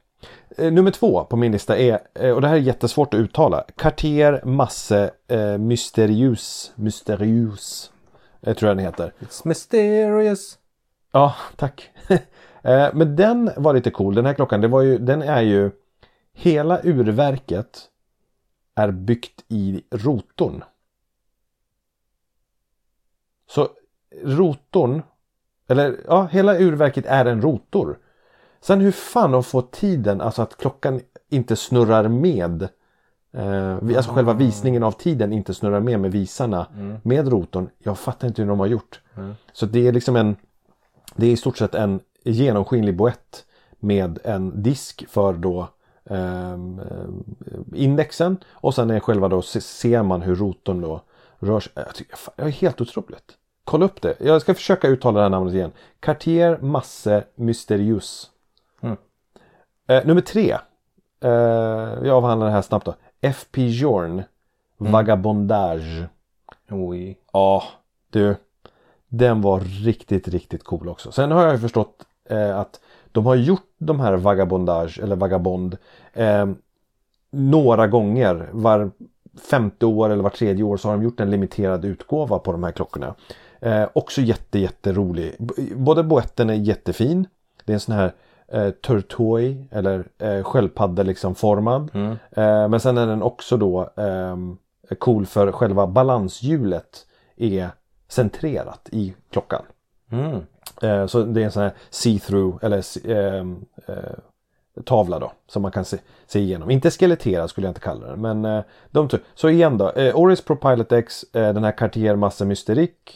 Eh, 0.57 0.73
nummer 0.73 0.91
två 0.91 1.25
på 1.25 1.37
min 1.37 1.53
lista 1.53 1.79
är, 1.79 1.99
eh, 2.15 2.31
och 2.31 2.41
det 2.41 2.49
här 2.49 2.55
är 2.55 2.61
jättesvårt 2.61 3.15
att 3.15 3.21
uttala. 3.21 3.65
Cartier 3.77 4.43
Masse 4.45 5.11
eh, 5.29 5.59
Mysterius. 5.59 6.73
Mysterius. 6.75 7.93
Eh, 8.41 8.55
tror 8.55 8.69
jag 8.69 8.77
den 8.77 8.85
heter. 8.85 9.13
It's 9.19 9.41
mysterious. 9.45 10.59
Ja, 11.13 11.35
tack. 11.57 11.91
eh, 12.63 12.89
men 12.93 13.17
den 13.17 13.51
var 13.57 13.75
lite 13.75 13.91
cool. 13.91 14.15
Den 14.15 14.27
här 14.27 14.35
klockan, 14.35 14.61
det 14.61 14.69
var 14.69 14.83
ju, 14.83 14.99
den 14.99 15.23
är 15.23 15.43
ju 15.43 15.71
Hela 16.39 16.81
urverket 16.83 17.89
är 18.75 18.91
byggt 18.91 19.45
i 19.49 19.83
rotorn. 19.91 20.65
Så 23.47 23.69
rotorn, 24.23 25.03
eller 25.69 26.01
ja, 26.09 26.29
hela 26.33 26.59
urverket 26.59 27.07
är 27.07 27.25
en 27.25 27.43
rotor. 27.43 27.99
Sen 28.61 28.81
hur 28.81 28.93
fan 28.93 29.31
de 29.33 29.45
får 29.45 29.63
tiden, 29.63 30.21
alltså 30.21 30.43
att 30.43 30.57
klockan 30.57 31.01
inte 31.31 31.57
snurrar 31.57 32.09
med. 32.09 32.69
Eh, 33.33 33.75
alltså 33.97 34.13
själva 34.13 34.33
visningen 34.33 34.83
av 34.83 34.93
tiden 34.93 35.33
inte 35.33 35.55
snurrar 35.55 35.81
med 35.81 36.01
med 36.01 36.13
visarna 36.13 36.67
med 37.03 37.29
rotorn. 37.29 37.71
Jag 37.79 37.99
fattar 37.99 38.29
inte 38.29 38.43
hur 38.43 38.49
de 38.49 38.61
har 38.61 38.67
gjort. 38.67 39.01
Så 39.53 39.67
det 39.67 39.89
är 39.89 39.93
liksom 39.93 40.17
en, 40.17 40.37
det 41.17 41.27
är 41.27 41.31
i 41.31 41.37
stort 41.37 41.57
sett 41.59 41.75
en 41.75 42.01
genomskinlig 42.25 42.97
boett 42.97 43.45
med 43.79 44.19
en 44.25 44.63
disk 44.63 45.05
för 45.09 45.33
då 45.33 45.69
ehm, 46.11 46.79
ehm, 46.81 47.25
indexen 47.75 48.37
och 48.51 48.75
sen 48.75 48.91
är 48.91 49.01
själva 49.01 49.29
då 49.29 49.43
se- 49.43 49.61
ser 49.61 50.03
man 50.03 50.23
hur 50.23 50.35
rotorn 50.35 50.81
då 50.81 51.01
rör 51.39 51.61
sig. 51.61 51.73
Det 52.37 52.43
är 52.43 52.49
helt 52.49 52.81
otroligt. 52.81 53.33
Kolla 53.69 53.85
upp 53.85 54.03
det. 54.03 54.15
Jag 54.21 54.41
ska 54.41 54.55
försöka 54.55 54.89
uttala 54.89 55.19
det 55.19 55.25
här 55.25 55.31
namnet 55.31 55.55
igen. 55.55 55.73
Cartier 56.01 56.59
Masse 56.61 57.25
Mysterius. 57.35 58.31
Mm. 58.81 58.97
Eh, 59.87 60.07
nummer 60.07 60.21
tre. 60.21 60.57
Eh, 61.21 61.31
jag 62.03 62.09
avhandlar 62.09 62.47
det 62.47 62.53
här 62.53 62.63
snabbt 62.63 62.87
då. 62.87 62.95
FP 63.21 63.67
Jorn. 63.67 64.23
Vagabondage. 64.77 66.05
Oj. 66.71 67.19
Ja, 67.33 67.63
du. 68.11 68.37
Den 69.09 69.41
var 69.41 69.61
riktigt, 69.61 70.29
riktigt 70.29 70.65
cool 70.65 70.89
också. 70.89 71.13
Sen 71.13 71.31
har 71.31 71.43
jag 71.43 71.53
ju 71.53 71.59
förstått 71.59 72.07
eh, 72.29 72.59
att 72.59 72.81
de 73.13 73.27
har 73.27 73.35
gjort 73.35 73.75
de 73.79 74.01
här 74.01 74.17
Vagabondage 74.17 75.01
eller 75.03 75.17
Vagabond 75.17 75.77
eh, 76.13 76.47
några 77.31 77.87
gånger. 77.87 78.49
Var 78.53 78.91
femte 79.51 79.87
år 79.87 80.11
eller 80.11 80.23
var 80.23 80.31
tredje 80.31 80.65
år 80.65 80.77
så 80.77 80.89
har 80.89 80.97
de 80.97 81.05
gjort 81.05 81.21
en 81.21 81.31
limiterad 81.31 81.85
utgåva 81.85 82.39
på 82.39 82.53
de 82.53 82.65
här 82.65 82.73
klockorna. 82.73 83.15
Eh, 83.61 83.89
också 83.93 84.21
jätte, 84.21 84.59
jätterolig. 84.59 85.37
Både 85.77 86.03
boetten 86.03 86.51
är 86.51 86.55
jättefin. 86.55 87.27
Det 87.65 87.73
är 87.73 87.75
en 87.75 87.81
sån 87.81 87.95
här 87.95 88.13
eh, 88.49 88.71
turtoi 88.71 89.65
eller 89.71 90.05
eh, 90.19 90.43
sköldpadda 90.43 91.03
liksom 91.03 91.35
formad. 91.35 91.91
Eh, 92.31 92.69
men 92.69 92.81
sen 92.81 92.99
är 92.99 93.07
den 93.07 93.23
också 93.23 93.57
då 93.57 93.91
ehm, 93.97 94.57
cool 94.99 95.27
för 95.27 95.53
själva 95.53 95.87
balanshjulet 95.87 97.07
är 97.37 97.71
centrerat 98.09 98.89
i 98.93 99.15
klockan. 99.31 99.63
Mm. 100.11 100.41
Eh, 100.83 101.07
så 101.07 101.23
det 101.23 101.41
är 101.41 101.45
en 101.45 101.53
sån 101.53 101.63
här 101.63 101.73
see-through 101.91 102.65
eller 102.65 103.11
eh, 103.11 103.47
eh, 103.87 104.19
tavla 104.85 105.19
då. 105.19 105.33
Som 105.47 105.63
man 105.63 105.73
kan 105.73 105.85
se, 105.85 105.99
se 106.27 106.39
igenom. 106.39 106.71
Inte 106.71 106.91
skeletterad 106.91 107.51
skulle 107.51 107.67
jag 107.67 107.71
inte 107.71 107.81
kalla 107.81 108.07
den. 108.07 108.21
Men 108.21 108.45
eh, 108.45 108.65
de. 108.91 109.09
Så 109.35 109.49
igen 109.49 109.79
då. 109.79 109.93
Oris 110.15 110.41
Pro 110.41 110.57
Pilot 110.57 110.93
X, 110.93 111.25
den 111.33 111.65
här 111.65 111.73
Cartier 111.73 112.17
Massa 112.17 112.45
Mysterique. 112.45 113.13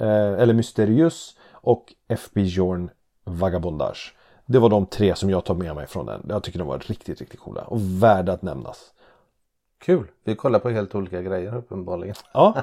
Eh, 0.00 0.42
eller 0.42 0.54
Mysterious. 0.54 1.36
Och 1.52 1.94
FB 2.08 2.42
Jorn 2.42 2.90
Vagabondage. 3.24 4.14
Det 4.46 4.58
var 4.58 4.68
de 4.68 4.86
tre 4.86 5.14
som 5.14 5.30
jag 5.30 5.44
tar 5.44 5.54
med 5.54 5.74
mig 5.74 5.86
från 5.86 6.06
den. 6.06 6.26
Jag 6.28 6.42
tycker 6.42 6.58
de 6.58 6.68
var 6.68 6.78
riktigt, 6.78 7.20
riktigt 7.20 7.40
coola. 7.40 7.62
Och 7.62 7.80
värda 8.02 8.32
att 8.32 8.42
nämnas. 8.42 8.92
Kul! 9.78 10.06
Vi 10.24 10.34
kollar 10.34 10.58
på 10.58 10.70
helt 10.70 10.94
olika 10.94 11.22
grejer 11.22 11.56
uppenbarligen. 11.56 12.14
Ja, 12.32 12.62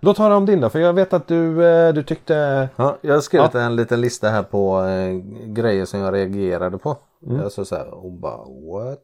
då 0.00 0.14
tar 0.14 0.30
jag 0.30 0.36
om 0.36 0.46
din 0.46 0.60
då. 0.60 0.70
För 0.70 0.78
jag 0.78 0.92
vet 0.92 1.12
att 1.12 1.26
du, 1.26 1.66
eh, 1.66 1.94
du 1.94 2.02
tyckte... 2.02 2.68
Ja, 2.76 2.96
jag 3.00 3.14
har 3.14 3.20
skrivit 3.20 3.54
en 3.54 3.76
liten 3.76 4.00
lista 4.00 4.28
här 4.28 4.42
på 4.42 4.82
eh, 4.84 5.14
grejer 5.46 5.84
som 5.84 6.00
jag 6.00 6.14
reagerade 6.14 6.78
på. 6.78 6.96
Alltså 7.42 7.64
så 7.64 7.76
här, 7.76 7.94
och 7.94 8.12
bara 8.12 8.36
what? 8.36 9.00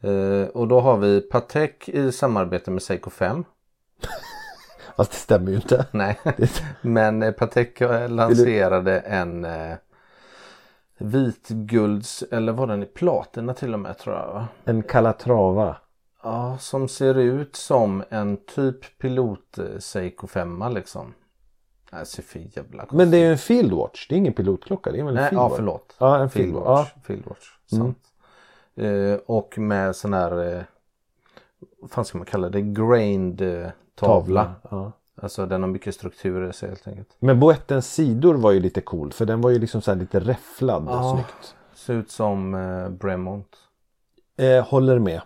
Eh, 0.00 0.48
och 0.48 0.68
då 0.68 0.80
har 0.80 0.96
vi 0.96 1.20
Patek 1.20 1.88
i 1.88 2.12
samarbete 2.12 2.70
med 2.70 2.82
Seiko 2.82 3.10
5. 3.10 3.44
Fast 4.96 5.10
det 5.10 5.16
stämmer 5.16 5.50
ju 5.50 5.56
inte. 5.56 5.86
Nej, 5.90 6.20
men 6.80 7.22
eh, 7.22 7.32
Patek 7.32 7.80
lanserade 8.08 8.98
en 9.00 9.44
eh, 9.44 9.76
vitgulds, 10.98 12.22
eller 12.30 12.52
var 12.52 12.66
den 12.66 12.82
i 12.82 12.86
platina 12.86 13.54
till 13.54 13.74
och 13.74 13.80
med 13.80 13.98
tror 13.98 14.16
jag 14.16 14.26
va? 14.26 14.48
En 14.64 14.82
Calatrava. 14.82 15.76
Ja, 16.22 16.58
som 16.58 16.88
ser 16.88 17.18
ut 17.18 17.56
som 17.56 18.04
en 18.08 18.36
typ 18.36 18.98
pilot 18.98 19.58
Seiko 19.78 20.26
5 20.26 20.64
liksom. 20.74 21.14
Det 21.90 22.06
ser 22.06 22.22
för 22.22 22.38
jävla 22.38 22.78
konstigt 22.78 22.96
Men 22.96 23.10
det 23.10 23.16
är 23.16 23.20
ju 23.20 23.30
en 23.32 23.38
Fieldwatch. 23.38 24.08
Det 24.08 24.14
är 24.14 24.16
ingen 24.16 24.32
pilotklocka. 24.32 24.92
Det 24.92 24.98
är 24.98 25.04
väl 25.04 25.16
en 25.16 25.22
Nej, 25.22 25.30
ja 25.32 25.48
Fieldwatch? 25.48 25.56
förlåt. 25.56 25.96
Ja, 25.98 26.18
en 26.18 26.30
Fieldwatch. 26.30 26.90
Fieldwatch. 27.06 27.06
Fieldwatch. 27.06 27.48
Sant. 27.66 27.98
Eh, 28.76 29.20
och 29.26 29.58
med 29.58 29.96
sån 29.96 30.12
här, 30.14 30.56
eh, 30.56 30.62
vad 31.80 31.90
fan 31.90 32.04
ska 32.04 32.18
man 32.18 32.24
kalla 32.26 32.48
det, 32.48 32.60
grained 32.62 33.40
eh, 33.40 33.70
tavla. 33.94 34.54
Ja. 34.70 34.92
Alltså 35.22 35.46
den 35.46 35.62
har 35.62 35.68
mycket 35.68 35.94
struktur 35.94 36.48
i 36.50 36.52
sig 36.52 36.68
helt 36.68 36.88
enkelt. 36.88 37.08
Men 37.18 37.40
boettens 37.40 37.94
sidor 37.94 38.34
var 38.34 38.52
ju 38.52 38.60
lite 38.60 38.80
cool. 38.80 39.12
För 39.12 39.26
den 39.26 39.40
var 39.40 39.50
ju 39.50 39.58
liksom 39.58 39.80
så 39.82 39.90
här 39.90 39.98
lite 39.98 40.20
räfflad. 40.20 40.84
Ja. 40.88 41.12
Snyggt. 41.14 41.54
Ser 41.74 41.94
ut 41.94 42.10
som 42.10 42.54
eh, 42.54 42.88
Bremont. 42.88 43.56
Eh, 44.36 44.66
håller 44.68 44.98
med. 44.98 45.20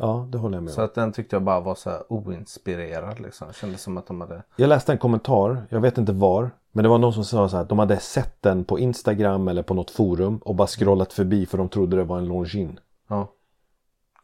Ja, 0.00 0.26
det 0.30 0.38
håller 0.38 0.56
jag 0.56 0.62
med 0.64 0.72
Så 0.72 0.80
om. 0.80 0.84
att 0.84 0.94
den 0.94 1.12
tyckte 1.12 1.36
jag 1.36 1.42
bara 1.42 1.60
var 1.60 1.74
så 1.74 1.90
här 1.90 2.02
oinspirerad 2.12 3.20
liksom. 3.20 3.52
Kändes 3.52 3.82
som 3.82 3.96
att 3.96 4.06
de 4.06 4.20
hade 4.20 4.42
Jag 4.56 4.68
läste 4.68 4.92
en 4.92 4.98
kommentar. 4.98 5.66
Jag 5.68 5.80
vet 5.80 5.98
inte 5.98 6.12
var. 6.12 6.50
Men 6.72 6.82
det 6.82 6.88
var 6.88 6.98
någon 6.98 7.12
som 7.12 7.24
sa 7.24 7.48
så 7.48 7.56
här 7.56 7.62
att 7.62 7.68
de 7.68 7.78
hade 7.78 7.98
sett 7.98 8.42
den 8.42 8.64
på 8.64 8.78
Instagram 8.78 9.48
eller 9.48 9.62
på 9.62 9.74
något 9.74 9.90
forum 9.90 10.38
och 10.38 10.54
bara 10.54 10.66
scrollat 10.66 11.12
förbi 11.12 11.46
för 11.46 11.58
de 11.58 11.68
trodde 11.68 11.96
det 11.96 12.04
var 12.04 12.18
en 12.18 12.28
Longines. 12.28 12.78
Ja, 13.08 13.28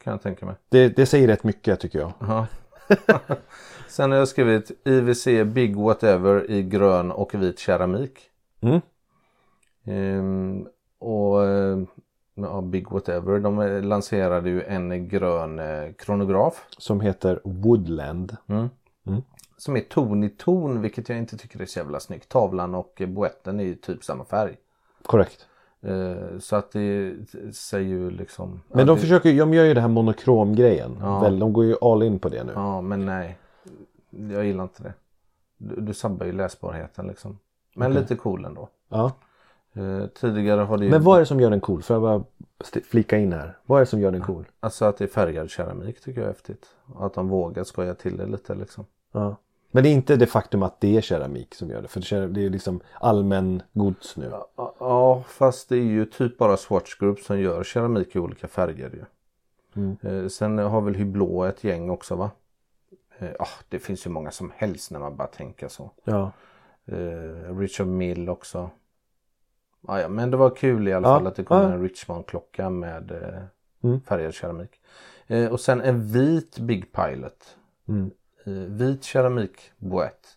kan 0.05 0.11
jag 0.11 0.22
tänka 0.22 0.46
mig. 0.46 0.55
Det, 0.68 0.88
det 0.88 1.07
säger 1.07 1.28
rätt 1.28 1.44
mycket 1.44 1.80
tycker 1.80 1.98
jag. 1.98 2.12
Ja. 2.20 2.46
Sen 3.91 4.11
har 4.11 4.18
jag 4.18 4.28
skrivit 4.28 4.70
IWC 4.84 5.26
Big 5.45 5.76
Whatever 5.76 6.51
i 6.51 6.62
grön 6.62 7.11
och 7.11 7.34
vit 7.34 7.59
keramik. 7.59 8.20
Mm. 8.61 8.80
Ehm, 9.84 10.66
och 10.99 11.45
eh, 11.45 11.78
ja, 12.34 12.61
Big 12.61 12.91
Whatever, 12.91 13.38
de 13.38 13.59
eh, 13.61 13.82
lanserade 13.82 14.51
ju 14.51 14.62
en 14.62 15.09
grön 15.09 15.59
eh, 15.59 15.93
kronograf. 15.99 16.66
Som 16.78 17.01
heter 17.01 17.41
Woodland. 17.45 18.36
Som 19.57 19.76
är 19.76 19.80
ton 19.80 20.24
i 20.24 20.28
ton 20.28 20.82
vilket 20.82 21.09
jag 21.09 21.18
inte 21.18 21.36
tycker 21.36 21.61
är 21.61 21.66
så 21.66 21.78
jävla 21.78 22.01
snyggt. 22.01 22.28
Tavlan 22.28 22.74
och 22.74 23.03
boetten 23.07 23.61
är 23.61 23.64
ju 23.64 23.74
typ 23.74 24.05
samma 24.05 24.24
färg. 24.24 24.57
Korrekt. 25.07 25.47
Så 26.38 26.57
att 26.57 26.72
det 26.72 27.14
säger 27.53 27.88
ju 27.88 28.11
liksom... 28.11 28.61
Men 28.68 28.86
de 28.86 28.95
det, 28.95 29.01
försöker 29.01 29.38
de 29.38 29.55
gör 29.55 29.64
ju 29.64 29.74
det 29.74 29.80
här 29.80 29.88
monokromgrejen. 29.88 30.99
Ja. 31.01 31.20
Väl, 31.20 31.38
de 31.38 31.53
går 31.53 31.64
ju 31.64 31.76
all 31.80 32.03
in 32.03 32.18
på 32.18 32.28
det 32.28 32.45
nu. 32.45 32.53
Ja 32.55 32.80
men 32.80 33.07
nej. 33.07 33.39
Jag 34.11 34.44
gillar 34.44 34.64
inte 34.64 34.82
det. 34.82 34.94
Du, 35.56 35.80
du 35.80 35.94
sabbar 35.94 36.26
ju 36.26 36.32
läsbarheten 36.32 37.06
liksom. 37.06 37.38
Men 37.74 37.94
lite 37.94 38.16
cool 38.16 38.44
ändå. 38.44 38.68
Ja. 38.88 39.12
Eh, 39.72 40.06
tidigare 40.06 40.61
har 40.61 40.78
det 40.78 40.84
ju... 40.84 40.90
Men 40.90 41.02
vad 41.02 41.16
är 41.16 41.20
det 41.20 41.26
som 41.26 41.40
gör 41.40 41.50
den 41.50 41.61
cool? 41.61 41.82
Får 41.82 41.94
jag 41.94 42.02
bara 42.02 42.24
flika 42.84 43.18
in 43.18 43.32
här. 43.32 43.58
Vad 43.66 43.76
är 43.76 43.80
det 43.80 43.86
som 43.86 44.00
gör 44.00 44.11
den 44.11 44.20
cool? 44.20 44.44
Alltså 44.61 44.84
att 44.84 44.96
det 44.96 45.04
är 45.04 45.08
färgad 45.08 45.50
keramik 45.50 46.00
tycker 46.00 46.20
jag 46.20 46.28
är 46.28 46.32
häftigt. 46.32 46.66
Och 46.86 47.06
att 47.06 47.14
de 47.14 47.28
vågar 47.28 47.64
skoja 47.64 47.94
till 47.94 48.16
det 48.16 48.26
lite 48.26 48.54
liksom. 48.54 48.84
Ja. 49.12 49.36
Men 49.70 49.82
det 49.82 49.88
är 49.88 49.92
inte 49.92 50.16
det 50.16 50.26
faktum 50.26 50.62
att 50.62 50.80
det 50.80 50.96
är 50.96 51.00
keramik 51.00 51.54
som 51.54 51.70
gör 51.70 51.82
det. 51.82 51.88
För 51.88 52.26
det 52.26 52.44
är 52.44 52.50
liksom 52.50 52.80
allmän 52.94 53.62
gods 53.72 54.16
nu. 54.16 54.28
Ja, 54.56 54.74
Ja 54.80 55.22
fast 55.28 55.68
det 55.68 55.76
är 55.76 55.82
ju 55.82 56.04
typ 56.04 56.38
bara 56.38 56.56
Swatch 56.56 56.98
Group 56.98 57.18
som 57.18 57.40
gör 57.40 57.64
keramik 57.64 58.16
i 58.16 58.18
olika 58.18 58.48
färger 58.48 58.90
ju. 58.90 59.04
Mm. 59.82 59.96
Eh, 60.02 60.28
sen 60.28 60.58
har 60.58 60.80
väl 60.80 60.96
Hublå 60.96 61.44
ett 61.44 61.64
gäng 61.64 61.90
också 61.90 62.14
va? 62.14 62.30
Eh, 63.21 63.31
Ja 63.39 63.47
det 63.68 63.79
finns 63.79 64.07
ju 64.07 64.11
många 64.11 64.31
som 64.31 64.53
helst 64.57 64.91
när 64.91 64.99
man 65.01 65.16
bara 65.16 65.29
tänker 65.29 65.68
så. 65.68 65.91
Ja. 66.05 66.33
Eh, 66.87 67.57
Richard 67.59 67.87
Mill 67.87 68.29
också. 68.29 68.71
Ja, 69.87 70.01
ja, 70.01 70.09
men 70.09 70.31
det 70.31 70.37
var 70.37 70.51
kul 70.51 70.89
i 70.89 70.93
alla 70.93 71.09
Ja, 71.09 71.14
fall 71.18 71.27
att 71.27 71.37
det 71.37 71.45
kom 71.45 71.62
ja. 71.62 71.73
en 71.73 71.83
Richmond-klocka 71.83 72.71
med 72.71 73.11
eh, 73.11 73.43
Mm. 73.83 74.01
färgad 74.01 74.35
keramik. 74.35 74.71
Eh, 75.27 75.53
och 75.53 75.61
sen 75.61 75.81
en 75.81 76.07
vit 76.12 76.59
Big 76.59 76.93
Pilot. 76.93 77.57
Mm. 77.89 78.11
Eh, 78.47 78.53
vit 78.53 79.05
keramikboett. 79.05 80.37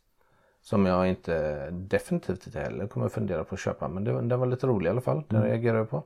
Som 0.61 0.85
jag 0.85 1.07
inte 1.09 1.69
definitivt 1.71 2.47
inte 2.47 2.59
heller 2.59 2.87
kommer 2.87 3.09
fundera 3.09 3.43
på 3.43 3.55
att 3.55 3.59
köpa. 3.61 3.87
Men 3.87 4.03
det, 4.03 4.21
den 4.21 4.39
var 4.39 4.45
lite 4.47 4.67
rolig 4.67 4.87
i 4.87 4.89
alla 4.89 5.01
fall. 5.01 5.23
Den 5.29 5.43
reagerar 5.43 5.77
jag 5.77 5.89
på. 5.89 6.03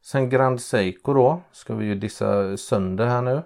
Sen 0.00 0.30
Grand 0.30 0.60
Seiko 0.60 1.14
då. 1.14 1.40
Ska 1.52 1.74
vi 1.74 1.86
ju 1.86 1.94
dissa 1.94 2.56
sönder 2.56 3.06
här 3.06 3.22
nu. 3.22 3.42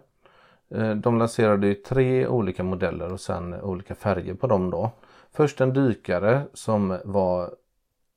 Eh, 0.74 0.90
De 0.94 1.18
lanserade 1.18 1.66
ju 1.66 1.74
tre 1.74 2.26
olika 2.26 2.62
modeller 2.62 3.12
och 3.12 3.20
sen 3.20 3.54
olika 3.60 3.94
färger 3.94 4.34
på 4.34 4.46
dem 4.46 4.70
då. 4.70 4.90
Först 5.32 5.60
en 5.60 5.72
dykare 5.72 6.42
som 6.54 6.98
var 7.04 7.50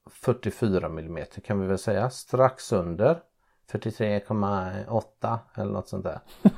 44 0.10 0.86
mm 0.88 1.26
kan 1.44 1.60
vi 1.62 1.68
väl 1.68 1.78
säga. 1.78 2.10
Strax 2.10 2.72
under 2.72 3.20
43,8 3.72 5.40
eller 5.56 5.72
något 5.72 5.88
sånt 5.88 6.04
där. 6.04 6.20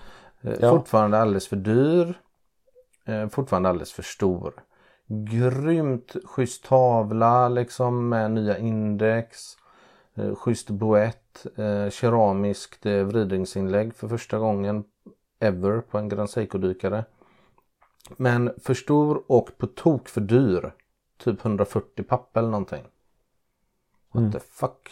Eh, 0.42 0.54
Ja. 0.60 0.70
Fortfarande 0.70 1.18
alldeles 1.20 1.48
för 1.48 1.56
dyr. 1.56 2.20
Eh, 3.06 3.28
Fortfarande 3.28 3.70
alldeles 3.70 3.94
för 3.94 4.04
stor. 4.04 4.54
Grymt 5.08 6.16
schysst 6.26 6.64
tavla 6.66 7.50
liksom 7.50 8.10
med 8.10 8.32
nya 8.32 8.58
index. 8.58 9.58
Schysst 10.36 10.70
boett. 10.70 11.46
Keramiskt 11.92 12.86
vridningsinlägg 12.86 13.96
för 13.96 14.08
första 14.08 14.38
gången 14.38 14.84
ever 15.40 15.82
på 15.82 15.98
en 15.98 16.10
Grand 16.10 16.30
Seiko-dykare. 16.30 17.04
Men 18.18 18.54
för 18.64 18.74
stor 18.74 19.24
och 19.28 19.50
på 19.58 19.68
tok 19.68 20.10
för 20.10 20.22
dyr. 20.22 20.72
Typ 21.18 21.46
140 21.46 22.04
papp 22.04 22.38
eller 22.38 22.50
någonting. 22.50 22.84
What 24.12 24.34
the 24.34 24.40
fuck. 24.40 24.90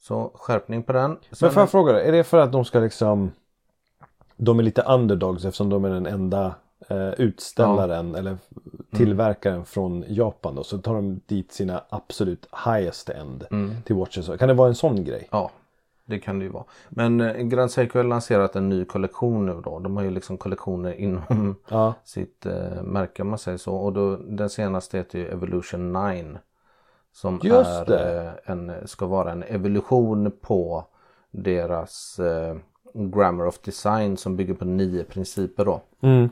Så 0.00 0.30
skärpning 0.34 0.82
på 0.82 0.92
den. 0.92 1.10
Men 1.10 1.18
Sen- 1.30 1.50
får 1.50 1.62
jag 1.62 1.70
fråga 1.70 1.92
dig, 1.92 2.08
är 2.08 2.12
det 2.12 2.24
för 2.24 2.38
att 2.38 2.52
de 2.52 2.64
ska 2.64 2.78
liksom 2.80 3.32
De 4.36 4.58
är 4.58 4.62
lite 4.62 4.82
underdogs 4.82 5.44
eftersom 5.44 5.68
de 5.70 5.84
är 5.84 5.90
den 5.90 6.06
enda 6.06 6.54
eh, 6.88 7.08
utställaren 7.08 8.14
eller 8.14 8.38
tillverkaren 8.92 9.64
från 9.64 10.04
Japan 10.08 10.54
då. 10.54 10.64
Så 10.64 10.78
tar 10.78 10.94
de 10.94 11.20
dit 11.26 11.52
sina 11.52 11.84
absolut 11.88 12.48
highest 12.66 13.08
end 13.08 13.46
till 13.84 13.96
watches. 13.96 14.26
Kan 14.38 14.48
det 14.48 14.54
vara 14.54 14.68
en 14.68 14.74
sån 14.74 15.04
grej? 15.04 15.28
Ja, 15.30 15.50
det 16.06 16.18
kan 16.18 16.38
det 16.38 16.44
ju 16.44 16.50
vara. 16.50 16.64
Men 16.88 17.20
eh, 17.20 17.42
Grand 17.42 17.70
Seiko 17.70 17.98
har 17.98 18.04
lanserat 18.04 18.56
en 18.56 18.68
ny 18.68 18.84
kollektion 18.84 19.46
nu 19.46 19.60
då. 19.64 19.78
De 19.78 19.96
har 19.96 20.04
ju 20.04 20.10
liksom 20.10 20.38
kollektioner 20.38 20.92
inom 20.92 21.56
Ja. 21.68 21.94
sitt 22.04 22.46
eh, 22.46 22.82
märke 22.82 23.22
om 23.22 23.28
man 23.28 23.38
säger 23.38 23.58
så. 23.58 23.74
Och 23.74 23.92
då, 23.92 24.16
den 24.16 24.50
senaste 24.50 24.96
heter 24.98 25.18
ju 25.18 25.28
Evolution 25.28 25.92
9. 25.92 26.38
Som 27.12 27.40
Just 27.42 27.88
är, 27.88 28.26
eh, 28.26 28.32
en, 28.44 28.88
ska 28.88 29.06
vara 29.06 29.32
en 29.32 29.42
evolution 29.42 30.32
på 30.40 30.86
deras 31.30 32.18
eh, 32.18 32.56
Grammar 32.94 33.46
of 33.46 33.58
Design 33.58 34.16
som 34.16 34.36
bygger 34.36 34.54
på 34.54 34.64
nio 34.64 35.04
principer 35.04 35.64
då. 35.64 35.80
Mm. 36.00 36.28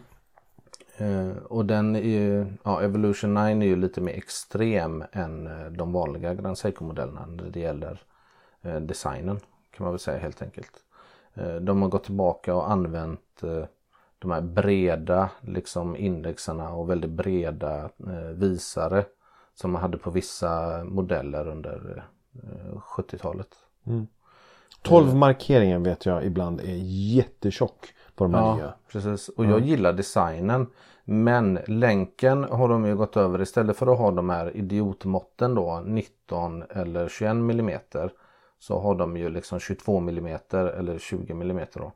Eh, 0.97 1.37
och 1.45 1.67
den 1.67 1.97
är 1.97 2.01
ju, 2.01 2.47
ja 2.63 2.83
Evolution 2.83 3.35
9 3.35 3.43
är 3.43 3.63
ju 3.63 3.77
lite 3.77 4.01
mer 4.01 4.13
extrem 4.13 5.05
än 5.13 5.47
eh, 5.47 5.67
de 5.71 5.93
vanliga 5.93 6.35
Grand 6.35 6.59
Seiko-modellerna 6.59 7.27
när 7.27 7.51
det 7.51 7.61
gäller 7.61 8.03
designen 8.81 9.41
kan 9.77 9.85
man 9.85 9.93
väl 9.93 10.01
säga 10.01 10.19
helt 10.19 10.43
enkelt. 10.43 10.73
Eh, 11.35 11.55
de 11.55 11.83
har 11.83 11.89
gått 11.89 12.05
tillbaka 12.05 12.55
och 12.55 12.71
använt 12.71 13.43
eh, 13.43 13.65
de 14.19 14.31
här 14.31 14.41
breda 14.41 15.31
liksom 15.41 15.97
indexarna 15.97 16.71
och 16.75 16.91
väldigt 16.91 17.11
breda 17.11 17.85
eh, 17.85 18.31
visare 18.35 19.05
som 19.55 19.71
man 19.73 19.83
hade 19.83 19.99
på 19.99 20.11
vissa 20.11 20.85
modeller 20.85 21.49
under 21.49 22.05
eh, 22.35 22.77
70-talet. 22.97 23.49
12 24.83 25.15
markeringen 25.15 25.83
vet 25.83 26.07
jag 26.07 26.25
ibland 26.25 26.61
är 26.61 26.77
jättetjock. 27.17 27.95
på 28.15 28.25
de 28.25 28.35
här 28.35 28.41
Ja, 28.43 28.57
nya. 28.57 28.75
precis. 28.93 29.29
Och 29.29 29.45
jag 29.45 29.61
gillar 29.61 29.93
designen. 29.93 30.67
Men 31.05 31.59
länken 31.67 32.45
har 32.45 32.69
de 32.69 32.85
ju 32.87 32.97
gått 32.97 33.17
över 33.17 33.41
istället 33.43 33.77
för 33.77 33.87
att 33.93 33.99
ha 33.99 34.11
de 34.11 34.31
här 34.31 34.57
idiotmåtten 34.57 35.55
då 35.55 35.83
19 35.87 36.63
eller 36.71 37.09
21 37.09 37.37
millimeter. 37.37 38.13
Så 38.63 38.81
har 38.81 38.95
de 38.95 39.17
ju 39.17 39.29
liksom 39.29 39.59
22 39.59 40.01
millimeter 40.01 40.67
eller 40.67 40.99
20 40.99 41.35
millimeter 41.35 41.81
då. 41.81 41.93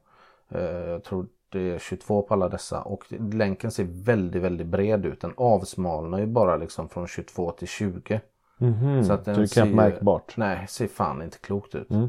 Eh, 0.59 0.65
Jag 0.91 1.05
tror 1.05 1.27
det 1.49 1.71
är 1.71 1.79
22 1.79 2.23
på 2.23 2.35
alla 2.35 2.49
dessa 2.49 2.83
och 2.83 3.05
länken 3.33 3.71
ser 3.71 3.85
väldigt 3.91 4.43
väldigt 4.43 4.67
bred 4.67 5.07
ut. 5.07 5.21
Den 5.21 5.33
avsmalnar 5.37 6.19
ju 6.19 6.27
bara 6.27 6.57
liksom 6.57 6.89
från 6.89 7.07
22 7.07 7.51
till 7.51 7.69
20. 7.69 8.21
Mhm, 8.59 9.05
Så 9.05 9.13
att 9.13 9.25
den 9.25 9.41
det 9.41 9.49
ser 9.49 9.65
märkbart. 9.65 10.37
Nej, 10.37 10.67
ser 10.69 10.87
fan 10.89 11.23
inte 11.23 11.39
klokt 11.39 11.75
ut. 11.75 11.91
Mm. 11.91 12.09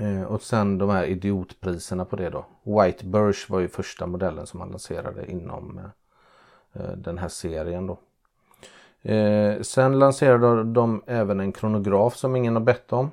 Eh, 0.00 0.22
och 0.22 0.42
sen 0.42 0.78
de 0.78 0.90
här 0.90 1.04
idiotpriserna 1.04 2.04
på 2.04 2.16
det 2.16 2.30
då. 2.30 2.46
White 2.62 3.06
Birch 3.06 3.50
var 3.50 3.60
ju 3.60 3.68
första 3.68 4.06
modellen 4.06 4.46
som 4.46 4.58
man 4.58 4.68
lanserade 4.70 5.30
inom 5.30 5.78
eh, 5.78 6.82
eh, 6.82 6.92
den 6.96 7.18
här 7.18 7.28
serien 7.28 7.86
då. 7.86 7.98
Eh, 9.10 9.60
sen 9.62 9.98
lanserade 9.98 10.64
de 10.64 11.02
även 11.06 11.40
en 11.40 11.52
kronograf 11.52 12.16
som 12.16 12.36
ingen 12.36 12.54
har 12.56 12.62
bett 12.62 12.92
om. 12.92 13.10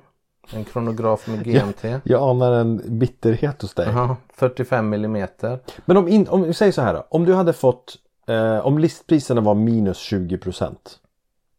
En 0.50 0.64
kronograf 0.64 1.26
med 1.26 1.44
GMT. 1.44 1.84
Jag 2.04 2.22
anar 2.22 2.52
en 2.52 2.98
bitterhet 2.98 3.62
hos 3.62 3.74
dig. 3.74 3.88
Jaha, 3.88 4.16
45 4.34 4.88
millimeter. 4.88 5.58
Men 5.84 5.96
om, 5.96 6.08
in, 6.08 6.28
om 6.28 6.54
säger 6.54 6.72
så 6.72 6.82
här 6.82 6.94
då. 6.94 7.06
Om 7.08 7.24
du 7.24 7.34
hade 7.34 7.52
fått 7.52 7.96
eh, 8.26 8.66
Om 8.66 8.78
listpriserna 8.78 9.40
var 9.40 9.54
minus 9.54 10.12
20% 10.12 10.76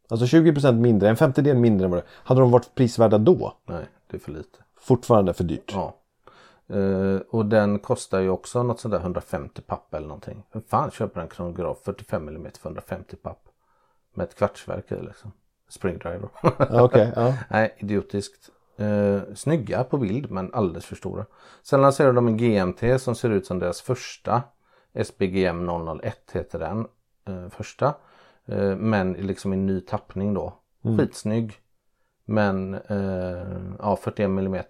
Alltså 0.08 0.36
20% 0.36 0.72
mindre, 0.72 1.08
en 1.08 1.16
femtedel 1.16 1.56
mindre 1.56 1.84
än 1.84 1.90
vad 1.90 2.00
det 2.00 2.06
Hade 2.08 2.40
de 2.40 2.50
varit 2.50 2.74
prisvärda 2.74 3.18
då? 3.18 3.52
Nej, 3.66 3.84
det 4.10 4.16
är 4.16 4.20
för 4.20 4.32
lite. 4.32 4.58
Fortfarande 4.80 5.34
för 5.34 5.44
dyrt. 5.44 5.72
Ja. 5.74 5.94
Eh, 6.68 7.20
och 7.30 7.46
den 7.46 7.78
kostar 7.78 8.20
ju 8.20 8.30
också 8.30 8.62
något 8.62 8.80
sådär 8.80 8.98
150 8.98 9.62
papp 9.62 9.94
eller 9.94 10.06
någonting. 10.06 10.42
Vem 10.52 10.62
fan 10.62 10.90
köper 10.90 11.20
en 11.20 11.28
kronograf 11.28 11.78
45 11.84 12.28
mm 12.28 12.52
för 12.60 12.68
150 12.68 13.16
papp? 13.16 13.48
Med 14.14 14.24
ett 14.24 14.34
kvartsverk 14.34 14.92
i 14.92 15.02
liksom. 15.02 15.32
Springdriver. 15.68 16.28
Okej, 16.70 17.12
ja. 17.16 17.34
Nej, 17.50 17.74
idiotiskt. 17.78 18.50
Eh, 18.76 19.20
snygga 19.34 19.84
på 19.84 19.98
bild 19.98 20.30
men 20.30 20.54
alldeles 20.54 20.86
för 20.86 20.96
stora. 20.96 21.26
Sen 21.62 21.80
lanserade 21.80 22.14
de 22.14 22.28
en 22.28 22.36
GMT 22.36 22.98
som 22.98 23.14
ser 23.14 23.30
ut 23.30 23.46
som 23.46 23.58
deras 23.58 23.80
första. 23.80 24.42
SBGM 24.94 25.68
001 26.02 26.30
heter 26.32 26.58
den. 26.58 26.86
Eh, 27.24 27.48
första. 27.48 27.94
Eh, 28.46 28.76
men 28.76 29.12
liksom 29.12 29.52
i 29.52 29.56
ny 29.56 29.80
tappning 29.80 30.34
då. 30.34 30.58
Skitsnygg. 30.82 31.60
Men 32.24 32.74
eh, 32.74 33.76
ja, 33.78 33.96
41 33.96 34.26
mm. 34.26 34.64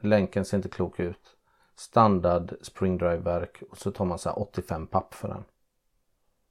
Länken 0.00 0.44
ser 0.44 0.56
inte 0.56 0.68
klok 0.68 1.00
ut. 1.00 1.36
Standard 1.76 2.54
springdrive-verk 2.62 3.62
och 3.70 3.78
så 3.78 3.90
tar 3.90 4.04
man 4.04 4.18
så 4.18 4.28
här 4.28 4.38
85 4.38 4.86
papp 4.86 5.14
för 5.14 5.28
den. 5.28 5.44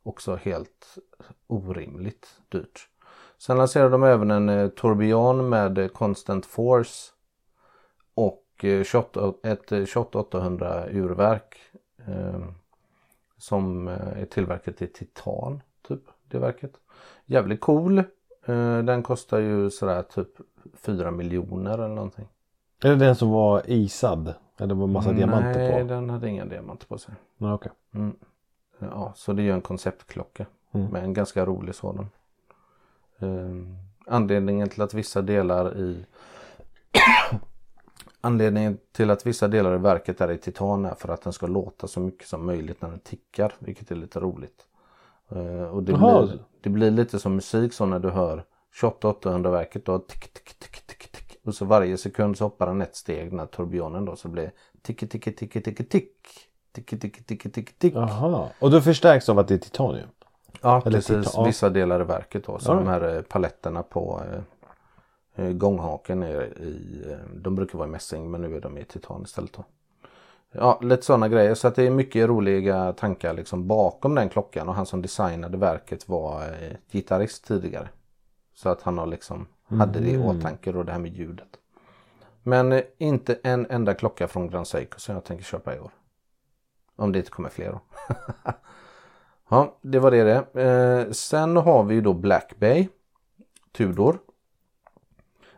Också 0.04 0.36
helt 0.36 0.98
orimligt 1.48 2.28
dyrt. 2.50 2.90
Sen 3.46 3.58
lanserade 3.58 3.90
de 3.90 4.04
även 4.04 4.32
en 4.32 4.50
eh, 4.50 4.68
tourbillon 4.70 5.50
med 5.50 5.78
eh, 5.78 5.88
constant 5.88 6.46
force 6.46 7.12
och 8.14 8.66
eh, 8.66 8.84
28, 8.84 9.34
ett 9.44 9.72
eh, 9.72 9.86
28800 9.86 10.90
urverk 10.90 11.58
eh, 12.08 12.42
som 13.38 13.88
är 13.88 14.26
tillverkat 14.26 14.82
i 14.82 14.88
titan 14.88 15.62
typ 15.88 16.00
det 16.28 16.40
verket. 16.40 16.72
Jävligt 17.26 17.62
cool. 17.62 18.00
Eh, 18.46 18.78
den 18.78 19.04
kostar 19.04 19.40
ju 19.40 19.70
sådär 19.70 20.02
typ 20.02 20.30
4 20.74 21.12
miljoner 21.12 21.74
eller 21.74 21.96
någonting. 21.96 22.28
Är 22.84 22.90
det 22.90 22.96
den 22.96 23.16
som 23.16 23.30
var 23.30 23.70
isad? 23.70 24.34
Eller 24.58 24.76
var 24.76 24.88
massa 24.88 25.12
diamanter 25.12 25.60
Nej, 25.60 25.82
på? 25.82 25.88
den 25.88 26.10
hade 26.10 26.30
inga 26.30 26.46
diamanter 26.46 26.88
på 26.88 26.98
sig. 26.98 27.16
Ja, 27.38 27.54
okej. 27.54 27.72
Mm. 27.94 28.16
Ja, 28.80 29.14
så 29.16 29.34
det 29.34 29.42
är 29.42 29.44
ju 29.44 29.52
en 29.52 29.62
konceptklocka. 29.62 30.46
Mm. 30.72 30.88
Med 30.88 31.04
en 31.04 31.14
ganska 31.14 31.46
rolig 31.46 31.76
sådan 31.76 32.10
anledningen 34.08 34.70
till 34.70 34.82
att 34.82 34.94
vissa 34.94 35.22
delar 35.22 35.78
i 35.78 36.06
Anledningen 38.26 38.78
till 38.92 39.10
att 39.10 39.26
vissa 39.26 39.48
delar 39.48 39.76
i 39.76 39.78
verket 39.78 40.22
är 40.22 40.32
i 40.32 40.38
titan 40.38 40.86
är 40.86 40.96
för 40.96 41.10
att 41.10 41.22
den 41.22 41.34
ska 41.34 41.48
låta 41.48 41.88
så 41.88 42.00
mycket 42.00 42.28
som 42.28 42.46
möjligt 42.46 42.82
när 42.82 42.90
den 42.90 43.00
tickar, 43.00 43.54
vilket 43.60 43.92
är 43.92 43.96
lite 43.96 44.20
roligt. 44.20 44.66
och 45.72 45.84
det, 45.84 45.94
blir, 45.94 46.40
det 46.62 46.70
blir 46.70 46.92
lite 46.92 47.20
som 47.20 47.36
musik 47.36 47.74
så 47.74 47.86
när 47.86 48.00
du 48.00 48.10
hör 48.10 48.44
28800 48.82 49.50
verket 49.52 49.86
då 49.86 50.00
tick, 50.00 50.34
tick, 50.34 50.60
tick, 50.60 50.88
tick, 50.88 51.12
tick. 51.12 51.38
Och 51.46 51.56
så 51.56 51.66
varje 51.66 51.98
sekund 51.98 52.38
så 52.38 52.44
hoppar 52.44 52.68
den 52.68 52.82
ett 52.82 52.96
steg 52.96 53.34
när 53.34 53.46
turbionen 53.46 54.06
då 54.06 54.16
så 54.16 54.28
blir 54.28 54.52
tick, 54.82 55.00
tick, 55.00 55.12
tick, 55.12 55.38
tick, 55.38 55.64
tick, 55.64 55.90
tick. 55.90 56.12
Tick, 56.72 56.90
tick, 56.90 57.26
tick, 57.26 57.54
tick, 57.54 57.80
tick. 57.80 57.94
Jaha, 57.96 58.50
och 58.60 58.72
då 58.72 58.82
förstärks 58.82 59.30
av 59.30 59.40
att 59.40 59.48
det 59.48 59.54
är 59.54 59.58
titanium? 59.58 60.10
Ja 60.62 60.82
Eller 60.86 60.98
precis, 60.98 61.26
titta, 61.26 61.40
ja. 61.42 61.44
vissa 61.46 61.70
delar 61.70 62.02
i 62.02 62.04
verket 62.04 62.46
då. 62.46 62.60
Så 62.60 62.72
Ja. 62.72 62.76
de 62.76 62.88
här 62.88 63.16
eh, 63.16 63.22
paletterna 63.22 63.84
på 63.84 64.22
eh, 65.36 65.46
eh, 65.46 65.52
gånghaken 65.54 66.24
är 66.24 66.44
i, 66.62 67.04
eh, 67.12 67.18
de 67.36 67.56
brukar 67.56 67.78
vara 67.78 67.88
i 67.88 67.92
mässing 67.92 68.32
men 68.32 68.42
nu 68.42 68.56
är 68.58 68.62
de 68.62 68.78
i 68.78 68.84
titan 68.86 69.22
istället 69.24 69.54
då. 69.54 69.64
Ja, 70.52 70.80
lite 70.82 71.04
sådana 71.06 71.28
grejer. 71.28 71.54
Så 71.56 71.68
att 71.68 71.76
det 71.76 71.84
är 71.88 71.90
mycket 71.92 72.28
roliga 72.30 72.94
tankar 72.94 73.34
liksom 73.34 73.68
bakom 73.68 74.16
den 74.16 74.30
klockan 74.30 74.70
och 74.70 74.76
han 74.76 74.86
som 74.86 75.02
designade 75.02 75.58
verket 75.58 76.10
var 76.10 76.42
eh, 76.44 76.78
gitarrist 76.92 77.46
tidigare. 77.48 77.90
Så 78.56 78.70
att 78.70 78.82
han 78.82 78.98
har 78.98 79.06
liksom 79.06 79.48
hade 79.68 80.00
det 80.00 80.10
i 80.10 80.18
åtanke 80.18 80.72
då 80.72 80.84
det 80.84 80.92
här 80.92 81.00
med 81.00 81.14
ljudet. 81.14 81.48
Men 82.44 82.72
eh, 82.72 82.82
inte 82.98 83.40
en 83.44 83.66
enda 83.70 83.94
klocka 83.94 84.28
från 84.28 84.50
Grand 84.50 84.68
Seiko 84.68 85.00
som 85.00 85.16
jag 85.16 85.24
tänker 85.24 85.44
köpa 85.44 85.76
i 85.76 85.80
år. 85.80 85.92
Om 86.96 87.12
det 87.12 87.20
inte 87.20 87.32
kommer 87.32 87.50
fler 87.50 87.72
då. 87.72 87.80
Ja, 89.50 89.78
det 89.82 90.00
var 90.00 90.12
det 90.12 90.24
det. 90.24 90.62
Eh, 90.62 91.12
sen 91.12 91.56
har 91.56 91.84
vi 91.84 91.96
ju 91.96 92.02
då 92.02 92.14
Black 92.14 92.60
Bay. 92.60 92.88
Tudor. 93.72 94.20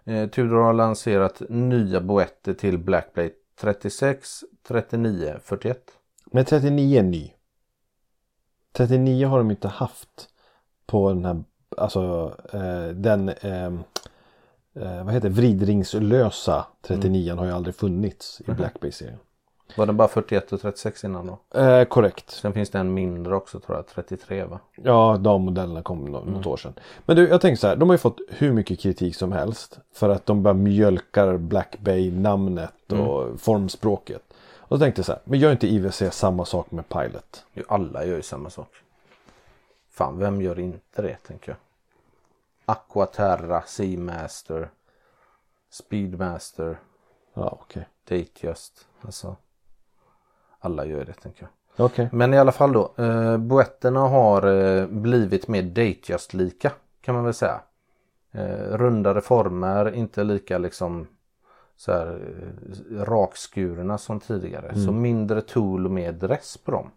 Eh, 0.03 0.29
Tudor 0.29 0.63
har 0.63 0.73
lanserat 0.73 1.41
nya 1.49 2.01
boetter 2.01 2.53
till 2.53 2.77
Black 2.77 3.13
Bay 3.13 3.31
36, 3.59 4.43
39, 4.67 5.39
41. 5.43 5.91
Men 6.31 6.45
39 6.45 6.99
är 6.99 7.03
ny. 7.03 7.33
39 8.71 9.27
har 9.27 9.37
de 9.37 9.51
inte 9.51 9.67
haft 9.67 10.29
på 10.85 11.09
den 11.09 11.25
här, 11.25 11.43
alltså 11.77 12.35
eh, 12.53 12.87
den, 12.87 13.29
eh, 13.29 13.65
eh, 14.75 15.03
vad 15.03 15.13
heter 15.13 15.29
vridringslösa 15.29 16.65
39 16.81 17.35
har 17.35 17.45
ju 17.45 17.51
aldrig 17.51 17.75
funnits 17.75 18.41
i 18.47 18.51
Black 18.51 18.79
Bay-serien. 18.79 19.19
Var 19.77 19.85
den 19.85 19.97
bara 19.97 20.07
41 20.07 20.53
och 20.53 20.61
36 20.61 21.03
innan 21.03 21.27
då? 21.27 21.59
Eh, 21.59 21.85
korrekt. 21.85 22.29
Sen 22.31 22.53
finns 22.53 22.69
det 22.69 22.79
en 22.79 22.93
mindre 22.93 23.35
också 23.35 23.59
tror 23.59 23.77
jag, 23.77 23.87
33 23.87 24.43
va? 24.43 24.59
Ja, 24.75 25.17
de 25.19 25.41
modellerna 25.41 25.81
kom 25.83 26.05
nå- 26.05 26.23
något 26.23 26.45
år 26.45 26.57
sedan. 26.57 26.73
Men 27.05 27.15
du, 27.15 27.27
jag 27.27 27.41
tänker 27.41 27.57
så 27.57 27.67
här. 27.67 27.75
De 27.75 27.89
har 27.89 27.93
ju 27.93 27.97
fått 27.97 28.19
hur 28.29 28.53
mycket 28.53 28.79
kritik 28.79 29.15
som 29.15 29.31
helst. 29.31 29.79
För 29.93 30.09
att 30.09 30.25
de 30.25 30.43
bara 30.43 30.53
mjölkar 30.53 31.37
Black 31.37 31.77
Bay-namnet 31.79 32.91
och 32.91 33.41
formspråket. 33.41 34.21
Och 34.57 34.77
då 34.79 34.83
tänkte 34.85 34.99
jag 34.99 35.05
så 35.05 35.11
här. 35.11 35.21
Men 35.23 35.39
gör 35.39 35.51
inte 35.51 35.67
IWC 35.67 36.03
samma 36.11 36.45
sak 36.45 36.71
med 36.71 36.89
Pilot? 36.89 37.45
Jo, 37.53 37.63
alla 37.67 38.05
gör 38.05 38.15
ju 38.15 38.21
samma 38.21 38.49
sak. 38.49 38.69
Fan, 39.91 40.19
vem 40.19 40.41
gör 40.41 40.59
inte 40.59 41.01
det 41.01 41.15
tänker 41.27 41.49
jag? 41.51 41.57
Aquaterra, 42.65 43.61
Seamaster, 43.61 44.69
Speedmaster, 45.69 46.77
Ja, 47.33 47.57
okej. 47.61 47.87
Datejust. 48.09 48.87
Alltså, 49.01 49.35
alla 50.65 50.85
gör 50.85 51.05
det 51.05 51.13
tänker 51.13 51.41
jag. 51.43 51.85
Okej. 51.85 52.09
Men 52.11 52.33
i 52.33 52.37
alla 52.37 52.51
fall 52.51 52.73
då, 52.73 52.93
eh, 52.97 53.37
boetterna 53.37 53.99
har 53.99 54.47
eh, 54.47 54.87
blivit 54.87 55.47
mer 55.47 55.63
Datejust-lika 55.63 56.71
kan 57.01 57.15
man 57.15 57.23
väl 57.23 57.33
säga. 57.33 57.61
Eh, 58.31 58.77
rundare 58.77 59.21
former, 59.21 59.95
inte 59.95 60.23
lika 60.23 60.57
liksom 60.57 61.07
så 61.77 61.91
här 61.91 62.07
eh, 62.07 63.03
rakskurna 63.03 63.97
som 63.97 64.19
tidigare. 64.19 64.75
Så 64.75 64.91
mindre 64.91 65.41
tool 65.41 65.85
och 65.85 65.91
mer 65.91 66.11
dress 66.11 66.57
på 66.57 66.71
dem. 66.71 66.91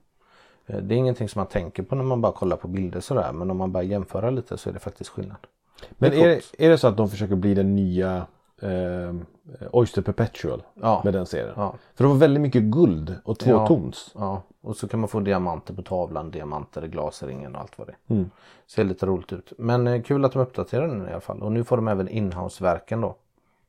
Eh, 0.66 0.76
det 0.76 0.94
är 0.94 0.96
ingenting 0.96 1.28
som 1.28 1.40
man 1.40 1.46
tänker 1.46 1.82
på 1.82 1.94
när 1.94 2.04
man 2.04 2.20
bara 2.20 2.32
kollar 2.32 2.56
på 2.56 2.68
bilder 2.68 3.00
sådär. 3.00 3.32
Men 3.32 3.50
om 3.50 3.56
man 3.56 3.72
bara 3.72 3.82
jämföra 3.82 4.30
lite 4.30 4.58
så 4.58 4.68
är 4.68 4.72
det 4.74 4.78
faktiskt 4.78 5.10
skillnad. 5.10 5.38
Men 5.90 6.10
Det 6.10 6.16
är 6.16 6.28
är 6.28 6.28
det, 6.28 6.66
är 6.66 6.70
det 6.70 6.78
så 6.78 6.88
att 6.88 6.96
de 6.96 7.10
försöker 7.10 7.36
bli 7.36 7.54
den 7.54 7.76
nya 7.76 8.26
eh, 8.62 9.14
Oyster 9.72 10.02
Perpetual 10.02 10.62
Ja. 10.74 11.00
med 11.04 11.12
den 11.14 11.26
serien? 11.26 11.52
Ja. 11.56 11.74
För 11.94 12.04
det 12.04 12.08
var 12.08 12.16
väldigt 12.16 12.40
mycket 12.40 12.62
guld 12.62 13.14
och 13.24 13.38
tvåtons. 13.38 14.10
Ja, 14.14 14.42
och 14.60 14.76
så 14.76 14.88
kan 14.88 15.00
man 15.00 15.08
få 15.08 15.20
diamanter 15.20 15.74
på 15.74 15.82
tavlan, 15.82 16.30
diamanter 16.30 16.84
i 16.84 16.88
glasringen 16.88 17.54
och 17.54 17.60
allt 17.60 17.78
vad 17.78 17.86
det 17.86 17.92
är. 18.08 18.14
Mm. 18.14 18.30
Ser 18.66 18.84
lite 18.84 19.06
roligt 19.06 19.32
ut. 19.32 19.52
Men 19.58 19.86
eh, 19.86 20.02
kul 20.02 20.24
att 20.24 20.32
de 20.32 20.38
uppdaterar 20.42 20.88
den 20.88 21.08
i 21.08 21.10
alla 21.10 21.20
fall. 21.20 21.42
Och 21.42 21.52
nu 21.52 21.64
får 21.64 21.76
de 21.76 21.88
även 21.88 22.08
inhouse-verken 22.08 23.00
då. 23.00 23.16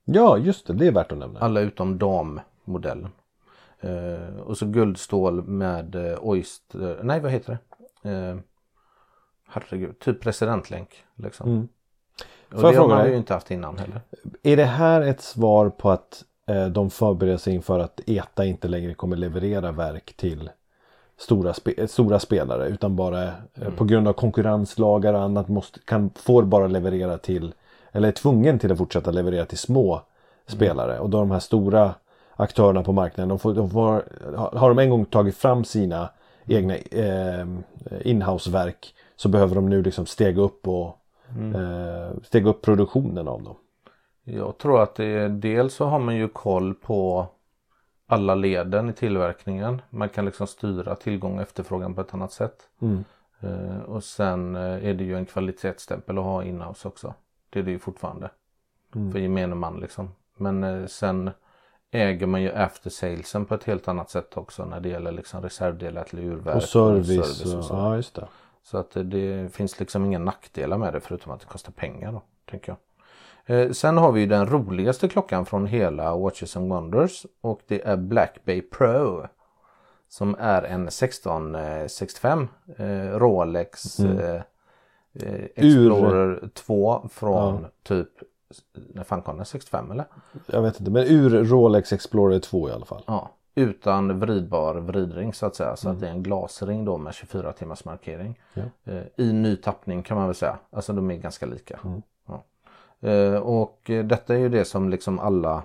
Ja, 0.05 0.37
just 0.37 0.67
det. 0.67 0.73
Det 0.73 0.87
är 0.87 0.91
värt 0.91 1.11
att 1.11 1.17
nämna. 1.17 1.39
Alla 1.39 1.59
utom 1.61 1.97
dammodellen. 1.97 3.07
Eh, 3.79 4.37
och 4.43 4.57
så 4.57 4.65
guldstål 4.65 5.43
med 5.43 5.95
eh, 5.95 6.17
Oyster, 6.21 6.99
nej 7.03 7.19
vad 7.19 7.31
heter 7.31 7.57
det? 8.01 8.09
Eh, 8.11 8.35
herregud, 9.47 9.99
typ 9.99 10.21
presidentlänk. 10.21 11.03
Liksom. 11.15 11.49
Mm. 11.49 11.67
Och 12.53 12.61
Får 12.61 12.71
det 12.71 12.77
har 12.77 12.87
man 12.87 12.97
dig? 12.97 13.11
ju 13.11 13.17
inte 13.17 13.33
haft 13.33 13.51
innan 13.51 13.77
heller. 13.77 14.01
Är 14.43 14.57
det 14.57 14.65
här 14.65 15.01
ett 15.01 15.21
svar 15.21 15.69
på 15.69 15.89
att 15.91 16.23
eh, 16.47 16.65
de 16.65 16.89
förbereder 16.89 17.37
sig 17.37 17.53
inför 17.55 17.79
att 17.79 18.01
ETA 18.07 18.45
inte 18.45 18.67
längre 18.67 18.93
kommer 18.93 19.15
leverera 19.15 19.71
verk 19.71 20.13
till 20.17 20.49
stora, 21.17 21.53
spe 21.53 21.87
stora 21.87 22.19
spelare 22.19 22.67
utan 22.67 22.95
bara 22.95 23.23
eh, 23.23 23.31
Mm. 23.61 23.75
på 23.75 23.83
grund 23.85 24.07
av 24.07 24.13
konkurrenslagar 24.13 25.13
och 25.13 25.21
annat 25.21 25.47
måste, 25.47 25.79
kan, 25.85 26.09
får 26.15 26.43
bara 26.43 26.67
leverera 26.67 27.17
till 27.17 27.53
eller 27.91 28.07
är 28.07 28.11
tvungen 28.11 28.59
till 28.59 28.71
att 28.71 28.77
fortsätta 28.77 29.11
leverera 29.11 29.45
till 29.45 29.57
små 29.57 29.93
Mm. 29.93 30.03
spelare 30.57 30.99
och 30.99 31.09
då 31.09 31.17
de 31.19 31.31
här 31.31 31.39
stora 31.39 31.93
aktörerna 32.35 32.83
på 32.83 32.91
marknaden 32.91 33.29
de 33.29 33.39
får, 33.39 33.53
de 33.53 33.69
får, 33.69 34.03
har 34.37 34.51
har 34.59 34.69
de 34.69 34.79
en 34.79 34.89
gång 34.89 35.05
tagit 35.05 35.37
fram 35.37 35.63
sina 35.63 36.09
egna 36.47 36.75
eh, 36.75 37.45
inhouseverk 38.01 38.93
så 39.15 39.29
behöver 39.29 39.55
de 39.55 39.69
nu 39.69 39.81
liksom 39.83 40.05
stega 40.05 40.41
upp 40.41 40.67
och 40.67 40.98
Mm. 41.35 41.55
eh, 41.55 42.11
stega 42.23 42.49
upp 42.49 42.61
produktionen 42.61 43.27
av 43.27 43.43
dem. 43.43 43.55
Jag 44.23 44.57
tror 44.57 44.81
att 44.81 44.95
det 44.95 45.05
är, 45.05 45.29
dels 45.29 45.73
så 45.73 45.85
har 45.85 45.99
man 45.99 46.15
ju 46.15 46.27
koll 46.27 46.73
på 46.73 47.27
alla 48.07 48.35
leden 48.35 48.89
i 48.89 48.93
tillverkningen. 48.93 49.81
Man 49.89 50.09
kan 50.09 50.25
liksom 50.25 50.47
styra 50.47 50.95
tillgång 50.95 51.35
och 51.35 51.41
efterfrågan 51.41 51.93
på 51.95 52.01
ett 52.01 52.13
annat 52.13 52.31
sätt. 52.31 52.69
Mm. 52.81 53.03
Eh, 53.39 53.79
och 53.81 54.03
sen 54.03 54.55
eh, 54.55 54.85
är 54.89 54.93
det 54.93 55.03
ju 55.03 55.17
en 55.17 55.25
kvalitetsstämpel 55.25 56.17
att 56.17 56.23
ha 56.23 56.43
inhouse 56.43 56.87
också. 56.87 57.13
Det 57.49 57.59
är 57.59 57.63
det 57.63 57.71
ju 57.71 57.79
fortfarande. 57.79 58.29
Mm. 58.95 59.11
För 59.11 59.19
gemene 59.19 59.55
man 59.55 59.79
liksom. 59.79 60.09
Men 60.37 60.63
eh, 60.63 60.85
sen 60.85 61.31
äger 61.91 62.27
man 62.27 62.41
ju 62.41 62.51
after 62.51 62.89
salesen 62.89 63.45
på 63.45 63.55
ett 63.55 63.63
helt 63.63 63.87
annat 63.87 64.09
sätt 64.09 64.37
också 64.37 64.65
när 64.65 64.79
det 64.79 64.89
gäller 64.89 65.11
liksom 65.11 65.41
reservdelar 65.41 66.03
till 66.03 66.19
urverk 66.19 66.55
Och 66.55 66.63
service. 66.63 67.07
service 67.07 67.53
och, 67.53 67.59
och 67.59 67.65
så. 67.65 67.73
ja, 67.73 67.95
just 67.95 68.15
det. 68.15 68.27
Så 68.71 68.77
att 68.77 68.91
det- 68.91 69.53
finns 69.53 69.79
liksom 69.79 70.05
inga 70.05 70.19
nackdelar 70.19 70.77
med 70.77 70.93
det 70.93 70.99
förutom 70.99 71.31
att 71.31 71.39
det 71.39 71.45
kostar 71.45 71.71
pengar 71.71 72.11
då, 72.11 72.21
tänker 72.49 72.71
jag. 72.71 72.77
Eh, 73.57 73.71
sen 73.71 73.97
har 73.97 74.11
vi 74.11 74.25
den 74.25 74.45
roligaste 74.49 75.07
klockan 75.07 75.45
från 75.45 75.65
hela 75.65 76.15
Watches 76.17 76.57
and 76.57 76.69
Wonders 76.73 77.25
och 77.41 77.61
det 77.67 77.81
är 77.87 77.97
Black 77.97 78.39
Bay 78.45 78.61
Pro. 78.61 79.25
Som 80.09 80.35
är 80.39 80.63
en 80.63 80.89
1665 80.91 82.47
eh, 82.77 82.85
Rolex 83.19 83.99
Mm. 83.99 84.17
eh, 84.19 84.41
Explorer 85.55 86.49
2 86.53 87.09
från 87.11 87.65
typ, 87.83 88.07
när 88.93 89.03
fan 89.03 89.21
kom 89.21 89.35
den? 89.37 89.45
65 89.45 89.91
eller? 89.91 90.05
Jag 90.45 90.61
vet 90.61 90.79
inte 90.79 90.91
men 90.91 91.03
ur 91.07 91.29
Rolex 91.43 91.93
Explorer 91.93 92.39
2 92.39 92.69
i 92.69 92.71
alla 92.71 92.85
fall. 92.85 93.03
Ja, 93.07 93.29
utan 93.59 94.19
vridbar 94.19 94.75
vridring 94.75 95.33
så 95.33 95.45
att 95.45 95.55
säga. 95.55 95.75
Så 95.75 95.89
att 95.89 95.99
det 95.99 96.07
är 96.07 96.11
en 96.11 96.23
glasring 96.23 96.85
då 96.85 96.97
med 96.97 97.13
24 97.13 97.53
timmars 97.53 97.85
markering. 97.85 98.39
Ja. 98.53 98.61
Eh, 98.83 99.03
I 99.15 99.33
ny 99.33 99.55
tappning 99.55 100.03
kan 100.03 100.17
man 100.17 100.25
väl 100.25 100.35
säga. 100.35 100.57
Alltså 100.69 100.93
de 100.93 101.11
är 101.11 101.15
ganska 101.15 101.45
lika. 101.45 101.79
Ja. 102.27 102.43
Eh, 103.09 103.35
och 103.35 103.81
detta 104.03 104.35
är 104.35 104.39
ju 104.39 104.49
det 104.49 104.65
som 104.65 104.89
liksom 104.89 105.19
alla 105.19 105.63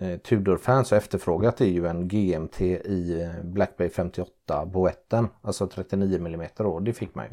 eh, 0.00 0.16
Tudor-fans 0.16 0.90
har 0.90 0.98
efterfrågat. 0.98 1.56
Det 1.56 1.64
är 1.64 1.70
ju 1.70 1.86
en 1.86 2.08
GMT 2.08 2.60
i 2.60 3.30
Black 3.42 3.76
Bay 3.76 3.88
58 3.88 4.66
boetten. 4.66 5.28
Alltså 5.42 5.66
39 5.66 6.16
mm 6.16 6.48
och 6.58 6.82
det 6.82 6.92
fick 6.92 7.14
man 7.14 7.24
ju. 7.24 7.32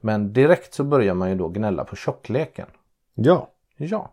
Men 0.00 0.32
direkt 0.32 0.74
så 0.74 0.84
börjar 0.84 1.14
man 1.14 1.30
ju 1.30 1.34
då 1.34 1.48
gnälla 1.48 1.84
på 1.84 1.96
tjockleken. 1.96 2.66
Ja. 3.14 3.50
Ja. 3.76 4.12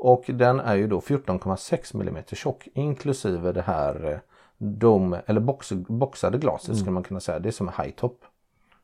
Och 0.00 0.24
den 0.28 0.60
är 0.60 0.74
ju 0.74 0.86
då 0.86 1.00
14,6 1.00 2.00
mm 2.00 2.24
tjock 2.24 2.68
inklusive 2.74 3.52
det 3.52 3.62
här 3.62 4.20
dom, 4.58 5.16
eller 5.26 5.40
box, 5.40 5.72
boxade 5.72 6.38
glaset 6.38 6.76
skulle 6.76 6.90
man 6.90 7.02
kunna 7.02 7.20
säga. 7.20 7.38
Det 7.38 7.48
är 7.48 7.52
som 7.52 7.68
en 7.68 7.84
high 7.84 7.94
top. 7.94 8.24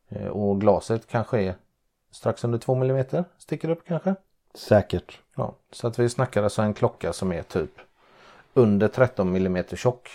Eh, 0.08 0.26
Och 0.26 0.60
glaset 0.60 1.06
kanske 1.06 1.42
är 1.42 1.54
strax 2.10 2.44
under 2.44 2.58
2 2.58 2.74
mm. 2.74 3.24
Sticker 3.38 3.68
upp 3.68 3.84
kanske. 3.88 4.14
Säkert. 4.54 5.20
Ja, 5.36 5.54
så 5.70 5.86
att 5.86 5.98
vi 5.98 6.08
snackar 6.08 6.42
alltså 6.42 6.62
en 6.62 6.74
klocka 6.74 7.12
som 7.12 7.32
är 7.32 7.42
typ 7.42 7.70
under 8.54 8.88
13 8.88 9.36
mm 9.36 9.64
tjock. 9.64 10.10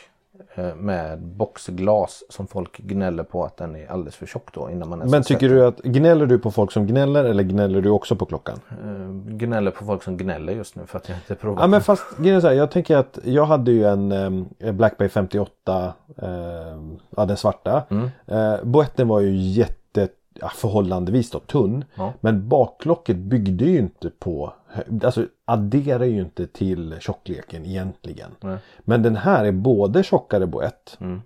Eh, 0.56 0.76
Med 0.76 1.20
boxglas 1.20 2.24
som 2.30 2.48
folk 2.48 2.78
gnäller 2.78 3.24
på 3.24 3.44
att 3.46 3.58
den 3.58 3.76
är 3.76 3.92
alldeles 3.92 4.16
för 4.16 4.26
tjock 4.26 4.54
då 4.54 4.70
innan 4.72 4.90
man 4.90 5.00
Men 5.00 5.24
tycker 5.24 5.50
du 5.50 5.66
att 5.66 5.82
gnäller 5.82 6.26
du 6.26 6.40
på 6.40 6.52
folk 6.52 6.72
som 6.72 6.88
gnäller 6.88 7.24
eller 7.24 7.44
gnäller 7.44 7.82
du 7.82 7.90
också 7.90 8.16
på 8.16 8.26
klockan? 8.26 8.60
Eh, 8.70 9.10
Gnäller 9.36 9.72
på 9.72 9.86
folk 9.86 10.04
som 10.04 10.18
gnäller 10.18 10.54
just 10.54 10.76
nu 10.76 10.86
för 10.86 10.98
att 10.98 11.10
jag 11.10 11.18
inte 11.18 11.36
provat 11.36 11.62
Ja 11.62 11.68
men 11.68 11.82
fast 11.82 12.04
så 12.18 12.24
här, 12.24 12.52
jag 12.52 12.72
tänker 12.72 12.98
att 12.98 13.20
jag 13.24 13.46
hade 13.46 13.72
ju 13.72 13.86
en 13.86 14.12
eh, 14.60 14.72
Black 14.72 14.98
Bay 14.98 15.10
58, 15.10 15.94
eh, 16.18 16.28
ja 17.10 17.26
den 17.26 17.38
svarta. 17.38 17.84
Mm. 17.90 18.10
Eh, 18.28 18.64
boetten 18.64 19.08
var 19.08 19.20
ju 19.20 19.36
jätte, 19.36 20.08
ja, 20.40 20.52
förhållandevis 20.56 21.32
då 21.32 21.40
tunn. 21.40 21.86
Ja. 21.96 22.14
Men 22.22 22.50
baklocket 22.50 23.18
byggde 23.18 23.66
ju 23.66 23.80
inte 23.80 24.10
på, 24.10 24.54
alltså 25.04 25.26
adderar 25.46 26.06
ju 26.06 26.22
inte 26.22 26.48
till 26.48 26.96
tjockleken 27.00 27.66
egentligen. 27.66 28.32
Nej. 28.42 28.58
Men 28.80 29.04
den 29.04 29.16
här 29.16 29.46
är 29.46 29.52
både 29.52 30.04
tjockare 30.04 30.48
boett 30.48 30.98
Mm. 31.00 31.22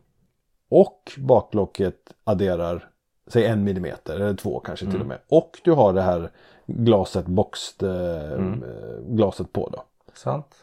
och 0.69 1.11
baklocket 1.17 1.95
adderar 2.23 2.89
säg 3.27 3.45
en 3.45 3.63
millimeter 3.63 4.15
eller 4.15 4.33
två 4.35 4.59
kanske 4.59 4.85
Mm. 4.85 4.93
till 4.93 5.01
och 5.01 5.07
med. 5.07 5.19
Och 5.29 5.59
du 5.63 5.71
har 5.71 5.93
det 5.93 6.01
här 6.01 6.31
glaset, 6.65 7.25
boxed 7.25 7.89
eh, 7.89 8.31
Mm. 8.33 8.63
glaset 9.07 9.53
på 9.53 9.69
då. 9.73 9.83
Sant. 10.13 10.55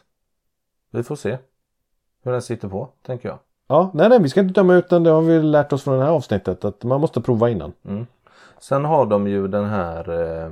Vi 0.91 1.03
får 1.03 1.15
se 1.15 1.37
hur 2.23 2.31
den 2.31 2.41
sitter 2.41 2.67
på, 2.67 2.89
tänker 3.05 3.29
jag. 3.29 3.39
Ja, 3.67 3.91
nej, 3.93 4.09
nej, 4.09 4.19
vi 4.21 4.29
ska 4.29 4.39
inte 4.41 4.53
döma 4.53 4.73
ut 4.75 4.89
den. 4.89 5.03
Det 5.03 5.09
har 5.09 5.21
vi 5.21 5.41
lärt 5.41 5.73
oss 5.73 5.83
från 5.83 5.97
det 5.99 6.03
här 6.05 6.11
avsnittet. 6.11 6.65
Att 6.65 6.83
man 6.83 7.01
måste 7.01 7.21
prova 7.21 7.49
innan. 7.49 7.73
Mm. 7.85 8.05
Sen 8.59 8.85
har 8.85 9.05
de 9.05 9.27
ju 9.27 9.47
den 9.47 9.65
här 9.65 10.09
eh, 10.43 10.51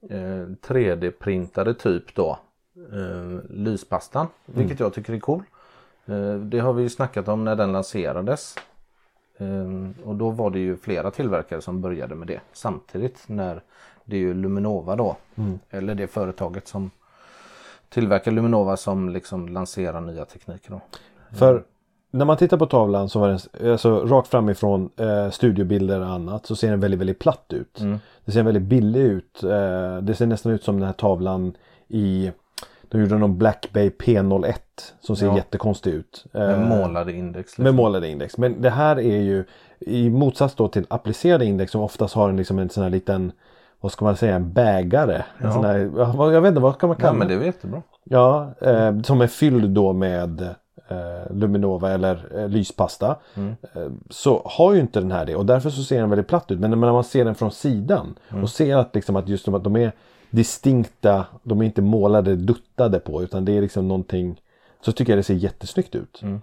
3D-printade 0.00 1.74
typ 1.74 2.14
då. 2.14 2.38
Eh, 2.92 3.40
lyspastan, 3.50 4.26
vilket 4.46 4.80
jag 4.80 4.94
tycker 4.94 5.12
är 5.12 5.18
cool. 5.18 5.42
Eh, 6.06 6.34
det 6.34 6.58
har 6.58 6.72
vi 6.72 6.82
ju 6.82 6.88
snackat 6.88 7.28
om 7.28 7.44
när 7.44 7.56
den 7.56 7.72
lanserades. 7.72 8.54
Eh, 9.36 10.06
och 10.08 10.14
då 10.14 10.30
var 10.30 10.50
det 10.50 10.58
ju 10.58 10.76
flera 10.76 11.10
tillverkare 11.10 11.60
som 11.60 11.80
började 11.80 12.14
med 12.14 12.26
det 12.26 12.40
samtidigt 12.52 13.24
när 13.26 13.62
det 14.04 14.16
är 14.16 14.20
ju 14.20 14.34
Luminova 14.34 14.96
då. 14.96 15.16
Eller 15.70 15.94
det 15.94 16.06
företaget 16.06 16.68
som 16.68 16.90
tillverkar 17.88 18.30
Luminova 18.30 18.76
som 18.76 19.08
liksom 19.08 19.48
lanserar 19.48 20.00
nya 20.00 20.24
tekniker 20.24 20.70
då. 20.70 20.80
För 21.38 21.64
när 22.10 22.24
man 22.24 22.36
tittar 22.36 22.56
på 22.56 22.66
tavlan 22.66 23.08
så 23.08 23.18
var 23.20 23.28
den 23.28 23.70
alltså, 23.72 24.04
rakt 24.04 24.28
framifrån 24.28 24.90
eh, 24.96 25.30
studiobilder 25.30 26.00
och 26.00 26.06
annat 26.06 26.46
så 26.46 26.56
ser 26.56 26.70
den 26.70 26.80
väldigt, 26.80 27.00
väldigt 27.00 27.18
platt 27.18 27.46
ut. 27.52 27.80
Mm. 27.80 27.98
Det 28.24 28.32
ser 28.32 28.42
väldigt 28.42 28.62
billig 28.62 29.00
ut. 29.00 29.42
Eh, 29.44 29.96
det 30.02 30.14
ser 30.14 30.26
nästan 30.26 30.52
ut 30.52 30.64
som 30.64 30.76
den 30.78 30.86
här 30.86 30.92
tavlan 30.92 31.56
i 31.88 32.30
de 32.90 33.00
gjorde 33.00 33.18
någon 33.18 33.38
Black 33.38 33.68
Bay 33.72 33.88
P01 33.90 34.54
som 35.00 35.16
ser 35.16 35.26
Ja. 35.26 35.36
jättekonstig 35.36 35.90
ut. 35.94 36.24
Eh, 36.34 36.40
Med 36.40 36.60
målade 36.68 37.12
index. 37.12 37.48
Liksom. 37.50 37.64
Med 37.64 37.74
målade 37.74 38.08
index. 38.08 38.38
Men 38.38 38.62
det 38.62 38.70
här 38.70 38.96
är 39.00 39.20
ju 39.20 39.44
i 39.80 40.10
motsats 40.10 40.54
då 40.54 40.68
till 40.68 40.86
applicerade 40.90 41.44
index 41.44 41.72
som 41.72 41.80
oftast 41.80 42.14
har 42.14 42.28
en, 42.28 42.36
liksom 42.36 42.58
en 42.58 42.70
sån 42.70 42.82
här 42.82 42.90
liten 42.90 43.32
vad 43.80 43.92
ska 43.92 44.04
man 44.04 44.16
säga, 44.16 44.34
en 44.36 44.52
bägare. 44.52 45.14
En 45.16 45.22
Ja. 45.46 45.52
sån 45.52 45.64
här, 45.64 45.90
ja, 45.96 46.12
vad- 46.16 46.34
jag 46.34 46.40
vet 46.40 46.48
inte, 46.48 46.60
vad 46.60 46.78
kan 46.78 46.88
man 46.88 46.96
Ja, 47.00 47.06
kalla 47.06 47.18
men 47.18 47.28
det 47.28 47.34
är 47.34 47.40
jättebra. 47.40 47.82
Ja, 48.04 48.50
eh, 48.60 49.00
som 49.00 49.20
är 49.20 49.26
fylld 49.26 49.70
då 49.70 49.92
med 49.92 50.40
eh, 50.40 50.48
Luminova 51.30 51.90
eller 51.90 52.38
eh, 52.38 52.48
lyspasta. 52.48 53.16
Mm. 53.34 53.56
Eh, 53.74 53.88
så 54.10 54.42
har 54.44 54.74
ju 54.74 54.80
inte 54.80 55.00
den 55.00 55.12
här 55.12 55.26
det 55.26 55.36
och 55.36 55.46
därför 55.46 55.70
så 55.70 55.82
ser 55.82 56.00
den 56.00 56.10
väldigt 56.10 56.28
platt 56.28 56.50
ut. 56.50 56.60
Men 56.60 56.70
när 56.70 56.76
man 56.76 57.04
ser 57.04 57.24
den 57.24 57.34
från 57.34 57.50
sidan 57.50 58.14
Mm. 58.30 58.42
och 58.42 58.50
ser 58.50 58.76
att, 58.76 58.94
liksom, 58.94 59.16
att 59.16 59.28
just 59.28 59.44
de, 59.44 59.54
att 59.54 59.64
de 59.64 59.76
är 59.76 59.92
distinkta, 60.30 61.26
de 61.42 61.60
är 61.60 61.64
inte 61.64 61.82
målade, 61.82 62.36
duttade 62.36 63.00
på 63.00 63.22
utan 63.22 63.44
det 63.44 63.56
är 63.56 63.60
liksom 63.60 63.88
någonting 63.88 64.40
så 64.80 64.92
tycker 64.92 65.12
jag 65.12 65.18
det 65.18 65.22
ser 65.22 65.34
jättesnyggt 65.34 65.94
ut. 65.94 66.22
Mm. 66.22 66.40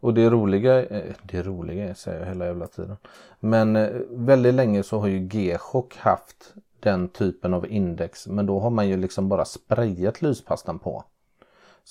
Och 0.00 0.14
det 0.14 0.30
roliga, 0.30 0.84
eh, 0.84 1.12
det 1.22 1.42
roliga 1.42 1.94
säger 1.94 2.20
jag 2.20 2.26
hela 2.26 2.46
jävla 2.46 2.66
tiden. 2.66 2.96
Men 3.40 3.76
eh, 3.76 3.88
väldigt 4.10 4.54
länge 4.54 4.82
så 4.82 4.98
har 4.98 5.08
ju 5.08 5.18
G-Shock 5.18 5.96
haft 5.96 6.54
den 6.80 7.08
typen 7.08 7.54
av 7.54 7.66
index. 7.66 8.26
Men 8.26 8.46
då 8.46 8.60
har 8.60 8.70
man 8.70 8.88
ju 8.88 8.96
liksom 8.96 9.28
bara 9.28 9.44
sprayat 9.44 10.22
lyspastan 10.22 10.78
på. 10.78 11.04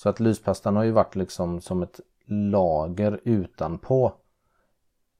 Så 0.00 0.08
att 0.08 0.20
lyspastan 0.20 0.76
har 0.76 0.84
ju 0.84 0.90
varit 0.90 1.16
liksom 1.16 1.60
som 1.60 1.82
ett 1.82 2.00
lager 2.26 3.20
utanpå 3.24 4.12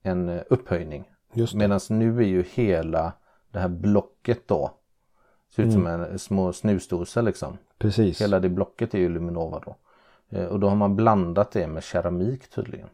en 0.03 0.29
eh, 0.29 0.43
upphöjning. 0.51 1.05
Det. 1.35 1.55
Medan 1.55 1.81
nu 1.89 2.19
är 2.19 2.27
ju 2.27 2.43
hela 2.43 3.13
det 3.51 3.59
här 3.59 3.69
blocket 3.69 4.49
då. 4.49 4.71
Ser 5.57 5.63
ut 5.63 5.73
som 5.73 5.87
en 5.87 6.19
små 6.19 6.53
snusdosor 6.53 7.23
liksom. 7.23 7.59
Precis. 7.79 8.21
Hela 8.21 8.41
det 8.41 8.49
blocket 8.49 8.95
är 8.95 8.99
ju 8.99 9.09
Luminova 9.09 9.61
då. 9.65 9.77
Eh, 10.39 10.45
Och 10.47 10.61
då 10.61 10.69
har 10.69 10.77
man 10.77 10.97
blandat 10.97 11.53
det 11.53 11.67
med 11.67 11.83
keramik 11.83 12.51
tydligen. 12.51 12.89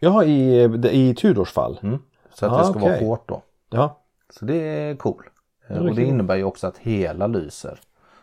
Jaha, 0.00 0.24
i, 0.24 0.64
i 0.90 1.14
Tudors 1.14 1.52
fall. 1.52 1.78
Mm. 1.82 1.98
Så 2.34 2.46
att 2.46 2.52
Ah, 2.52 2.58
det 2.58 2.64
ska 2.64 2.78
vara 2.78 2.94
okej. 2.94 3.06
hårt 3.06 3.28
då. 3.28 3.42
Ja, 3.70 4.00
Så 4.30 4.44
det 4.44 4.54
är 4.56 4.96
cool. 4.96 5.22
Eh, 5.68 5.76
är 5.76 5.80
Och 5.80 5.86
det 5.86 5.94
kul. 5.94 6.04
innebär 6.04 6.36
ju 6.36 6.44
också 6.44 6.66
att 6.66 6.78
hela 6.78 7.26
lyser. 7.26 7.80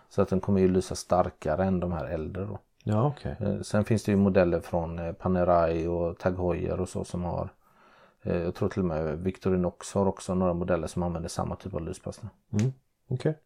Så 0.10 0.22
att 0.22 0.30
den 0.30 0.40
kommer 0.40 0.60
ju 0.60 0.68
lysa 0.68 0.96
starkare 0.96 1.66
än 1.66 1.80
de 1.80 1.92
här 1.92 2.06
äldre 2.06 2.46
då. 2.46 2.60
Ja 2.84 3.08
okej. 3.08 3.36
Eh, 3.40 3.62
Sen 3.62 3.86
finns 3.86 4.04
det 4.04 4.12
ju 4.12 4.18
modeller 4.18 4.60
från 4.60 5.00
eh, 5.00 5.12
Panerai 5.12 5.88
och 5.88 6.18
Tag 6.18 6.38
Heuer 6.38 6.80
och 6.82 6.90
så 6.90 7.04
som 7.04 7.24
har 7.24 7.50
eh, 8.24 8.38
Jag 8.38 8.56
tror 8.56 8.70
till 8.70 8.80
och 8.82 8.88
med 8.88 9.20
Victorinox 9.20 9.94
har 9.94 10.06
också 10.06 10.36
några 10.36 10.54
modeller 10.54 10.88
som 10.88 11.04
använder 11.04 11.30
samma 11.30 11.56
typ 11.56 11.74
av 11.74 11.82
lyspasta. 11.82 12.28
Okej. 13.08 13.38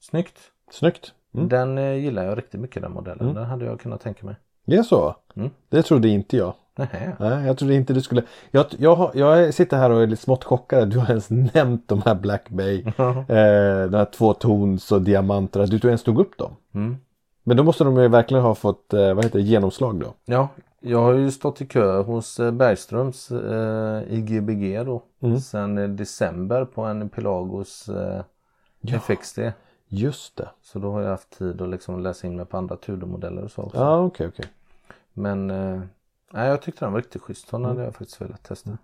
Snyggt! 0.00 0.38
Snyggt. 0.70 1.12
Mm. 1.34 1.48
Den 1.48 2.00
gillar 2.00 2.24
jag 2.24 2.38
riktigt 2.38 2.60
mycket 2.60 2.82
den 2.82 2.92
modellen. 2.92 3.34
Den 3.34 3.44
hade 3.44 3.64
jag 3.64 3.80
kunnat 3.80 4.00
tänka 4.00 4.26
mig. 4.26 4.34
Det 4.64 4.76
är 4.76 4.82
så? 4.82 5.16
Mm. 5.34 5.50
Det 5.68 5.82
trodde 5.82 6.08
inte 6.08 6.36
jag. 6.36 6.54
Nähä. 6.78 7.16
Nej, 7.18 7.46
jag 7.46 7.58
trodde 7.58 7.74
inte 7.74 7.92
du 7.92 8.00
skulle. 8.00 8.22
Jag, 8.50 8.66
jag, 8.78 9.10
jag 9.14 9.54
sitter 9.54 9.76
här 9.76 9.90
och 9.90 10.02
är 10.02 10.06
lite 10.06 10.22
smått 10.22 10.44
chockad 10.44 10.90
du 10.90 10.98
har 10.98 11.08
ens 11.08 11.30
nämnt 11.30 11.88
de 11.88 12.02
här 12.02 12.14
Black 12.14 12.48
Bay. 12.48 12.82
eh, 12.86 13.90
de 13.90 13.94
här 13.94 14.04
två 14.04 14.34
tons 14.34 14.92
och 14.92 15.02
diamanter. 15.02 15.60
Att 15.60 15.70
du 15.70 15.76
inte 15.76 15.88
ens 15.88 16.02
tog 16.02 16.20
upp 16.20 16.38
dem. 16.38 16.56
Mm. 16.74 16.96
Men 17.48 17.56
då 17.56 17.62
måste 17.62 17.84
de 17.84 17.96
ju 17.96 18.08
verkligen 18.08 18.42
ha 18.42 18.54
fått 18.54 18.94
eh, 18.94 19.14
vad 19.14 19.24
heter 19.24 19.38
det, 19.38 19.44
genomslag 19.44 20.00
då. 20.00 20.14
Ja, 20.24 20.48
jag 20.80 20.98
har 20.98 21.12
ju 21.12 21.30
stått 21.30 21.60
i 21.60 21.66
kö 21.66 22.02
hos 22.02 22.40
eh, 22.40 22.50
Bergströms 22.50 23.30
eh, 23.30 24.02
i 24.08 24.20
Gbg 24.20 24.86
då. 24.86 25.02
Mm. 25.20 25.40
Sen 25.40 25.78
eh, 25.78 25.88
december 25.88 26.64
på 26.64 26.82
en 26.82 27.08
Pelagos 27.08 27.88
eh, 27.88 28.22
FXD. 28.82 29.38
Just 29.86 30.36
det. 30.36 30.48
Så 30.62 30.78
då 30.78 30.90
har 30.90 31.00
jag 31.00 31.10
haft 31.10 31.38
tid 31.38 31.62
att 31.62 31.68
liksom 31.68 32.02
läsa 32.02 32.26
in 32.26 32.36
mig 32.36 32.46
på 32.46 32.56
andra 32.56 32.76
Tudor-modeller 32.76 33.44
och 33.44 33.50
så 33.50 33.62
också. 33.62 33.78
Ja 33.78 34.00
okej 34.00 34.28
okej. 34.28 34.46
Men 35.12 35.50
eh, 35.50 35.80
nej, 36.32 36.48
jag 36.48 36.62
tyckte 36.62 36.84
den 36.84 36.92
var 36.92 37.00
riktigt 37.00 37.22
schysst. 37.22 37.48
Sådana 37.48 37.68
hade 37.68 37.84
jag 37.84 37.94
faktiskt 37.94 38.20
velat 38.20 38.42
testa. 38.42 38.78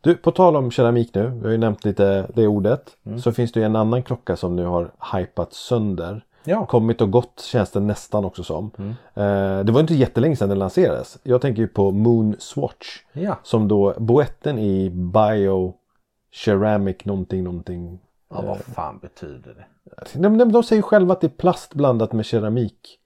Du, 0.00 0.14
på 0.14 0.30
tal 0.30 0.56
om 0.56 0.70
keramik 0.70 1.14
nu. 1.14 1.28
Vi 1.28 1.44
har 1.44 1.50
ju 1.50 1.58
nämnt 1.58 1.84
lite 1.84 2.26
det 2.34 2.46
ordet. 2.46 2.96
Så 3.22 3.32
finns 3.32 3.52
det 3.52 3.60
ju 3.60 3.66
en 3.66 3.76
annan 3.76 4.02
klocka 4.02 4.36
som 4.36 4.56
nu 4.56 4.64
har 4.64 4.90
hypat 5.14 5.52
sönder. 5.52 6.24
Ja. 6.44 6.66
Kommit 6.66 7.00
och 7.00 7.10
gått 7.10 7.40
känns 7.40 7.70
det 7.70 7.80
nästan 7.80 8.24
också 8.24 8.42
som. 8.44 8.70
Eh, 9.14 9.60
det 9.64 9.72
var 9.72 9.80
inte 9.80 9.94
jättelänge 9.94 10.36
sedan 10.36 10.48
den 10.48 10.58
lanserades. 10.58 11.18
Jag 11.22 11.40
tänker 11.40 11.62
ju 11.62 11.68
på 11.68 11.90
Moon 11.90 12.36
Swatch. 12.38 12.86
Ja. 13.12 13.36
Som 13.42 13.68
då 13.68 13.94
boetten 13.98 14.58
i 14.58 14.90
Bio 14.90 15.74
Ceramic 16.44 17.04
någonting 17.04 17.44
någonting. 17.44 17.98
ja, 18.30 18.42
vad 18.42 18.58
fan 18.58 18.98
betyder 18.98 19.54
det? 19.54 19.64
De, 20.18 20.38
de, 20.38 20.52
de 20.52 20.62
säger 20.62 20.82
själva 20.82 21.12
att 21.12 21.20
det 21.20 21.26
är 21.26 21.28
plast 21.28 21.74
blandat 21.74 22.12
med 22.12 22.24
keramik. 22.26 22.98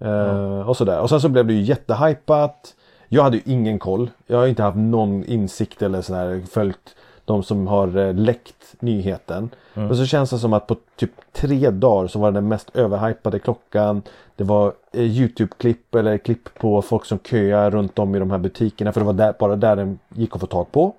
Eh, 0.00 0.68
Och 0.68 0.76
sådär. 0.76 1.00
Och 1.00 1.08
sen 1.08 1.20
så 1.20 1.28
blev 1.28 1.46
det 1.46 1.52
ju 1.52 1.60
jättehypat. 1.62 2.74
Jag 3.08 3.22
hade 3.22 3.36
ju 3.36 3.42
ingen 3.46 3.78
koll. 3.78 4.10
Jag 4.26 4.38
har 4.38 4.46
inte 4.46 4.62
haft 4.62 4.76
någon 4.78 5.24
insikt 5.24 5.82
eller 5.82 6.02
sådär 6.02 6.42
följt 6.50 6.96
de 7.24 7.42
som 7.42 7.66
har 7.66 7.96
eh, 7.96 8.14
läckt 8.14 8.74
nyheten. 8.80 9.50
Men 9.74 9.96
så 9.96 10.06
känns 10.06 10.30
det 10.30 10.38
som 10.38 10.52
att 10.52 10.66
på 10.66 10.76
typ 10.96 11.10
tre 11.32 11.70
dagar 11.70 12.08
så 12.08 12.18
var 12.18 12.30
det 12.30 12.36
den 12.36 12.48
mest 12.48 12.76
överhypade 12.76 13.38
klockan. 13.38 14.02
Det 14.36 14.44
var 14.44 14.72
eh, 14.92 15.00
Youtube-klipp 15.02 15.94
eller 15.94 16.18
klipp 16.18 16.54
på 16.54 16.82
folk 16.82 17.04
som 17.04 17.18
köar 17.18 17.70
runt 17.70 17.98
om 17.98 18.14
i 18.14 18.18
de 18.18 18.30
här 18.30 18.38
butikerna. 18.38 18.92
För 18.92 19.00
det 19.00 19.06
var 19.06 19.12
där, 19.12 19.34
bara 19.38 19.56
där 19.56 19.76
den 19.76 19.98
gick 20.08 20.34
att 20.34 20.40
få 20.40 20.46
tag 20.46 20.72
på. 20.72 20.94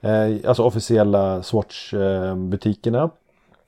Eh, 0.00 0.48
alltså 0.48 0.62
officiella 0.62 1.42
Swatch-butikerna. 1.42 3.10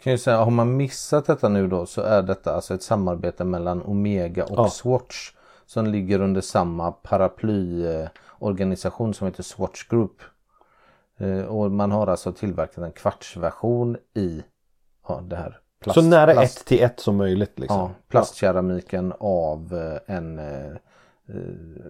Kan 0.03 0.19
säga, 0.19 0.45
har 0.45 0.51
man 0.51 0.77
missat 0.77 1.27
detta 1.27 1.49
nu 1.49 1.67
då 1.67 1.87
så 1.87 2.01
är 2.01 2.23
detta 2.23 2.55
alltså 2.55 2.75
ett 2.75 2.83
samarbete 2.83 3.45
mellan 3.45 3.83
Omega 3.83 4.45
och 4.45 4.59
Ja. 4.59 4.69
Swatch. 4.71 5.33
Som 5.67 5.87
ligger 5.87 6.21
under 6.21 6.41
samma 6.41 6.93
paraplyorganisation 6.93 9.15
som 9.15 9.27
heter 9.27 9.43
Swatch 9.43 9.89
Group. 9.89 10.23
Eh, 11.23 11.45
och 11.45 11.71
man 11.71 11.93
har 11.93 12.07
alltså 12.07 12.33
tillverkat 12.33 12.85
en 12.85 12.93
kvartsversion 12.93 13.97
i 14.15 14.43
ja, 15.09 15.21
det 15.25 15.37
här 15.37 15.59
plast, 15.81 15.95
så 16.01 16.07
nära 16.07 16.33
plast, 16.33 16.61
ett 16.61 16.67
till 16.67 16.83
ett 16.83 17.01
som 17.01 17.17
möjligt 17.17 17.59
liksom. 17.59 17.79
ja, 17.79 17.91
plastkeramiken 18.09 19.13
av 19.21 19.75
eh, 20.07 20.17
en 20.17 20.39
eh, 20.39 20.73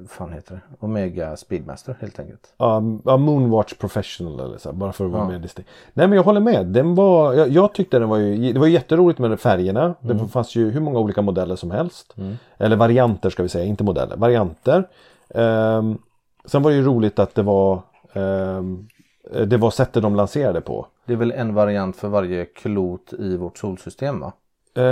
vad 0.01 0.11
fan 0.11 0.33
heter 0.33 0.55
det? 0.55 0.87
Omega 0.87 1.37
Speedmaster 1.37 1.97
helt 2.01 2.19
enkelt. 2.19 2.55
Ja, 2.57 2.83
ja, 3.05 3.17
Moonwatch 3.17 3.75
Professional 3.75 4.41
eller 4.41 4.59
så, 4.59 4.73
bara 4.73 4.93
för 4.93 5.05
att 5.05 5.11
vara 5.11 5.23
Ja. 5.23 5.29
mer 5.29 5.39
distinkt. 5.39 5.71
Nej 5.93 6.09
men 6.09 6.17
jag 6.17 6.23
håller 6.23 6.41
med. 6.41 6.67
Den 6.67 6.95
var, 6.95 7.33
jag, 7.35 7.49
jag 7.49 7.75
tyckte 7.75 7.99
den 7.99 8.09
var 8.09 8.17
ju, 8.17 8.53
det 8.53 8.61
var 8.61 8.67
jätteroligt 8.67 9.19
med 9.19 9.41
färgerna. 9.41 9.95
Det 10.01 10.29
fanns 10.29 10.55
ju 10.57 10.71
hur 10.71 10.81
många 10.81 10.99
olika 10.99 11.23
modeller 11.23 11.57
som 11.57 11.71
helst. 11.71 12.17
Eller 12.59 12.77
varianter 12.77 13.31
ska 13.31 13.43
vi 13.43 13.49
säga, 13.49 13.65
inte 13.65 13.85
modeller. 13.85 14.17
Varianter. 14.17 14.89
Ehm, 15.29 15.99
sen 16.45 16.63
var 16.63 16.71
det 16.71 16.77
ju 16.77 16.85
roligt 16.85 17.19
att 17.19 17.35
det 17.35 17.43
var 17.43 17.83
ehm, 18.13 18.89
det 19.47 19.57
var 19.57 19.71
sättet 19.71 20.03
de 20.03 20.15
lanserade 20.17 20.61
på. 20.61 20.87
Det 21.07 21.13
är 21.13 21.17
väl 21.17 21.33
en 21.33 21.55
variant 21.55 21.97
för 21.97 22.09
varje 22.09 22.45
klot 22.45 23.13
i 23.19 23.37
vårt 23.37 23.59
solsystem 23.59 24.21
va? 24.21 24.33
Eh, 24.77 24.83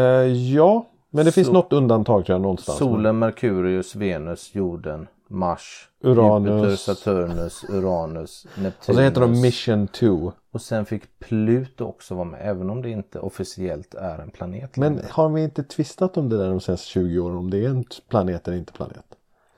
ja, 0.52 0.86
men 1.10 1.24
det 1.24 1.32
finns 1.32 1.46
Så- 1.46 1.52
något 1.52 1.72
undantag 1.72 2.26
tror 2.26 2.34
jag 2.34 2.42
någonstans. 2.42 2.78
Solen, 2.78 3.18
Merkurius, 3.18 3.94
Venus, 3.96 4.54
jorden, 4.54 5.08
Mars, 5.28 5.88
Uranus. 6.00 6.50
Jupiter, 6.50 6.76
Saturnus, 6.76 7.64
Uranus, 7.68 8.46
Neptunus. 8.56 8.88
Och 8.88 8.94
så 8.94 9.00
heter 9.00 9.20
de 9.20 9.40
Mission 9.40 9.88
2. 9.88 10.32
Och 10.52 10.60
sen 10.62 10.84
fick 10.86 11.18
Pluto 11.18 11.84
också 11.84 12.14
vara 12.14 12.24
med 12.24 12.40
även 12.42 12.70
om 12.70 12.82
det 12.82 12.90
inte 12.90 13.18
officiellt 13.18 13.94
är 13.94 14.18
en 14.18 14.30
planet. 14.30 14.76
Men 14.76 14.92
längre. 14.94 15.06
har 15.10 15.28
vi 15.28 15.42
inte 15.44 15.62
tvistat 15.62 16.16
om 16.16 16.28
det 16.28 16.36
där 16.38 16.48
de 16.50 16.60
senaste 16.60 16.86
20 16.86 17.18
åren? 17.18 17.36
Om 17.36 17.50
det 17.50 17.64
är 17.64 17.68
en 17.68 17.84
planet 18.08 18.48
eller 18.48 18.58
inte 18.58 18.72
planet? 18.72 19.04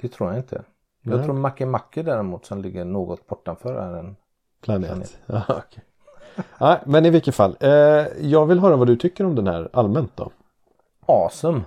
Det 0.01 0.09
tror 0.09 0.31
jag 0.31 0.39
inte. 0.39 0.62
Jag 1.03 1.16
Nej. 1.16 1.25
tror 1.25 1.35
Makemake 1.35 2.03
däremot 2.03 2.47
som 2.47 2.62
ligger 2.62 2.85
något 2.85 3.27
bortanför 3.27 3.75
är 3.75 3.99
en 3.99 4.16
Planet. 4.62 4.88
Planet. 4.90 5.18
Ja, 5.26 5.42
okej. 5.48 5.84
Nej, 6.60 6.80
men 6.86 7.06
i 7.06 7.10
vilket 7.10 7.34
fall. 7.34 7.56
Eh, 7.60 7.70
jag 8.20 8.46
vill 8.46 8.60
höra 8.60 8.76
vad 8.76 8.86
du 8.86 8.96
tycker 8.96 9.26
om 9.26 9.34
den 9.34 9.46
här 9.46 9.68
allmänt 9.72 10.16
då. 10.16 10.30
awesome. 11.06 11.60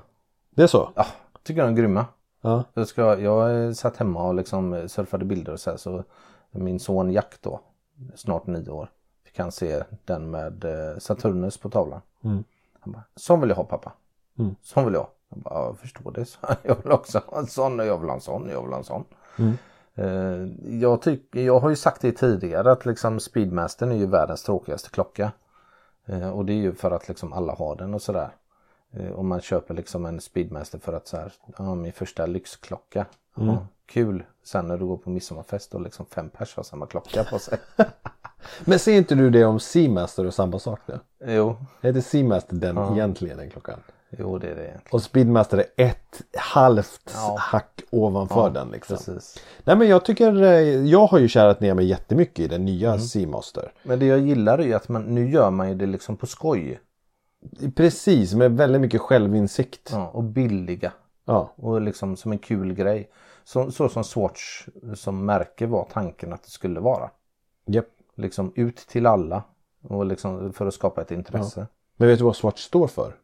Det 0.50 0.64
är 0.64 0.68
så? 0.68 0.90
Ja, 0.96 1.06
tycker 1.44 1.62
jag 1.62 1.70
är 1.70 1.74
grymma. 1.74 2.06
Ja. 2.42 2.64
Jag, 2.74 2.88
ska, 2.88 3.20
jag 3.20 3.76
satt 3.76 3.98
hemma 3.98 4.28
och 4.28 4.36
liksom 4.36 4.90
surfade 4.90 5.26
bilder 5.26 5.54
och 5.54 5.60
så 5.60 5.70
här 5.70 5.78
så 5.78 6.04
min 6.52 6.80
son 6.80 7.12
Jack 7.12 7.36
då, 7.42 7.60
snart 8.16 8.48
nio 8.48 8.70
år, 8.70 8.90
fick 9.26 9.40
han 9.40 9.52
se 9.52 9.84
den 10.06 10.32
med 10.32 10.66
eh, 10.66 10.98
Saturnus 10.98 11.58
på 11.58 11.70
tavlan. 11.70 12.02
Mm. 12.24 12.44
Han 12.80 12.94
bara, 12.94 13.04
sån 13.16 13.40
vill 13.40 13.50
jag 13.50 13.58
ha 13.58 13.64
pappa. 13.64 13.92
Mm. 14.40 14.56
Sån 14.62 14.86
vill 14.86 14.94
jag 14.94 15.02
ha. 15.02 15.10
Jag 15.30 15.40
bara, 15.40 15.54
"Ja, 15.54 15.66
jag 15.66 15.78
förstår 15.80 16.12
det. 16.12 16.26
Så 16.26 16.38
jag 16.64 16.76
vill 16.84 16.92
också 16.92 17.22
ha 17.28 17.38
en 17.40 17.48
sån 17.48 17.80
och 17.80 17.86
jag 17.86 17.98
vill 17.98 18.10
ha 18.10 18.16
en 18.16 18.22
sån 18.22 18.44
och 18.44 18.52
jag 18.52 18.62
vill 18.62 18.72
ha 18.72 18.78
en 18.78 18.84
sån. 18.84 19.04
Mm. 19.40 19.58
Eh, 19.96 20.48
jag, 20.80 21.02
tycker, 21.02 21.40
jag 21.40 21.60
har 21.60 21.70
ju 21.70 21.76
sagt 21.76 22.02
det 22.02 22.12
tidigare 22.12 22.72
att 22.72 22.86
liksom 22.86 23.20
Speedmastern 23.20 23.92
är 23.92 23.96
ju 23.96 24.06
världens 24.06 24.44
tråkigaste 24.44 24.90
klocka. 24.90 25.32
Eh, 26.06 26.30
och 26.30 26.46
det 26.46 26.54
är 26.54 26.58
ju 26.58 26.74
för 26.74 26.92
att 26.92 27.08
liksom 27.08 27.34
alla 27.34 27.54
har 27.54 27.76
den 27.76 27.94
och 27.94 28.02
sådär. 28.02 28.30
Eh, 28.92 29.12
om 29.12 29.28
man 29.28 29.42
köper 29.42 29.74
liksom 29.74 30.06
en 30.06 30.22
Speedmaster 30.22 30.80
för 30.80 30.94
att 30.94 31.08
så 31.08 31.18
här, 31.18 31.34
ja, 31.58 31.76
min 31.76 31.94
första 31.94 32.26
lyxklocka. 32.26 33.06
Ja, 33.36 33.68
kul. 33.86 34.24
Sen 34.44 34.68
när 34.68 34.78
du 34.78 34.86
går 34.86 34.98
på 34.98 35.10
midsommarfest 35.10 35.76
och 35.76 35.82
liksom 35.82 36.06
fem 36.06 36.30
pers 36.30 36.56
har 36.56 36.64
samma 36.64 36.86
klocka 36.86 37.24
på 37.24 37.40
sig. 37.40 37.58
Men 38.66 38.80
ser 38.80 38.94
inte 38.94 39.16
du 39.16 39.30
det 39.30 39.46
om 39.46 39.60
Seamaster 39.60 40.26
och 40.26 40.34
samma 40.34 40.60
sak 40.60 40.80
där? 40.86 41.00
jo, 41.26 41.56
Heter 41.82 42.02
Seamaster 42.02 42.56
den 42.56 42.78
egentligen 42.78 43.38
den 43.38 43.50
klockan? 43.50 43.80
Jo 44.20 44.38
det 44.38 44.48
är 44.48 44.56
det 44.56 44.62
egentligen. 44.62 44.90
Och 44.92 45.02
Speedmaster 45.02 45.58
är 45.58 45.86
ett 45.86 46.22
halvt 46.38 47.12
Ja. 47.14 47.36
hack 47.40 47.82
ovanför 47.90 48.50
den 48.50 48.70
liksom. 48.70 48.98
Precis. 48.98 49.44
Nej 49.64 49.76
men 49.76 49.88
jag 49.88 50.06
tycker, 50.06 50.42
eh, 50.44 50.50
jag 50.86 51.08
har 51.08 51.20
ju 51.20 51.28
kärat 51.28 51.60
ner 51.60 51.74
mig 51.74 51.86
jättemycket 51.86 52.40
i 52.40 52.48
den 52.48 52.66
nya 52.66 53.00
Seamaster. 53.00 53.72
Men 53.84 54.00
det 54.00 54.06
jag 54.06 54.20
gillar 54.20 54.58
är 54.58 54.64
ju 54.64 54.74
att 54.74 54.90
man, 54.90 55.04
nu 55.04 55.30
gör 55.30 55.52
man 55.52 55.70
ju 55.70 55.76
det 55.76 55.86
liksom 55.86 56.18
på 56.18 56.26
skoj. 56.28 56.80
Precis, 57.76 58.34
med 58.34 58.58
väldigt 58.58 58.82
mycket 58.82 59.02
självinsikt. 59.02 59.90
Ja, 59.94 60.08
och 60.14 60.24
billiga. 60.24 60.92
Ja. 61.26 61.54
Och 61.56 61.82
liksom 61.82 62.16
som 62.18 62.32
en 62.32 62.40
kul 62.40 62.74
grej. 62.74 63.10
Så, 63.44 63.72
så 63.72 63.90
som 63.90 64.04
Swatch 64.04 64.68
som 64.96 65.26
märke 65.26 65.66
var 65.66 65.88
tanken 65.92 66.34
att 66.34 66.44
det 66.44 66.50
skulle 66.50 66.80
vara. 66.80 67.10
Japp. 67.68 67.86
Liksom 68.18 68.52
ut 68.56 68.78
till 68.78 69.06
alla. 69.06 69.44
Och 69.84 70.06
liksom 70.06 70.54
för 70.54 70.66
att 70.68 70.74
skapa 70.74 71.02
ett 71.02 71.12
intresse. 71.12 71.68
Men 71.98 72.08
vet 72.08 72.20
du 72.20 72.26
vad 72.26 72.36
Swatch 72.36 72.62
står 72.62 72.88
för? 72.88 73.16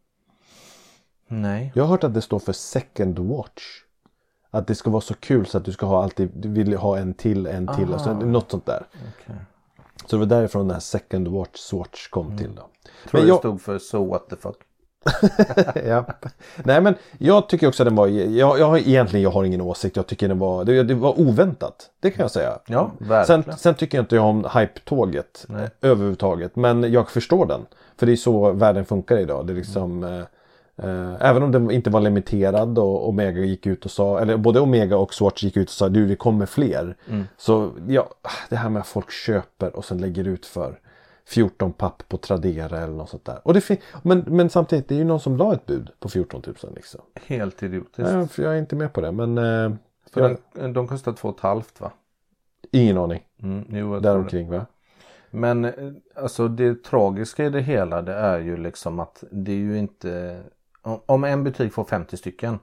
Nej. 1.32 1.72
Jag 1.76 1.84
har 1.84 1.90
hört 1.90 2.04
att 2.04 2.14
det 2.14 2.22
står 2.22 2.40
för 2.40 2.54
second 2.54 3.20
watch. 3.20 3.64
Att 4.52 4.68
det 4.68 4.76
ska 4.76 4.90
vara 4.90 5.02
så 5.02 5.14
kul 5.14 5.46
så 5.46 5.58
att 5.58 5.66
du 5.66 5.72
ska 5.72 5.86
ha 5.86 6.04
alltid, 6.04 6.32
du 6.36 6.50
vill 6.50 6.78
ha 6.78 6.98
en 6.98 7.14
till, 7.14 7.48
en 7.48 7.68
till 7.68 7.94
och 7.94 8.02
så, 8.02 8.14
något 8.14 8.52
sånt 8.52 8.66
där. 8.66 8.86
Okej. 8.94 9.36
Så 10.06 10.16
det 10.16 10.20
var 10.20 10.26
därifrån 10.26 10.68
den 10.68 10.74
här 10.74 10.82
second 10.82 11.28
watch 11.28 11.60
Swatch 11.60 12.08
kom 12.08 12.38
till 12.38 12.56
då. 12.56 12.62
Tror 12.62 12.70
Men 13.12 13.22
det 13.22 13.28
jag, 13.28 13.40
stod 13.40 13.62
för 13.62 13.80
So 13.80 14.06
what 14.06 14.30
the 14.30 14.36
fuck. 14.36 14.56
ja. 15.86 16.06
Nej 16.64 16.82
men 16.82 16.96
jag 17.18 17.50
tycker 17.50 17.68
också 17.68 17.84
att 17.84 17.88
den 17.88 17.96
var, 17.96 18.08
jag, 18.08 18.60
jag 18.60 18.80
egentligen 18.80 19.24
jag 19.24 19.32
har 19.32 19.44
ingen 19.44 19.62
åsikt. 19.62 19.96
Jag 19.96 20.08
tycker 20.08 20.28
den 20.28 20.40
var, 20.40 20.66
det, 20.66 20.84
det 20.84 20.94
var 20.94 21.20
oväntat. 21.20 21.90
Det 22.00 22.12
kan 22.12 22.24
jag 22.24 22.32
säga. 22.32 22.60
Ja, 22.68 22.92
verkligen. 22.98 23.44
Sen, 23.44 23.58
sen 23.58 23.76
tycker 23.76 23.98
jag 23.98 24.04
inte 24.04 24.16
jag 24.16 24.26
om 24.26 24.48
hype-tåget 24.54 25.46
Nej. 25.48 25.70
överhuvudtaget. 25.82 26.56
Men 26.56 26.92
jag 26.94 27.10
förstår 27.10 27.46
den. 27.46 27.66
För 27.98 28.06
det 28.06 28.12
är 28.12 28.16
så 28.16 28.52
världen 28.52 28.86
funkar 28.86 29.18
idag. 29.18 29.48
Det 29.48 29.54
är 29.54 29.58
liksom, 29.58 30.04
eh, 30.04 30.20
eh, 30.20 30.26
även 31.19 31.43
om 31.43 31.51
den 31.51 31.72
inte 31.72 31.89
var 31.89 32.01
limiterad 32.01 32.80
och 32.80 33.09
Omega 33.09 33.41
gick 33.41 33.65
ut 33.65 33.86
och 33.86 33.91
sa, 33.91 34.19
eller 34.19 34.38
både 34.38 34.59
Omega 34.59 34.97
och 34.97 35.13
Swatch 35.13 35.43
gick 35.43 35.57
ut 35.57 35.67
och 35.67 35.74
sa 35.74 35.89
du 35.89 36.07
det 36.07 36.15
kommer 36.15 36.45
fler. 36.45 36.97
Mm. 37.09 37.24
Så 37.38 37.72
ja, 37.88 38.09
det 38.49 38.55
här 38.55 38.69
med 38.69 38.80
att 38.80 38.88
folk 38.88 39.11
köper 39.11 39.76
och 39.76 39.86
sen 39.86 39.97
lägger 39.97 40.28
ut 40.28 40.45
för 40.45 40.80
14 41.26 41.74
papp 41.74 42.03
på 42.07 42.17
Tradera 42.17 42.80
eller 42.80 42.93
något 42.93 43.09
sånt 43.09 43.26
där. 43.26 43.39
Och 43.43 43.53
det 43.53 43.80
men, 44.03 44.19
men 44.28 44.49
samtidigt, 44.49 44.88
det 44.88 44.95
är 44.95 44.99
ju 44.99 45.05
någon 45.05 45.19
som 45.19 45.38
la 45.38 45.53
ett 45.53 45.65
bud 45.65 45.89
på 45.99 46.09
14 46.09 46.41
000 46.45 46.55
liksom. 46.76 47.01
Helt 47.26 47.63
idiotiskt. 47.63 48.13
Nej, 48.13 48.28
för 48.28 48.43
jag 48.43 48.53
är 48.53 48.59
inte 48.59 48.76
med 48.76 48.93
på 48.93 49.01
det 49.01 49.11
men 49.11 49.38
eh, 49.38 49.72
För 50.11 50.22
jag, 50.22 50.38
den, 50.53 50.74
de 50.74 50.88
kostar 50.88 51.13
två 51.13 51.30
och 51.30 51.36
ett 51.36 51.41
halvt 51.41 51.82
va? 51.82 51.91
ingen 52.72 52.97
aning. 52.97 53.22
Mm, 53.43 53.65
jo. 53.69 53.99
Däromkring 53.99 54.49
va? 54.49 54.65
Men 55.30 55.65
eh, 55.65 55.72
alltså 56.15 56.47
det 56.47 56.84
tragiska 56.84 57.45
i 57.45 57.49
det 57.49 57.61
hela 57.61 58.01
det 58.01 58.13
är 58.13 58.39
ju 58.39 58.57
liksom 58.57 58.99
att 58.99 59.24
det 59.32 59.51
är 59.51 59.55
ju 59.55 59.78
inte 59.78 60.41
om- 61.06 61.24
en 61.24 61.44
butik 61.44 61.74
får 61.74 61.84
50 61.84 62.18
stycken 62.18 62.60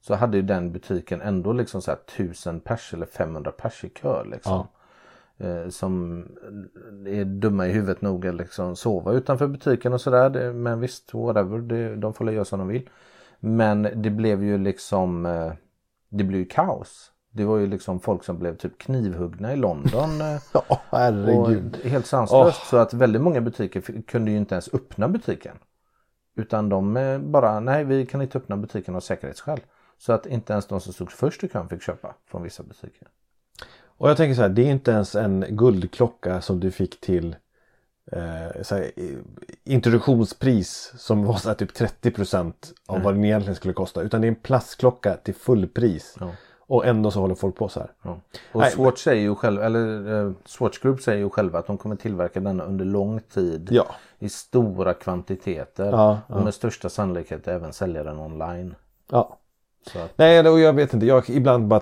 Så 0.00 0.14
hade 0.14 0.36
ju 0.36 0.42
den 0.42 0.72
butiken 0.72 1.20
ändå 1.20 1.52
liksom 1.52 1.82
så 1.82 1.90
här 1.90 1.98
1000 2.06 2.60
pers 2.60 2.94
eller 2.94 3.06
500 3.06 3.50
pers 3.50 3.84
i 3.84 3.88
kö 3.88 4.24
liksom. 4.24 4.66
Eh, 5.38 5.68
som 5.68 6.22
är 7.06 7.24
dumma 7.24 7.66
i 7.66 7.72
huvudet 7.72 8.02
nog 8.02 8.26
att 8.26 8.34
liksom 8.34 8.76
sova 8.76 9.12
utanför 9.12 9.46
butiken 9.46 9.92
och 9.92 10.00
sådär. 10.00 10.52
Men 10.52 10.80
visst, 10.80 11.14
whatever. 11.14 11.58
Det, 11.58 11.96
de 11.96 12.14
får 12.14 12.30
göra 12.32 12.44
som 12.44 12.58
de 12.58 12.68
vill. 12.68 12.88
Men 13.40 13.88
det 13.94 14.10
blev 14.10 14.44
ju 14.44 14.58
liksom 14.58 15.26
eh, 15.26 15.52
Det 16.08 16.24
blev 16.24 16.40
ju 16.40 16.46
kaos. 16.46 17.12
Det 17.30 17.44
var 17.44 17.56
ju 17.56 17.66
liksom 17.66 18.00
folk 18.00 18.24
som 18.24 18.38
blev 18.38 18.56
typ 18.56 18.78
knivhuggna 18.78 19.52
i 19.52 19.56
London. 19.56 20.10
eh, 20.20 20.38
Ja, 20.52 20.62
och 20.68 20.78
herregud. 20.90 21.76
helt 21.84 22.06
sanslöst. 22.06 22.66
Så 22.66 22.76
att 22.76 22.94
väldigt 22.94 23.22
många 23.22 23.40
butiker 23.40 24.02
kunde 24.02 24.30
ju 24.30 24.36
inte 24.36 24.54
ens 24.54 24.74
öppna 24.74 25.08
butiken. 25.08 25.56
Utan 26.36 26.68
de 26.68 27.18
bara, 27.32 27.60
nej 27.60 27.84
vi 27.84 28.06
kan 28.06 28.22
inte 28.22 28.38
öppna 28.38 28.56
butiken 28.56 28.96
av 28.96 29.00
säkerhetsskäl. 29.00 29.60
Så 29.98 30.12
att 30.12 30.26
inte 30.26 30.52
ens 30.52 30.66
de 30.66 30.80
som 30.80 30.92
stod 30.92 31.12
först 31.12 31.44
i 31.44 31.48
kön 31.48 31.68
fick 31.68 31.82
köpa 31.82 32.14
från 32.26 32.42
vissa 32.42 32.62
butiker. 32.62 33.08
Och 33.98 34.10
jag 34.10 34.16
tänker 34.16 34.34
så 34.34 34.42
här, 34.42 34.48
det 34.48 34.62
är 34.62 34.70
inte 34.70 34.90
ens 34.90 35.14
en 35.14 35.44
guldklocka 35.48 36.40
som 36.40 36.60
du 36.60 36.70
fick 36.70 37.00
till 37.00 37.36
eh, 38.12 38.20
här, 38.70 38.90
introduktionspris 39.64 40.92
som 40.96 41.24
var 41.24 41.36
så 41.36 41.48
här, 41.48 41.56
typ 41.56 41.72
30% 41.72 42.52
av 42.86 43.02
vad 43.02 43.14
den 43.14 43.24
egentligen 43.24 43.56
skulle 43.56 43.74
kosta. 43.74 44.02
Utan 44.02 44.20
det 44.20 44.26
är 44.26 44.28
en 44.28 44.34
plastklocka 44.34 45.16
till 45.16 45.34
fullpris. 45.34 46.16
Ja. 46.20 46.30
Och 46.66 46.86
ändå 46.86 47.10
så 47.10 47.20
håller 47.20 47.34
folk 47.34 47.56
på 47.56 47.68
så 47.68 47.80
här. 47.80 47.90
Ja. 48.02 48.18
Och 48.52 48.60
Nej, 48.60 48.70
Swatch 48.70 49.02
säger 49.02 49.22
ju 49.22 49.34
själva, 49.34 49.64
eller 49.64 50.14
eh, 50.26 50.32
Swatch 50.44 50.78
Group 50.78 51.00
säger 51.00 51.18
ju 51.18 51.30
själva 51.30 51.58
att 51.58 51.66
de 51.66 51.78
kommer 51.78 51.96
tillverka 51.96 52.40
denna 52.40 52.64
under 52.64 52.84
lång 52.84 53.20
tid. 53.20 53.68
Ja. 53.72 53.86
I 54.18 54.28
stora 54.28 54.94
kvantiteter. 54.94 55.90
Ja, 55.92 56.18
och 56.28 56.42
med 56.42 56.54
största 56.54 56.88
sannolikhet 56.88 57.48
även 57.48 57.72
sälja 57.72 58.04
den 58.04 58.18
online. 58.18 58.74
Ja. 59.10 59.38
Att, 59.94 60.12
Nej, 60.16 60.48
och 60.48 60.60
jag 60.60 60.72
vet 60.72 60.94
inte. 60.94 61.06
Jag 61.06 61.30
ibland 61.30 61.66
bara 61.66 61.80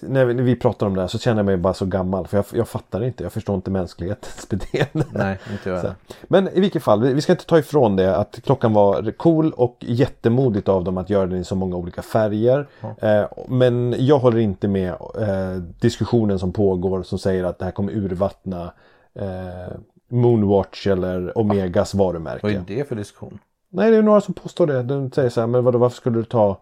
när 0.00 0.24
vi- 0.24 0.34
när 0.34 0.42
vi 0.42 0.56
pratar 0.56 0.86
om 0.86 0.94
det 0.94 1.00
här 1.00 1.08
så 1.08 1.18
känner 1.18 1.38
jag 1.38 1.46
mig 1.46 1.56
bara 1.56 1.74
så 1.74 1.86
gammal. 1.86 2.26
För 2.26 2.36
jag, 2.38 2.44
jag 2.52 2.68
fattar 2.68 3.04
inte. 3.04 3.22
Jag 3.22 3.32
förstår 3.32 3.54
inte 3.56 3.70
mänsklighetens 3.70 4.48
beteende. 4.50 5.06
nej, 5.12 5.38
inte 5.52 5.70
jag. 5.70 5.94
Men 6.22 6.48
i 6.48 6.60
vilket 6.60 6.82
fall, 6.82 7.02
vi 7.02 7.14
vi 7.14 7.20
ska 7.20 7.32
inte 7.32 7.46
ta 7.46 7.58
ifrån 7.58 7.96
det 7.96 8.16
att 8.16 8.40
klockan 8.44 8.72
var 8.72 9.10
cool 9.10 9.52
och 9.52 9.76
jättemodigt 9.80 10.68
av 10.68 10.84
dem 10.84 10.98
att 10.98 11.10
göra 11.10 11.26
den 11.26 11.38
i 11.38 11.44
så 11.44 11.54
många 11.54 11.76
olika 11.76 12.02
färger. 12.02 12.66
Eh, 12.98 13.24
men 13.48 13.94
jag 13.98 14.18
håller 14.18 14.38
inte 14.38 14.68
med 14.68 14.88
eh, 14.92 15.56
diskussionen 15.80 16.38
som 16.38 16.52
pågår 16.52 17.02
som 17.02 17.18
säger 17.18 17.44
att 17.44 17.58
det 17.58 17.64
här 17.64 17.72
kommer 17.72 17.92
urvattna 17.92 18.72
eh, 19.14 19.76
Moonwatch 20.08 20.86
eller 20.86 21.38
Omegas 21.38 21.94
varumärke. 21.94 22.40
Vad 22.42 22.52
är 22.52 22.64
det 22.66 22.88
för 22.88 22.96
diskussion? 22.96 23.38
Nej, 23.70 23.90
det 23.90 23.96
är 23.96 24.02
några 24.02 24.20
som 24.20 24.34
påstår 24.34 24.66
det. 24.66 24.82
De 24.82 25.10
säger 25.10 25.28
så 25.30 25.40
här, 25.40 25.46
men 25.48 25.64
vadå, 25.64 25.78
varför 25.78 25.96
skulle 25.96 26.18
du 26.18 26.24
ta 26.24 26.60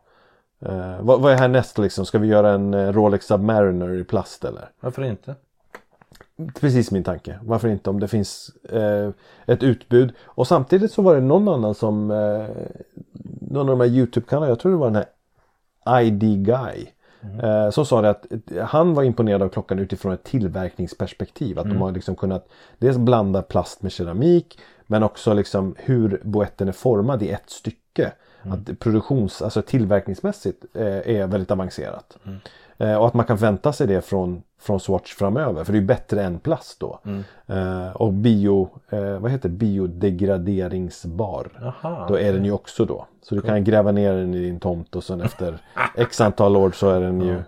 eh, 0.67 1.01
vad, 1.01 1.21
vad 1.21 1.33
är 1.33 1.37
härnäst 1.37 1.79
liksom? 1.79 2.07
Ska 2.07 2.19
vi 2.19 2.27
göra 2.27 2.51
en 2.51 2.75
eh, 2.75 2.93
Rolex 2.93 3.27
Submariner 3.27 3.95
i 3.95 4.05
plast 4.05 4.45
eller? 4.45 4.69
Varför 4.81 5.03
inte? 5.03 5.35
Precis 6.61 6.91
min 6.91 7.05
tanke. 7.05 7.39
Varför 7.43 7.69
inte 7.69 7.91
om 7.91 8.01
det 8.01 8.09
finns 8.09 8.51
eh, 8.71 9.11
ett 9.47 9.63
utbud. 9.63 10.13
Och 10.25 10.47
samtidigt 10.47 10.93
så 10.93 11.03
var 11.03 11.15
det 11.15 11.21
någon 11.21 11.49
annan 11.49 11.75
som 11.75 12.11
eh, 12.11 12.47
någon 13.41 13.69
av 13.69 13.79
de 13.79 13.81
här 13.81 13.97
Youtube-kanalerna, 13.97 14.49
jag 14.49 14.59
tror 14.59 14.73
det 14.73 14.79
var 14.79 14.91
den 14.91 15.05
här 15.85 16.01
ID 16.03 16.47
Guy. 16.47 16.87
Eh, 17.43 17.71
som 17.71 17.87
sa 17.87 18.03
det 18.03 18.11
att 18.11 18.27
eh, 18.33 18.65
han 18.65 18.95
var 18.95 19.03
imponerad 19.03 19.43
av 19.43 19.49
klockan 19.49 19.79
utifrån 19.79 20.13
ett 20.13 20.25
tillverkningsperspektiv. 20.25 21.59
Att 21.59 21.69
de 21.69 21.81
har 21.81 21.93
liksom 21.93 22.17
kunnat 22.17 22.49
dels 22.79 22.97
blanda 22.97 23.43
plast 23.43 23.83
med 23.83 23.93
keramik 23.93 24.59
men 24.87 25.03
också 25.03 25.35
liksom 25.35 25.75
hur 25.79 26.21
boetten 26.25 26.69
är 26.69 26.73
formad 26.73 27.23
i 27.23 27.29
ett 27.29 27.51
stycke. 27.51 28.13
Att 28.43 28.79
produktions, 28.79 29.43
alltså 29.43 29.63
tillverkningsmässigt 29.63 30.65
eh, 30.75 30.87
är 30.87 31.27
väldigt 31.27 31.51
avancerat. 31.51 32.19
Eh, 32.79 32.95
och 32.97 33.07
att 33.07 33.15
man 33.15 33.27
kan 33.27 33.37
vänta 33.37 33.73
sig 33.73 33.87
det 33.87 34.03
från, 34.03 34.43
från 34.61 34.81
Swatch 34.81 35.15
framöver. 35.15 35.65
För 35.65 35.73
det 35.73 35.79
är 35.79 35.83
bättre 35.83 36.23
än 36.23 36.39
plast 36.39 36.81
då. 36.81 36.99
Eh, 37.47 37.91
och 37.97 38.13
bio, 38.13 38.69
vad 39.21 39.31
heter 39.31 39.49
det? 39.49 39.55
biodegraderingsbar. 39.55 41.49
Jaha, 41.61 42.09
Då 42.09 42.19
är 42.19 42.33
den 42.33 42.45
ju 42.45 42.53
också 42.53 42.85
då. 42.85 43.07
Så 43.23 43.35
du 43.35 43.41
kan 43.41 43.65
gräva 43.65 43.93
ner 43.93 44.13
den 44.13 44.35
i 44.35 44.41
din 44.41 44.61
tomt 44.61 44.97
och 44.97 45.05
sen 45.05 45.21
efter 45.21 45.59
x 45.97 46.21
antal 46.21 46.57
år 46.57 46.71
så 46.71 46.89
är 46.91 47.01
den 47.01 47.21
ju 47.21 47.43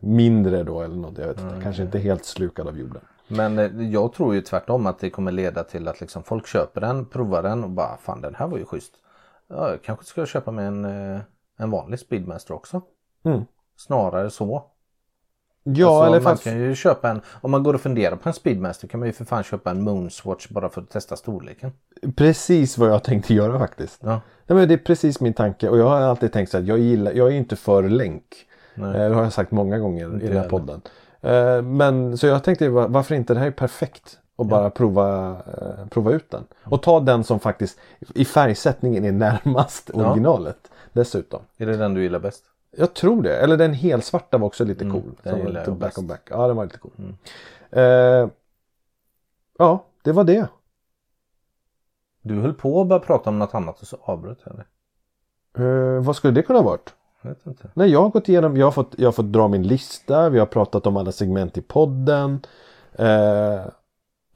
mindre 0.00 0.62
då 0.62 0.82
eller 0.82 0.96
något. 0.96 1.18
Jag 1.18 1.26
vet 1.26 1.40
inte. 1.40 1.60
Kanske 1.62 1.82
inte 1.82 1.98
helt 1.98 2.24
slukad 2.24 2.68
av 2.68 2.78
jorden. 2.78 3.02
Men 3.28 3.90
jag 3.92 4.12
tror 4.12 4.34
ju 4.34 4.40
tvärtom 4.40 4.86
att 4.86 4.98
det 4.98 5.10
kommer 5.10 5.32
leda 5.32 5.64
till 5.64 5.88
att 5.88 6.00
liksom 6.00 6.22
folk 6.22 6.46
köper 6.46 6.80
den, 6.80 7.06
provar 7.06 7.42
den 7.42 7.64
och 7.64 7.70
bara 7.70 7.96
fan 7.96 8.20
den 8.20 8.34
här 8.34 8.46
var 8.46 8.58
ju 8.58 8.64
schysst. 8.64 8.92
Ja, 9.48 9.70
jag 9.70 9.82
kanske 9.82 10.04
ska 10.04 10.26
köpa 10.26 10.50
med 10.50 10.66
en, 10.68 10.84
eh, 10.84 11.20
en 11.58 11.70
vanlig 11.70 11.98
Speedmaster 12.00 12.54
också. 12.54 12.82
Mm. 13.24 13.42
Snarare 13.76 14.30
så. 14.30 14.64
Ja, 15.62 15.86
Alltså, 15.88 16.06
eller 16.06 16.20
man 16.24 16.32
fast... 16.32 16.44
kan 16.44 16.58
ju 16.60 16.74
köpa 16.74 17.10
en, 17.10 17.20
om 17.40 17.50
man 17.50 17.62
går 17.62 17.74
och 17.74 17.80
funderar 17.80 18.16
på 18.16 18.28
en 18.28 18.32
Speedmaster 18.32 18.88
kan 18.88 19.00
man 19.00 19.06
ju 19.06 19.12
för 19.12 19.24
fan 19.24 19.42
köpa 19.42 19.70
en 19.70 19.82
Moonswatch 19.82 20.48
bara 20.48 20.68
för 20.68 20.80
att 20.82 20.90
testa 20.90 21.16
storleken. 21.16 21.72
Precis 22.16 22.78
vad 22.78 22.90
jag 22.90 23.04
tänkte 23.04 23.34
göra 23.34 23.58
faktiskt. 23.58 24.00
Ja. 24.02 24.20
Nej, 24.46 24.58
men 24.58 24.68
det 24.68 24.74
är 24.74 24.78
precis 24.78 25.20
min 25.20 25.34
tanke 25.34 25.68
och 25.68 25.78
jag 25.78 25.88
har 25.88 26.00
alltid 26.00 26.32
tänkt 26.32 26.50
så 26.50 26.58
att 26.58 26.66
jag 26.66 26.78
gillar, 26.78 27.12
jag 27.12 27.28
är 27.28 27.32
inte 27.32 27.56
för 27.56 27.82
länk. 27.88 28.24
Nej. 28.74 28.96
Eh, 29.02 29.08
Det 29.08 29.14
har 29.14 29.22
jag 29.22 29.32
sagt 29.32 29.50
många 29.50 29.78
gånger 29.78 30.22
i 30.22 30.28
den 30.28 30.36
här 30.36 30.48
podden. 30.48 30.80
Eh, 31.20 31.62
Men 31.62 32.18
så 32.18 32.26
jag 32.26 32.44
tänkte 32.44 32.68
va- 32.68 32.86
varför 32.88 33.14
inte, 33.14 33.34
det 33.34 33.40
här 33.40 33.46
är 33.46 33.50
perfekt. 33.50 34.18
Och 34.38 34.46
bara 34.46 34.70
prova, 34.70 35.30
eh, 35.30 35.86
prova 35.90 36.12
ut 36.12 36.30
den. 36.30 36.44
Och 36.64 36.82
ta 36.82 37.00
den 37.00 37.24
som 37.24 37.40
faktiskt 37.40 37.78
i 38.14 38.24
färgsättningen 38.24 39.04
är 39.04 39.12
närmast 39.12 39.90
Ja. 39.94 40.06
originalet. 40.06 40.70
Dessutom. 40.92 41.40
Är 41.56 41.66
det 41.66 41.76
den 41.76 41.94
du 41.94 42.02
gillar 42.02 42.18
bäst? 42.18 42.44
Jag 42.76 42.94
tror 42.94 43.22
det. 43.22 43.36
Eller 43.36 43.56
den 43.56 43.72
helsvarta 43.74 44.38
var 44.38 44.46
också 44.46 44.64
lite 44.64 44.84
cool. 44.84 45.02
Mm, 45.02 45.16
den 45.22 45.38
Som 45.44 45.52
lite 45.52 45.70
back 45.70 45.98
on 45.98 46.06
back. 46.06 46.20
Ja, 46.30 46.46
den 46.46 46.56
var 46.56 46.64
lite 46.64 46.78
cool. 46.78 46.92
Mm. 46.98 47.14
Eh, 47.70 48.30
ja, 49.58 49.84
det 50.02 50.12
var 50.12 50.24
det. 50.24 50.48
Du 52.22 52.40
höll 52.40 52.54
på 52.54 52.80
att 52.80 52.86
börja 52.88 53.00
prata 53.00 53.30
om 53.30 53.38
något 53.38 53.54
annat 53.54 53.80
och 53.80 53.86
så 53.86 53.96
avbröt 54.02 54.38
jag 54.44 54.56
dig. 54.56 54.64
Eh, 55.66 56.02
vad 56.02 56.16
skulle 56.16 56.32
det 56.34 56.42
kunna 56.42 56.58
ha 56.58 56.64
varit? 56.66 56.94
Jag 57.22 57.28
vet 57.30 57.46
inte. 57.46 57.70
Nej, 57.74 57.90
jag 57.90 58.02
har 58.02 58.08
gått 58.10 58.28
igenom, 58.28 58.56
jag 58.56 58.66
har, 58.66 58.72
fått, 58.72 58.94
jag 58.98 59.06
har 59.06 59.12
fått 59.12 59.32
dra 59.32 59.48
min 59.48 59.62
lista, 59.62 60.28
vi 60.28 60.38
har 60.38 60.46
pratat 60.46 60.86
om 60.86 60.96
alla 60.96 61.12
segment 61.12 61.58
i 61.58 61.62
podden. 61.62 62.40
Eh, 62.92 63.60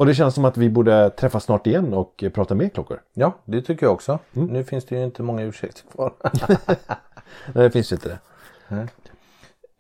och 0.03 0.07
det 0.07 0.15
känns 0.15 0.35
som 0.35 0.45
att 0.45 0.57
vi 0.57 0.71
borde 0.71 1.11
träffas 1.11 1.45
snart 1.45 1.67
igen 1.67 1.95
och 1.95 2.25
prata 2.35 2.55
mer 2.55 2.69
klockor. 2.69 3.03
Ja, 3.15 3.33
det 3.45 3.63
tycker 3.63 3.87
jag 3.87 3.93
också. 3.93 4.19
Mm. 4.37 4.49
Nu 4.49 4.65
finns 4.65 4.85
det 4.85 4.97
ju 4.97 5.05
inte 5.05 5.23
många 5.23 5.43
ursäkter 5.43 5.83
kvar. 5.93 6.13
Nej, 7.55 7.65
det 7.65 7.71
finns 7.71 7.93
ju 7.93 7.97
inte 7.97 8.19
det. 8.69 8.89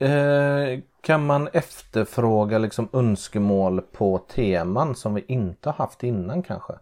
Eh, 0.06 0.80
kan 1.00 1.26
man 1.26 1.48
efterfråga 1.52 2.58
liksom 2.58 2.88
önskemål 2.92 3.80
på 3.80 4.18
teman 4.18 4.94
som 4.94 5.14
vi 5.14 5.24
inte 5.28 5.68
har 5.68 5.74
haft 5.74 6.02
innan 6.02 6.42
kanske? 6.42 6.72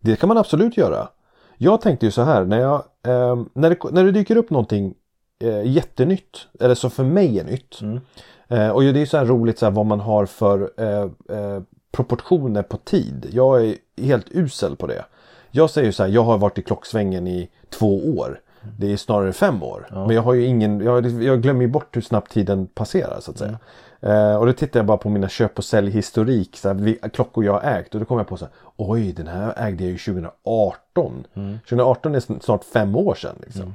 Det 0.00 0.16
kan 0.16 0.28
man 0.28 0.38
absolut 0.38 0.76
göra. 0.76 1.08
Jag 1.56 1.80
tänkte 1.80 2.06
ju 2.06 2.12
så 2.12 2.22
här, 2.22 2.44
när, 2.44 2.60
jag, 2.60 2.84
eh, 3.06 3.42
när, 3.52 3.70
det, 3.70 3.90
när 3.90 4.04
det 4.04 4.12
dyker 4.12 4.36
upp 4.36 4.50
någonting 4.50 4.94
eh, 5.40 5.66
jättenytt, 5.66 6.46
eller 6.60 6.74
så 6.74 6.90
för 6.90 7.04
mig 7.04 7.38
är 7.40 7.44
nytt. 7.44 7.80
Mm. 7.80 8.00
Eh, 8.48 8.68
och 8.70 8.82
det 8.82 9.00
är 9.02 9.06
så 9.06 9.16
här 9.16 9.24
roligt 9.24 9.58
så 9.58 9.66
här, 9.66 9.70
vad 9.72 9.86
man 9.86 10.00
har 10.00 10.26
för 10.26 10.70
eh, 10.76 11.00
eh, 11.38 11.62
proportioner 11.92 12.62
på 12.62 12.76
tid. 12.76 13.26
Jag 13.32 13.64
är 13.66 13.74
helt 13.96 14.26
usel 14.30 14.76
på 14.76 14.86
det. 14.86 15.04
Jag 15.50 15.70
säger 15.70 15.92
så 15.92 16.02
här, 16.02 16.10
jag 16.10 16.22
har 16.22 16.38
varit 16.38 16.58
i 16.58 16.62
klocksvängen 16.62 17.26
i 17.26 17.48
två 17.70 18.16
år. 18.18 18.40
Det 18.78 18.92
är 18.92 18.96
snarare 18.96 19.32
fem 19.32 19.62
år. 19.62 19.86
Men 20.06 20.16
jag 20.16 20.22
har 20.22 20.34
ju 20.34 20.44
ingen, 20.44 20.80
jag, 20.80 21.06
jag 21.22 21.42
glömmer 21.42 21.60
ju 21.60 21.68
bort 21.68 21.96
hur 21.96 22.00
snabbt 22.02 22.32
tiden 22.32 22.66
passerar 22.66 23.20
så 23.20 23.30
att 23.30 23.38
säga. 23.38 23.58
Eh, 24.00 24.36
och 24.36 24.46
då 24.46 24.52
tittar 24.52 24.80
jag 24.80 24.86
bara 24.86 24.96
på 24.96 25.08
mina 25.08 25.28
köp 25.28 25.58
och 25.58 25.64
säljhistorik, 25.64 26.56
så 26.56 26.68
här, 26.68 26.74
vi, 26.74 26.94
klockor 27.12 27.44
jag 27.44 27.52
har 27.52 27.60
ägt. 27.60 27.94
Och 27.94 28.00
då 28.00 28.06
kommer 28.06 28.20
jag 28.20 28.28
på 28.28 28.36
så 28.36 28.44
här, 28.44 28.54
oj 28.76 29.12
den 29.12 29.26
här 29.26 29.54
ägde 29.56 29.84
jag 29.84 29.90
ju 29.92 29.98
2018. 29.98 31.24
2018 31.68 32.14
är 32.14 32.20
sn- 32.20 32.40
snart 32.40 32.64
fem 32.64 32.96
år 32.96 33.14
sedan. 33.14 33.36
Liksom. 33.42 33.74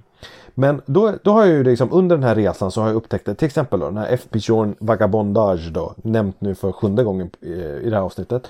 Men 0.53 0.82
då, 0.86 1.13
då 1.24 1.32
har 1.32 1.45
jag 1.45 1.53
ju 1.53 1.63
liksom 1.63 1.93
under 1.93 2.16
den 2.16 2.24
här 2.24 2.36
resan 2.36 2.72
så 2.72 2.82
har 2.82 2.88
jag 2.88 2.95
upptäckt 2.95 3.26
det. 3.26 3.36
Till 3.36 3.45
exempel 3.45 3.80
då 3.80 3.86
den 3.86 3.97
här 3.97 4.07
F. 4.09 4.22
Pichon 4.30 4.76
Vagabondage 4.80 5.72
då. 5.72 5.93
Nämnt 5.97 6.41
nu 6.41 6.55
för 6.55 6.72
sjunde 6.72 7.03
gången 7.03 7.30
eh, 7.41 7.49
i 7.49 7.89
det 7.89 7.95
här 7.95 8.03
avsnittet. 8.03 8.47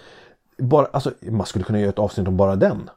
Bara, 0.57 0.86
alltså, 0.86 1.11
man 1.22 1.45
skulle 1.45 1.66
kunna 1.66 1.80
göra 1.80 1.89
ett 1.89 1.99
avsnitt 1.99 2.28
om 2.28 2.38
bara 2.38 2.55
den. 2.55 2.89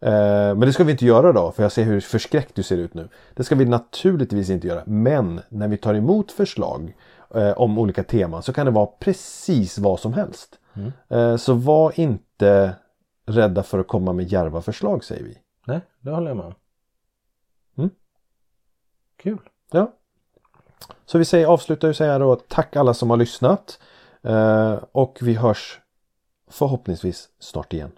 Eh, 0.00 0.10
men 0.54 0.60
det 0.60 0.72
ska 0.72 0.84
vi 0.84 0.92
inte 0.92 1.06
göra 1.06 1.32
då, 1.32 1.50
för 1.50 1.62
jag 1.62 1.72
ser 1.72 1.84
hur 1.84 2.00
förskräckt 2.00 2.54
du 2.54 2.62
ser 2.62 2.76
ut 2.76 2.94
nu. 2.94 3.08
Det 3.34 3.44
ska 3.44 3.54
vi 3.54 3.64
naturligtvis 3.64 4.50
inte 4.50 4.66
göra. 4.66 4.82
Men 4.86 5.40
när 5.48 5.68
vi 5.68 5.76
tar 5.76 5.94
emot 5.94 6.32
förslag 6.32 6.96
eh, 7.34 7.50
om 7.50 7.78
olika 7.78 8.02
teman 8.02 8.42
så 8.42 8.52
kan 8.52 8.66
det 8.66 8.72
vara 8.72 8.86
precis 8.86 9.78
vad 9.78 10.00
som 10.00 10.12
helst. 10.12 10.58
Eh, 11.08 11.36
så 11.36 11.54
var 11.54 12.00
inte 12.00 12.72
rädda 13.26 13.62
för 13.62 13.78
att 13.78 13.88
komma 13.88 14.12
med 14.12 14.26
djärva 14.26 14.62
förslag 14.62 15.04
säger 15.04 15.24
vi. 15.24 15.38
Nej, 15.66 15.80
det 16.00 16.10
håller 16.10 16.28
jag 16.28 16.36
med 16.36 16.46
om. 16.46 16.54
Mm. 17.76 17.90
Kul. 19.16 19.38
Ja. 19.70 19.92
Så 21.04 21.18
vi 21.18 21.24
säger, 21.24 21.46
avslutar 21.46 21.88
ju 21.88 21.94
säga 21.94 22.18
då 22.18 22.36
tack 22.36 22.76
alla 22.76 22.94
som 22.94 23.10
har 23.10 23.16
lyssnat. 23.16 23.80
Eh, 24.22 24.78
och 24.92 25.18
vi 25.20 25.34
hörs 25.34 25.80
förhoppningsvis 26.50 27.28
snart 27.38 27.72
igen. 27.72 27.92